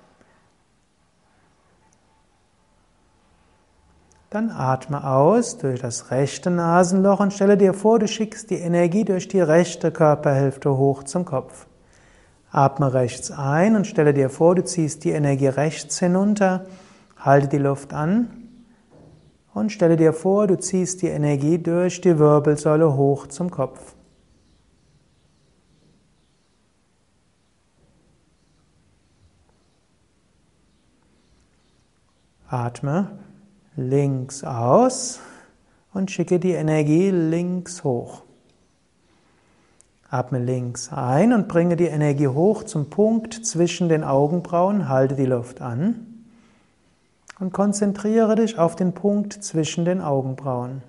Dann 4.34 4.50
atme 4.50 5.06
aus 5.08 5.58
durch 5.58 5.78
das 5.78 6.10
rechte 6.10 6.50
Nasenloch 6.50 7.20
und 7.20 7.32
stelle 7.32 7.56
dir 7.56 7.72
vor, 7.72 8.00
du 8.00 8.08
schickst 8.08 8.50
die 8.50 8.56
Energie 8.56 9.04
durch 9.04 9.28
die 9.28 9.40
rechte 9.40 9.92
Körperhälfte 9.92 10.76
hoch 10.76 11.04
zum 11.04 11.24
Kopf. 11.24 11.68
Atme 12.50 12.92
rechts 12.92 13.30
ein 13.30 13.76
und 13.76 13.86
stelle 13.86 14.12
dir 14.12 14.30
vor, 14.30 14.56
du 14.56 14.64
ziehst 14.64 15.04
die 15.04 15.12
Energie 15.12 15.46
rechts 15.46 16.00
hinunter, 16.00 16.66
halte 17.16 17.46
die 17.46 17.58
Luft 17.58 17.92
an 17.94 18.28
und 19.52 19.70
stelle 19.70 19.94
dir 19.94 20.12
vor, 20.12 20.48
du 20.48 20.58
ziehst 20.58 21.02
die 21.02 21.10
Energie 21.10 21.58
durch 21.58 22.00
die 22.00 22.18
Wirbelsäule 22.18 22.96
hoch 22.96 23.28
zum 23.28 23.52
Kopf. 23.52 23.94
Atme 32.48 33.23
links 33.76 34.44
aus 34.44 35.20
und 35.92 36.10
schicke 36.10 36.38
die 36.38 36.52
Energie 36.52 37.10
links 37.10 37.84
hoch. 37.84 38.22
Atme 40.10 40.38
links 40.38 40.92
ein 40.92 41.32
und 41.32 41.48
bringe 41.48 41.76
die 41.76 41.86
Energie 41.86 42.28
hoch 42.28 42.62
zum 42.62 42.88
Punkt 42.88 43.44
zwischen 43.44 43.88
den 43.88 44.04
Augenbrauen, 44.04 44.88
halte 44.88 45.16
die 45.16 45.26
Luft 45.26 45.60
an 45.60 46.26
und 47.40 47.52
konzentriere 47.52 48.36
dich 48.36 48.58
auf 48.58 48.76
den 48.76 48.92
Punkt 48.92 49.32
zwischen 49.32 49.84
den 49.84 50.00
Augenbrauen. 50.00 50.82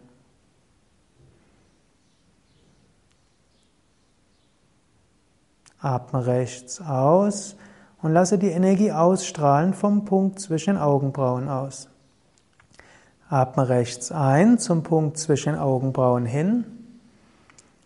Atme 5.79 6.25
rechts 6.25 6.81
aus 6.81 7.55
und 8.01 8.13
lasse 8.13 8.37
die 8.37 8.49
Energie 8.49 8.91
ausstrahlen 8.91 9.73
vom 9.73 10.05
Punkt 10.05 10.39
zwischen 10.39 10.75
den 10.75 10.81
Augenbrauen 10.81 11.47
aus. 11.47 11.89
Atme 13.29 13.69
rechts 13.69 14.11
ein 14.11 14.59
zum 14.59 14.83
Punkt 14.83 15.17
zwischen 15.17 15.55
Augenbrauen 15.55 16.25
hin. 16.25 16.65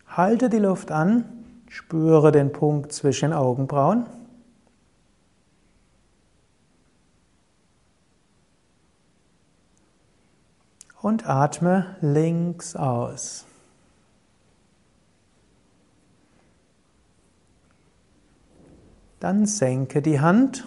Halte 0.06 0.50
die 0.50 0.58
Luft 0.58 0.92
an, 0.92 1.24
spüre 1.68 2.30
den 2.30 2.52
Punkt 2.52 2.92
zwischen 2.92 3.32
Augenbrauen. 3.32 4.06
Und 11.00 11.26
atme 11.26 11.96
links 12.02 12.76
aus. 12.76 13.46
Dann 19.20 19.46
senke 19.46 20.02
die 20.02 20.20
Hand 20.20 20.66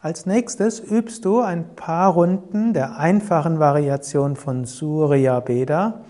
als 0.00 0.26
nächstes 0.26 0.80
übst 0.80 1.24
du 1.24 1.40
ein 1.40 1.74
paar 1.74 2.12
Runden 2.12 2.72
der 2.72 2.98
einfachen 2.98 3.58
Variation 3.58 4.36
von 4.36 4.64
Surya 4.64 5.40
Beda 5.40 6.00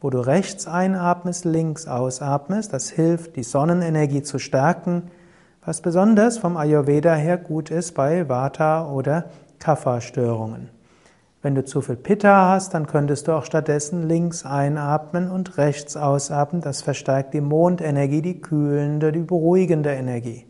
wo 0.00 0.10
du 0.10 0.20
rechts 0.20 0.66
einatmest, 0.66 1.44
links 1.44 1.88
ausatmest. 1.88 2.72
Das 2.72 2.90
hilft, 2.90 3.36
die 3.36 3.42
Sonnenenergie 3.42 4.22
zu 4.22 4.38
stärken, 4.38 5.10
was 5.64 5.80
besonders 5.80 6.38
vom 6.38 6.56
Ayurveda 6.56 7.14
her 7.14 7.36
gut 7.36 7.70
ist 7.70 7.94
bei 7.94 8.28
Vata- 8.28 8.90
oder 8.90 9.26
Kapha-Störungen. 9.58 10.70
Wenn 11.42 11.54
du 11.54 11.64
zu 11.64 11.80
viel 11.80 11.96
Pitta 11.96 12.48
hast, 12.48 12.74
dann 12.74 12.86
könntest 12.86 13.28
du 13.28 13.32
auch 13.32 13.44
stattdessen 13.44 14.08
links 14.08 14.44
einatmen 14.44 15.30
und 15.30 15.56
rechts 15.56 15.96
ausatmen. 15.96 16.62
Das 16.62 16.82
verstärkt 16.82 17.34
die 17.34 17.40
Mondenergie, 17.40 18.22
die 18.22 18.40
kühlende, 18.40 19.12
die 19.12 19.20
beruhigende 19.20 19.90
Energie. 19.90 20.47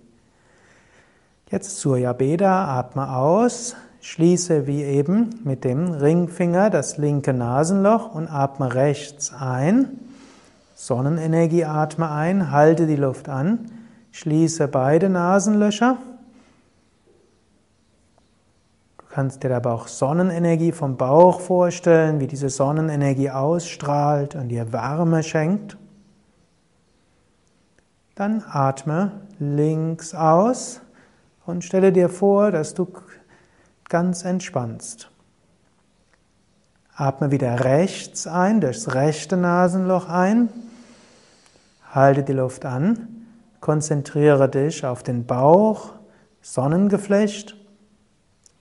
Jetzt 1.50 1.78
Surya 1.78 2.12
Beda, 2.12 2.78
atme 2.78 3.16
aus, 3.16 3.74
schließe 4.00 4.66
wie 4.66 4.82
eben 4.82 5.40
mit 5.44 5.64
dem 5.64 5.92
Ringfinger 5.92 6.70
das 6.70 6.98
linke 6.98 7.32
Nasenloch 7.32 8.14
und 8.14 8.28
atme 8.28 8.74
rechts 8.74 9.32
ein. 9.32 9.98
Sonnenenergie 10.74 11.64
atme 11.64 12.10
ein, 12.10 12.50
halte 12.50 12.86
die 12.86 12.96
Luft 12.96 13.28
an, 13.28 13.70
schließe 14.12 14.68
beide 14.68 15.08
Nasenlöcher 15.08 15.96
kannst 19.18 19.42
dir 19.42 19.56
aber 19.56 19.74
auch 19.74 19.88
Sonnenenergie 19.88 20.70
vom 20.70 20.96
Bauch 20.96 21.40
vorstellen, 21.40 22.20
wie 22.20 22.28
diese 22.28 22.50
Sonnenenergie 22.50 23.30
ausstrahlt 23.30 24.36
und 24.36 24.46
dir 24.46 24.72
Wärme 24.72 25.24
schenkt. 25.24 25.76
Dann 28.14 28.44
atme 28.48 29.10
links 29.40 30.14
aus 30.14 30.82
und 31.48 31.64
stelle 31.64 31.92
dir 31.92 32.10
vor, 32.10 32.50
dass 32.50 32.74
du 32.74 32.86
ganz 33.88 34.22
entspannst. 34.24 35.10
Atme 36.94 37.30
wieder 37.30 37.64
rechts 37.64 38.26
ein, 38.26 38.60
durchs 38.60 38.94
rechte 38.94 39.38
Nasenloch 39.38 40.10
ein. 40.10 40.50
Halte 41.90 42.22
die 42.22 42.34
Luft 42.34 42.66
an. 42.66 43.24
Konzentriere 43.60 44.50
dich 44.50 44.84
auf 44.84 45.02
den 45.02 45.24
Bauch, 45.24 45.94
Sonnengeflecht 46.42 47.56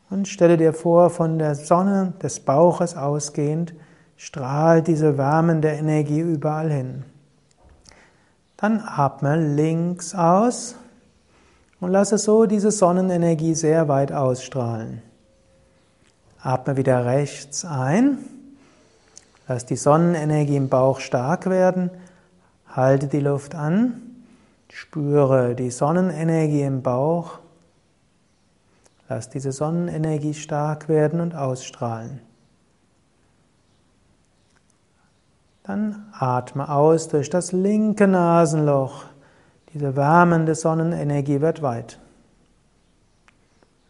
und 0.09 0.30
stelle 0.30 0.55
dir 0.55 0.72
vor, 0.72 1.09
von 1.09 1.38
der 1.39 1.55
Sonne 1.55 2.14
des 2.23 2.39
Bauches 2.39 2.95
ausgehend 2.95 3.73
strahlt 4.15 4.88
diese 4.88 5.18
wärmende 5.18 5.69
Energie 5.69 6.22
überall 6.22 6.72
hin. 6.72 7.03
Dann 8.55 8.81
atme 8.81 9.35
links 9.35 10.15
aus 10.15 10.76
und 11.79 11.91
lasse 11.91 12.17
so 12.17 12.45
diese 12.45 12.71
Sonnenenergie 12.71 13.53
sehr 13.53 13.87
weit 13.87 14.11
ausstrahlen. 14.11 15.01
Atme 16.41 16.77
wieder 16.77 17.05
rechts 17.05 17.65
ein. 17.65 18.19
Lass 19.47 19.65
die 19.65 19.75
Sonnenenergie 19.75 20.55
im 20.55 20.69
Bauch 20.69 20.99
stark 20.99 21.49
werden. 21.49 21.89
Halte 22.67 23.07
die 23.07 23.19
Luft 23.19 23.55
an. 23.55 24.01
Spüre 24.69 25.55
die 25.55 25.71
Sonnenenergie 25.71 26.63
im 26.63 26.81
Bauch. 26.81 27.39
Lass 29.09 29.29
diese 29.29 29.51
Sonnenenergie 29.51 30.33
stark 30.33 30.89
werden 30.89 31.21
und 31.21 31.33
ausstrahlen. 31.33 32.19
Dann 35.63 36.07
atme 36.13 36.69
aus 36.69 37.07
durch 37.07 37.29
das 37.29 37.51
linke 37.51 38.07
Nasenloch. 38.07 39.05
Diese 39.77 39.95
wärmende 39.95 40.55
Sonnenenergie 40.55 41.39
wird 41.39 41.61
weit. 41.61 41.99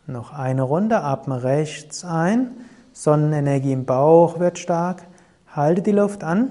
Noch 0.06 0.34
eine 0.34 0.64
Runde, 0.64 1.02
atme 1.02 1.44
rechts 1.44 2.04
ein. 2.04 2.52
Sonnenenergie 2.92 3.72
im 3.72 3.86
Bauch 3.86 4.38
wird 4.38 4.60
stark. 4.60 5.08
Halte 5.56 5.82
die 5.82 5.94
Luft 5.94 6.26
an. 6.26 6.50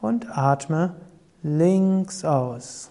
und 0.00 0.26
atme 0.30 0.94
links 1.42 2.24
aus. 2.24 2.90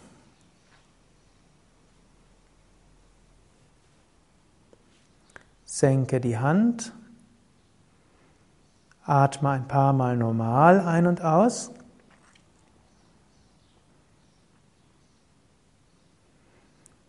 Senke 5.79 6.19
die 6.19 6.37
Hand. 6.37 6.91
Atme 9.05 9.51
ein 9.51 9.65
paar 9.65 9.93
Mal 9.93 10.17
normal 10.17 10.81
ein 10.81 11.07
und 11.07 11.23
aus. 11.23 11.71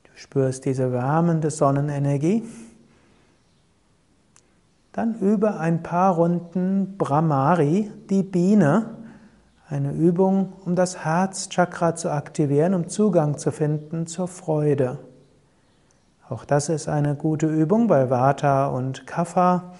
Du 0.04 0.10
spürst 0.14 0.66
diese 0.66 0.92
wärmende 0.92 1.50
Sonnenenergie. 1.50 2.44
Dann 4.92 5.18
übe 5.18 5.58
ein 5.58 5.82
paar 5.82 6.14
Runden 6.14 6.96
Brahmari, 6.96 7.90
die 8.08 8.22
Biene. 8.22 8.98
Eine 9.68 9.94
Übung, 9.94 10.52
um 10.64 10.76
das 10.76 11.04
Herzchakra 11.04 11.96
zu 11.96 12.12
aktivieren, 12.12 12.74
um 12.74 12.88
Zugang 12.88 13.36
zu 13.36 13.50
finden 13.50 14.06
zur 14.06 14.28
Freude. 14.28 15.09
Auch 16.30 16.44
das 16.44 16.68
ist 16.68 16.88
eine 16.88 17.16
gute 17.16 17.48
Übung 17.48 17.88
bei 17.88 18.08
Vata 18.08 18.68
und 18.68 19.04
Kapha, 19.04 19.72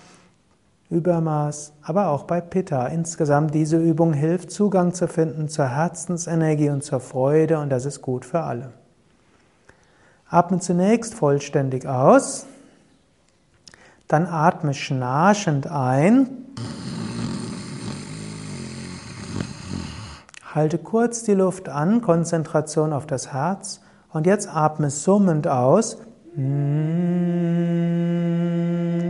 Übermaß, 0.91 1.75
aber 1.81 2.09
auch 2.09 2.25
bei 2.25 2.41
Pitta. 2.41 2.89
Insgesamt 2.89 3.55
diese 3.55 3.77
Übung 3.77 4.13
hilft, 4.13 4.51
Zugang 4.51 4.93
zu 4.93 5.07
finden 5.07 5.49
zur 5.49 5.69
Herzensenergie 5.69 6.71
und 6.71 6.83
zur 6.83 6.99
Freude 6.99 7.61
und 7.61 7.71
das 7.71 7.85
ist 7.85 8.03
gut 8.03 8.25
für 8.25 8.41
alle. 8.41 8.73
Atme 10.29 10.59
zunächst 10.59 11.15
vollständig 11.15 11.87
aus, 11.87 12.47
dann 14.09 14.27
atme 14.27 14.75
schnarchend 14.75 15.69
ein. 15.69 16.31
Halte 20.53 20.79
kurz 20.79 21.23
die 21.23 21.35
Luft 21.35 21.69
an, 21.69 22.01
Konzentration 22.01 22.93
auf 22.93 23.07
das 23.07 23.33
Herz 23.33 23.81
und 24.13 24.27
jetzt 24.27 24.53
atme 24.53 24.91
summend 24.91 25.47
aus. 25.47 25.99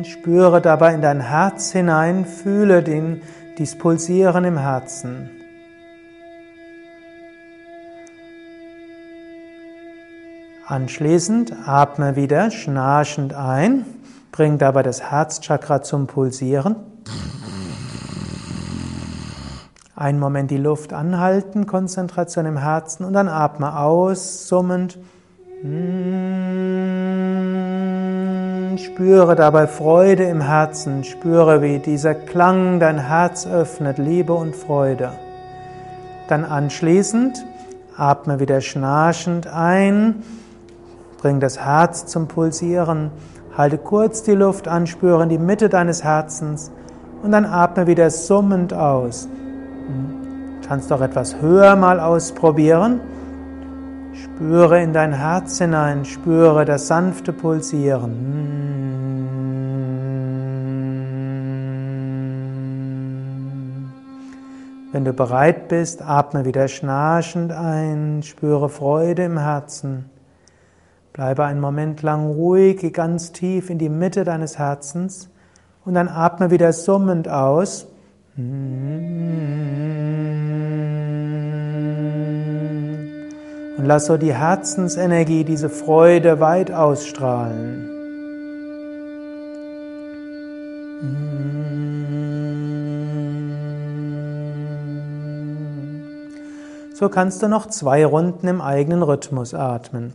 Spüre 0.05 0.63
dabei 0.63 0.95
in 0.95 1.03
dein 1.03 1.21
Herz 1.21 1.71
hinein, 1.71 2.25
fühle 2.25 2.83
den, 2.83 3.21
dies 3.59 3.77
Pulsieren 3.77 4.45
im 4.45 4.57
Herzen. 4.57 5.29
Anschließend 10.67 11.53
atme 11.67 12.17
wieder 12.17 12.51
schnarchend 12.51 13.35
ein, 13.35 13.85
bring 14.33 14.57
dabei 14.57 14.83
das 14.83 15.03
Herzchakra 15.11 15.83
zum 15.83 16.07
Pulsieren. 16.07 16.77
Einen 19.95 20.19
Moment 20.19 20.51
die 20.51 20.57
Luft 20.57 20.95
anhalten, 20.95 21.67
Konzentration 21.67 22.47
im 22.47 22.57
Herzen 22.57 23.05
und 23.05 23.13
dann 23.13 23.29
atme 23.29 23.79
aus, 23.79 24.49
summend. 24.49 24.99
Spüre 28.79 29.35
dabei 29.37 29.67
Freude 29.67 30.25
im 30.25 30.41
Herzen, 30.41 31.05
spüre, 31.05 31.61
wie 31.61 31.79
dieser 31.81 32.15
Klang 32.15 32.81
dein 32.81 32.97
Herz 32.99 33.47
öffnet, 33.47 33.99
Liebe 33.99 34.33
und 34.33 34.57
Freude. 34.57 35.13
Dann 36.29 36.47
anschließend 36.47 37.45
atme 37.95 38.41
wieder 38.41 38.63
schnarchend 38.63 39.49
ein, 39.49 40.23
bring 41.19 41.41
das 41.41 41.59
Herz 41.59 42.07
zum 42.07 42.27
Pulsieren, 42.27 43.11
halte 43.55 43.77
kurz 43.77 44.23
die 44.23 44.33
Luft 44.33 44.67
an, 44.67 44.87
spüre 44.87 45.25
in 45.25 45.29
die 45.29 45.37
Mitte 45.37 45.69
deines 45.69 46.03
Herzens 46.03 46.71
und 47.23 47.33
dann 47.33 47.45
atme 47.45 47.87
wieder 47.87 48.09
summend 48.09 48.73
aus. 48.73 49.29
Kannst 50.67 50.91
auch 50.91 51.03
etwas 51.03 51.43
höher 51.43 51.77
mal 51.77 52.01
ausprobieren. 52.01 53.03
Spüre 54.13 54.83
in 54.83 54.93
dein 54.93 55.13
Herz 55.13 55.59
hinein, 55.59 56.05
spüre 56.05 56.65
das 56.65 56.89
sanfte 56.89 57.33
Pulsieren. 57.33 58.61
Wenn 64.93 65.05
du 65.05 65.13
bereit 65.13 65.69
bist, 65.69 66.03
atme 66.03 66.45
wieder 66.45 66.67
schnarchend 66.67 67.53
ein, 67.53 68.23
spüre 68.25 68.69
Freude 68.69 69.23
im 69.25 69.39
Herzen. 69.39 70.07
Bleibe 71.13 71.45
einen 71.45 71.61
Moment 71.61 72.03
lang 72.03 72.27
ruhig, 72.27 72.79
geh 72.79 72.91
ganz 72.91 73.31
tief 73.31 73.71
in 73.71 73.79
die 73.79 73.89
Mitte 73.89 74.25
deines 74.25 74.59
Herzens 74.59 75.31
und 75.85 75.95
dann 75.95 76.09
atme 76.09 76.51
wieder 76.51 76.73
summend 76.73 77.29
aus. 77.29 77.87
Und 83.81 83.87
lass 83.87 84.05
so 84.05 84.19
die 84.19 84.35
Herzensenergie, 84.35 85.43
diese 85.43 85.71
Freude 85.71 86.39
weit 86.39 86.71
ausstrahlen. 86.71 87.89
So 96.93 97.09
kannst 97.09 97.43
du 97.43 97.49
noch 97.49 97.69
zwei 97.69 98.05
Runden 98.05 98.49
im 98.49 98.61
eigenen 98.61 99.03
Rhythmus 99.03 99.55
atmen. 99.55 100.13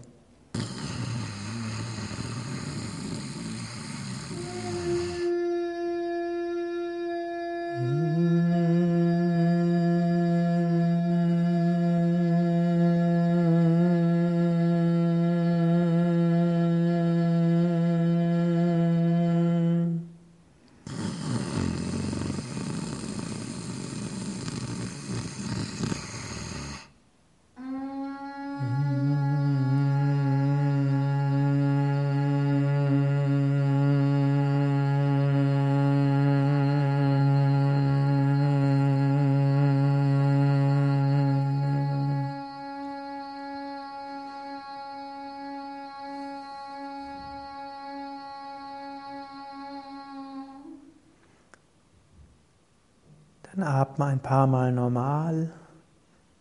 Dann 53.56 53.64
atme 53.65 54.06
ein 54.06 54.19
paar 54.19 54.48
Mal 54.48 54.73
normal, 54.73 55.49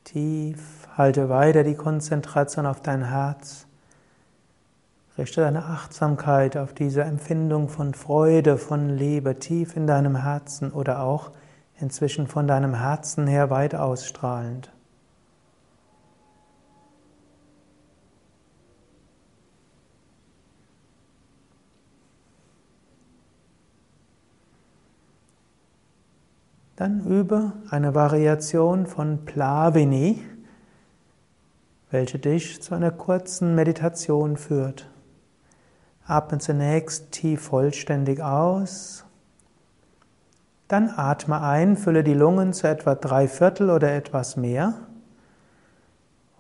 tief, 0.03 0.89
halte 0.97 1.29
weiter 1.29 1.63
die 1.63 1.77
Konzentration 1.77 2.67
auf 2.67 2.81
dein 2.81 3.05
Herz. 3.05 3.67
Richte 5.17 5.43
deine 5.43 5.65
Achtsamkeit 5.65 6.57
auf 6.57 6.73
diese 6.73 7.03
Empfindung 7.03 7.69
von 7.69 7.95
Freude, 7.95 8.59
von 8.59 8.89
Liebe 8.89 9.39
tief 9.39 9.77
in 9.77 9.87
deinem 9.87 10.17
Herzen 10.17 10.73
oder 10.73 11.03
auch 11.03 11.31
inzwischen 11.79 12.27
von 12.27 12.49
deinem 12.49 12.75
Herzen 12.75 13.29
her 13.29 13.49
weit 13.49 13.77
ausstrahlend. 13.77 14.73
Dann 26.85 27.01
übe 27.07 27.55
eine 27.71 27.95
Variation 27.95 28.85
von 28.85 29.25
Plavini, 29.25 30.23
welche 31.91 32.19
dich 32.19 32.61
zu 32.61 32.75
einer 32.75 32.91
kurzen 32.91 33.55
Meditation 33.55 34.37
führt. 34.37 34.91
Atme 36.07 36.41
zunächst 36.41 37.11
tief 37.11 37.41
vollständig 37.41 38.21
aus. 38.21 39.07
Dann 40.69 40.91
atme 40.95 41.41
ein, 41.41 41.79
fülle 41.79 42.05
die 42.05 42.13
Lungen 42.13 42.53
zu 42.53 42.69
etwa 42.69 42.95
drei 42.95 43.29
Viertel 43.29 43.71
oder 43.71 43.95
etwas 43.95 44.37
mehr. 44.37 44.75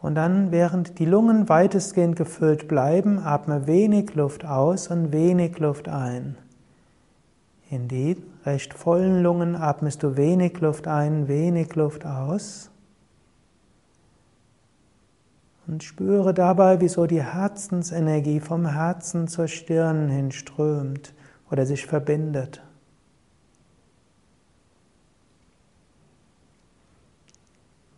Und 0.02 0.14
dann, 0.14 0.52
während 0.52 0.98
die 0.98 1.06
Lungen 1.06 1.48
weitestgehend 1.48 2.16
gefüllt 2.16 2.68
bleiben, 2.68 3.18
atme 3.18 3.66
wenig 3.66 4.14
Luft 4.14 4.44
aus 4.44 4.88
und 4.88 5.10
wenig 5.10 5.58
Luft 5.58 5.88
ein. 5.88 6.36
In 7.74 7.88
die 7.88 8.16
recht 8.46 8.72
vollen 8.72 9.20
Lungen 9.24 9.56
atmest 9.56 10.04
du 10.04 10.16
wenig 10.16 10.60
Luft 10.60 10.86
ein, 10.86 11.26
wenig 11.26 11.74
Luft 11.74 12.06
aus. 12.06 12.70
Und 15.66 15.82
spüre 15.82 16.32
dabei, 16.32 16.80
wie 16.80 16.86
so 16.86 17.06
die 17.06 17.24
Herzensenergie 17.24 18.38
vom 18.38 18.64
Herzen 18.64 19.26
zur 19.26 19.48
Stirn 19.48 20.08
hin 20.08 20.30
strömt 20.30 21.14
oder 21.50 21.66
sich 21.66 21.84
verbindet. 21.84 22.62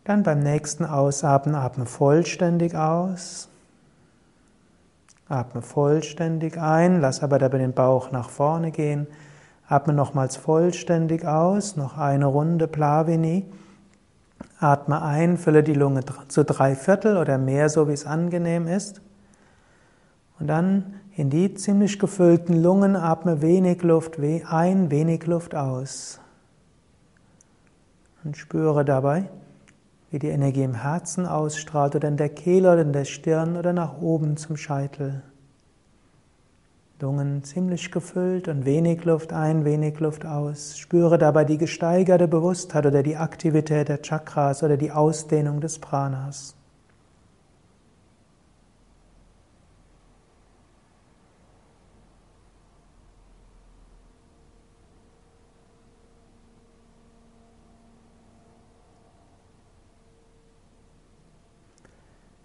Dann 0.04 0.22
beim 0.22 0.38
nächsten 0.38 0.86
Ausatmen 0.86 1.54
atme 1.54 1.84
vollständig 1.84 2.74
aus. 2.74 3.50
Atme 5.28 5.60
vollständig 5.60 6.58
ein, 6.58 7.02
lass 7.02 7.22
aber 7.22 7.38
dabei 7.38 7.58
den 7.58 7.74
Bauch 7.74 8.10
nach 8.10 8.30
vorne 8.30 8.70
gehen. 8.70 9.06
Atme 9.68 9.92
nochmals 9.92 10.36
vollständig 10.36 11.26
aus, 11.26 11.76
noch 11.76 11.98
eine 11.98 12.26
Runde 12.26 12.68
Plavini. 12.68 13.46
Atme 14.60 15.02
ein, 15.02 15.36
fülle 15.36 15.62
die 15.62 15.74
Lunge 15.74 16.02
zu 16.28 16.44
drei 16.44 16.74
Viertel 16.74 17.16
oder 17.16 17.36
mehr, 17.36 17.68
so 17.68 17.88
wie 17.88 17.92
es 17.92 18.06
angenehm 18.06 18.68
ist. 18.68 19.00
Und 20.38 20.46
dann 20.48 20.94
in 21.14 21.30
die 21.30 21.54
ziemlich 21.54 21.98
gefüllten 21.98 22.62
Lungen 22.62 22.94
atme 22.94 23.40
wenig 23.42 23.82
Luft 23.82 24.18
ein, 24.20 24.90
wenig 24.90 25.26
Luft 25.26 25.54
aus. 25.54 26.20
Und 28.22 28.36
spüre 28.36 28.84
dabei, 28.84 29.30
wie 30.10 30.18
die 30.18 30.28
Energie 30.28 30.62
im 30.62 30.74
Herzen 30.74 31.26
ausstrahlt 31.26 31.96
oder 31.96 32.08
in 32.08 32.16
der 32.16 32.28
Kehle 32.28 32.72
oder 32.72 32.82
in 32.82 32.92
der 32.92 33.04
Stirn 33.04 33.56
oder 33.56 33.72
nach 33.72 34.00
oben 34.00 34.36
zum 34.36 34.56
Scheitel. 34.56 35.22
Lungen 36.98 37.44
ziemlich 37.44 37.92
gefüllt 37.92 38.48
und 38.48 38.64
wenig 38.64 39.04
Luft 39.04 39.34
ein, 39.34 39.66
wenig 39.66 40.00
Luft 40.00 40.24
aus. 40.24 40.78
Spüre 40.78 41.18
dabei 41.18 41.44
die 41.44 41.58
gesteigerte 41.58 42.26
Bewusstheit 42.26 42.86
oder 42.86 43.02
die 43.02 43.16
Aktivität 43.16 43.90
der 43.90 44.00
Chakras 44.00 44.62
oder 44.62 44.78
die 44.78 44.90
Ausdehnung 44.90 45.60
des 45.60 45.78
Pranas. 45.78 46.56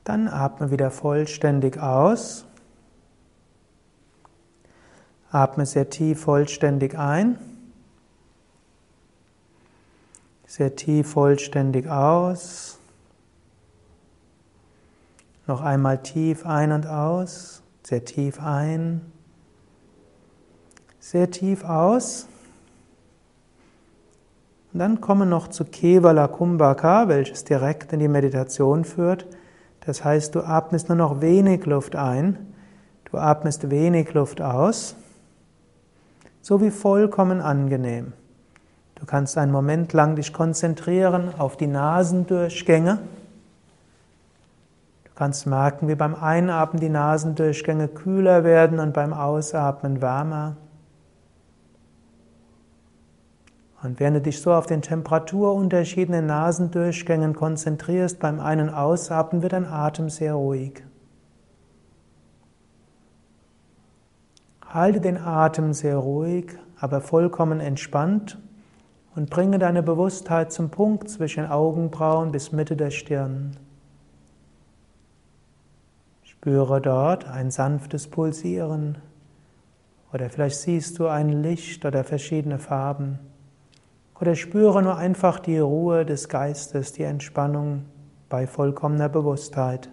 Dann 0.03 0.27
atme 0.27 0.71
wieder 0.71 0.91
vollständig 0.91 1.77
aus. 1.79 2.45
Atme 5.31 5.65
sehr 5.65 5.89
tief 5.89 6.21
vollständig 6.21 6.97
ein. 6.97 7.37
Sehr 10.45 10.75
tief 10.75 11.11
vollständig 11.11 11.87
aus. 11.87 12.77
Noch 15.47 15.61
einmal 15.61 16.03
tief 16.03 16.45
ein 16.45 16.73
und 16.73 16.85
aus. 16.85 17.63
Sehr 17.83 18.03
tief 18.03 18.41
ein. 18.41 19.09
Sehr 20.99 21.31
tief 21.31 21.63
aus. 21.63 22.27
Und 24.73 24.79
dann 24.79 24.99
komme 24.99 25.25
noch 25.25 25.47
zu 25.47 25.63
Kevala 25.63 26.27
Kumbhaka, 26.27 27.07
welches 27.07 27.45
direkt 27.45 27.93
in 27.93 27.99
die 27.99 28.09
Meditation 28.09 28.83
führt. 28.83 29.27
Das 29.79 30.03
heißt, 30.03 30.35
du 30.35 30.41
atmest 30.41 30.89
nur 30.89 30.97
noch 30.97 31.21
wenig 31.21 31.65
Luft 31.65 31.95
ein. 31.95 32.53
Du 33.05 33.17
atmest 33.17 33.71
wenig 33.71 34.13
Luft 34.13 34.41
aus 34.41 34.97
so 36.41 36.61
wie 36.61 36.71
vollkommen 36.71 37.41
angenehm. 37.41 38.13
Du 38.95 39.05
kannst 39.05 39.37
einen 39.37 39.51
Moment 39.51 39.93
lang 39.93 40.15
dich 40.15 40.31
konzentrieren 40.31 41.33
auf 41.37 41.57
die 41.57 41.67
Nasendurchgänge. 41.67 42.99
Du 45.05 45.11
kannst 45.15 45.47
merken, 45.47 45.87
wie 45.87 45.95
beim 45.95 46.15
Einatmen 46.15 46.79
die 46.79 46.89
Nasendurchgänge 46.89 47.87
kühler 47.87 48.43
werden 48.43 48.79
und 48.79 48.93
beim 48.93 49.13
Ausatmen 49.13 50.01
wärmer. 50.01 50.55
Und 53.83 53.99
während 53.99 54.17
du 54.17 54.21
dich 54.21 54.39
so 54.39 54.53
auf 54.53 54.67
den 54.67 54.83
Temperaturunterschied 54.83 56.07
in 56.07 56.13
den 56.13 56.25
Nasendurchgängen 56.27 57.35
konzentrierst, 57.35 58.19
beim 58.19 58.39
einen 58.39 58.69
Ausatmen 58.69 59.41
wird 59.41 59.53
dein 59.53 59.65
Atem 59.65 60.09
sehr 60.09 60.35
ruhig. 60.35 60.83
Halte 64.73 65.01
den 65.01 65.17
Atem 65.17 65.73
sehr 65.73 65.97
ruhig, 65.97 66.57
aber 66.79 67.01
vollkommen 67.01 67.59
entspannt 67.59 68.39
und 69.15 69.29
bringe 69.29 69.59
deine 69.59 69.83
Bewusstheit 69.83 70.53
zum 70.53 70.69
Punkt 70.69 71.09
zwischen 71.09 71.45
Augenbrauen 71.45 72.31
bis 72.31 72.53
Mitte 72.53 72.77
der 72.77 72.89
Stirn. 72.89 73.57
Spüre 76.23 76.79
dort 76.79 77.27
ein 77.27 77.51
sanftes 77.51 78.07
Pulsieren 78.07 78.99
oder 80.13 80.29
vielleicht 80.29 80.59
siehst 80.59 80.99
du 80.99 81.07
ein 81.07 81.43
Licht 81.43 81.83
oder 81.83 82.05
verschiedene 82.05 82.57
Farben 82.57 83.19
oder 84.21 84.35
spüre 84.35 84.81
nur 84.81 84.95
einfach 84.95 85.39
die 85.39 85.59
Ruhe 85.59 86.05
des 86.05 86.29
Geistes, 86.29 86.93
die 86.93 87.03
Entspannung 87.03 87.83
bei 88.29 88.47
vollkommener 88.47 89.09
Bewusstheit. 89.09 89.89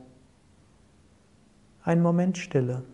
Ein 1.82 2.00
Moment 2.00 2.38
Stille. 2.38 2.84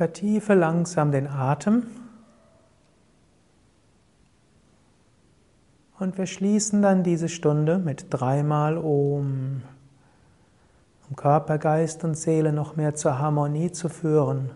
Vertiefe 0.00 0.54
langsam 0.54 1.12
den 1.12 1.26
Atem. 1.26 1.82
Und 5.98 6.16
wir 6.16 6.24
schließen 6.24 6.80
dann 6.80 7.02
diese 7.02 7.28
Stunde 7.28 7.76
mit 7.76 8.06
dreimal 8.08 8.78
Om, 8.78 9.60
um 11.06 11.16
Körper, 11.16 11.58
Geist 11.58 12.02
und 12.02 12.14
Seele 12.16 12.50
noch 12.50 12.76
mehr 12.76 12.94
zur 12.94 13.18
Harmonie 13.18 13.72
zu 13.72 13.90
führen 13.90 14.52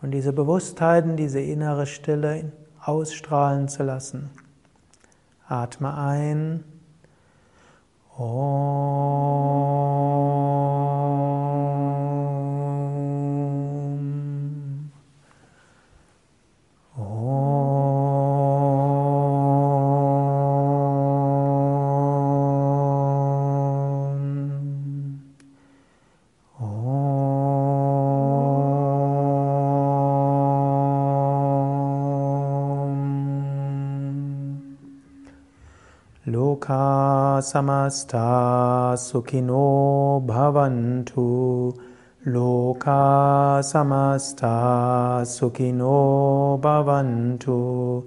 und 0.00 0.12
diese 0.12 0.32
Bewusstheiten, 0.32 1.18
diese 1.18 1.40
innere 1.42 1.84
Stille 1.84 2.50
ausstrahlen 2.82 3.68
zu 3.68 3.82
lassen. 3.82 4.30
Atme 5.46 5.98
ein. 5.98 6.64
Om. 8.16 9.28
Loka 36.28 37.40
samasta 37.40 38.94
sukino 38.98 40.20
bhavantu. 40.26 41.72
Loka 42.26 43.62
samasta 43.62 45.24
sukino 45.24 46.58
bhavantu. 46.60 48.04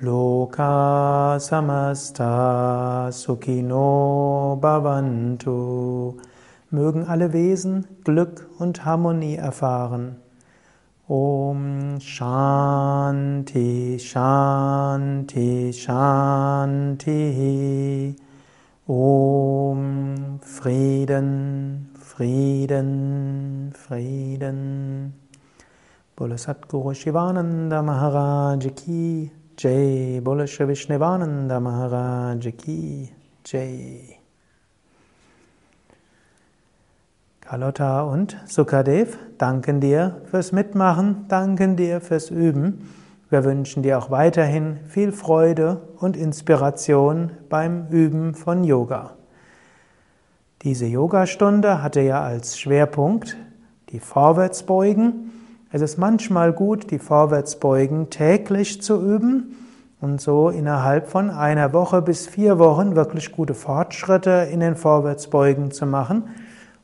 Loka 0.00 1.36
samasta 1.38 3.10
sukino 3.12 4.56
bhavantu. 4.58 6.16
Mögen 6.70 7.04
alle 7.06 7.34
Wesen 7.34 7.84
Glück 8.04 8.46
und 8.58 8.86
Harmonie 8.86 9.36
erfahren. 9.36 10.16
Om 11.10 11.98
Shanti 11.98 13.98
Shanti 13.98 15.72
Shanti. 15.72 17.16
Om 18.86 20.38
Frieden 20.40 21.90
Frieden 21.98 23.72
Frieden. 23.74 25.12
Bole 26.14 26.38
Satguru 26.38 26.94
Shivananda 26.94 27.82
Maharaj 27.82 28.72
Ki 28.76 29.32
Jai. 29.56 30.20
Bole 30.20 30.44
Vishnevananda 30.44 31.60
Maharaj 31.60 32.56
Ki 32.56 33.10
Jai 33.42 34.19
Carlotta 37.50 38.02
und 38.02 38.36
Sukadev 38.46 39.18
danken 39.36 39.80
dir 39.80 40.20
fürs 40.30 40.52
Mitmachen, 40.52 41.24
danken 41.26 41.74
dir 41.74 42.00
fürs 42.00 42.30
Üben. 42.30 42.88
Wir 43.28 43.42
wünschen 43.42 43.82
dir 43.82 43.98
auch 43.98 44.08
weiterhin 44.08 44.78
viel 44.86 45.10
Freude 45.10 45.80
und 45.98 46.16
Inspiration 46.16 47.32
beim 47.48 47.88
Üben 47.88 48.36
von 48.36 48.62
Yoga. 48.62 49.16
Diese 50.62 50.86
Yogastunde 50.86 51.82
hatte 51.82 52.02
ja 52.02 52.22
als 52.22 52.56
Schwerpunkt 52.56 53.36
die 53.88 53.98
Vorwärtsbeugen. 53.98 55.32
Es 55.72 55.82
ist 55.82 55.98
manchmal 55.98 56.52
gut, 56.52 56.92
die 56.92 57.00
Vorwärtsbeugen 57.00 58.10
täglich 58.10 58.80
zu 58.80 59.02
üben 59.02 59.56
und 60.00 60.20
so 60.20 60.50
innerhalb 60.50 61.08
von 61.08 61.30
einer 61.30 61.72
Woche 61.72 62.00
bis 62.00 62.28
vier 62.28 62.60
Wochen 62.60 62.94
wirklich 62.94 63.32
gute 63.32 63.54
Fortschritte 63.54 64.46
in 64.52 64.60
den 64.60 64.76
Vorwärtsbeugen 64.76 65.72
zu 65.72 65.84
machen 65.84 66.30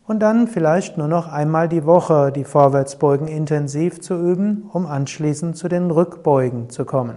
und 0.07 0.21
dann 0.21 0.47
vielleicht 0.47 0.99
nur 0.99 1.09
noch 1.09 1.33
einmal 1.33 1.69
die 1.69 1.85
Woche 1.85 2.33
die 2.33 2.45
Vorwärtsbeugen 2.45 3.29
intensiv 3.29 4.01
zu 4.01 4.15
üben, 4.15 4.69
um 4.73 4.87
anschließend 4.87 5.57
zu 5.57 5.69
den 5.69 5.91
Rückbeugen 5.91 6.71
zu 6.71 6.85
kommen. 6.85 7.17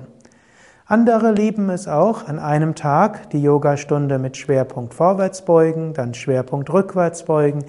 Andere 0.85 1.31
lieben 1.31 1.69
es 1.69 1.87
auch, 1.87 2.27
an 2.27 2.39
einem 2.39 2.73
Tag 2.73 3.29
die 3.29 3.43
Yogastunde 3.43 4.17
mit 4.17 4.37
Schwerpunkt 4.37 4.95
Vorwärtsbeugen, 4.95 5.93
dann 5.93 6.15
Schwerpunkt 6.15 6.73
Rückwärtsbeugen, 6.73 7.63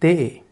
对。 0.00 0.42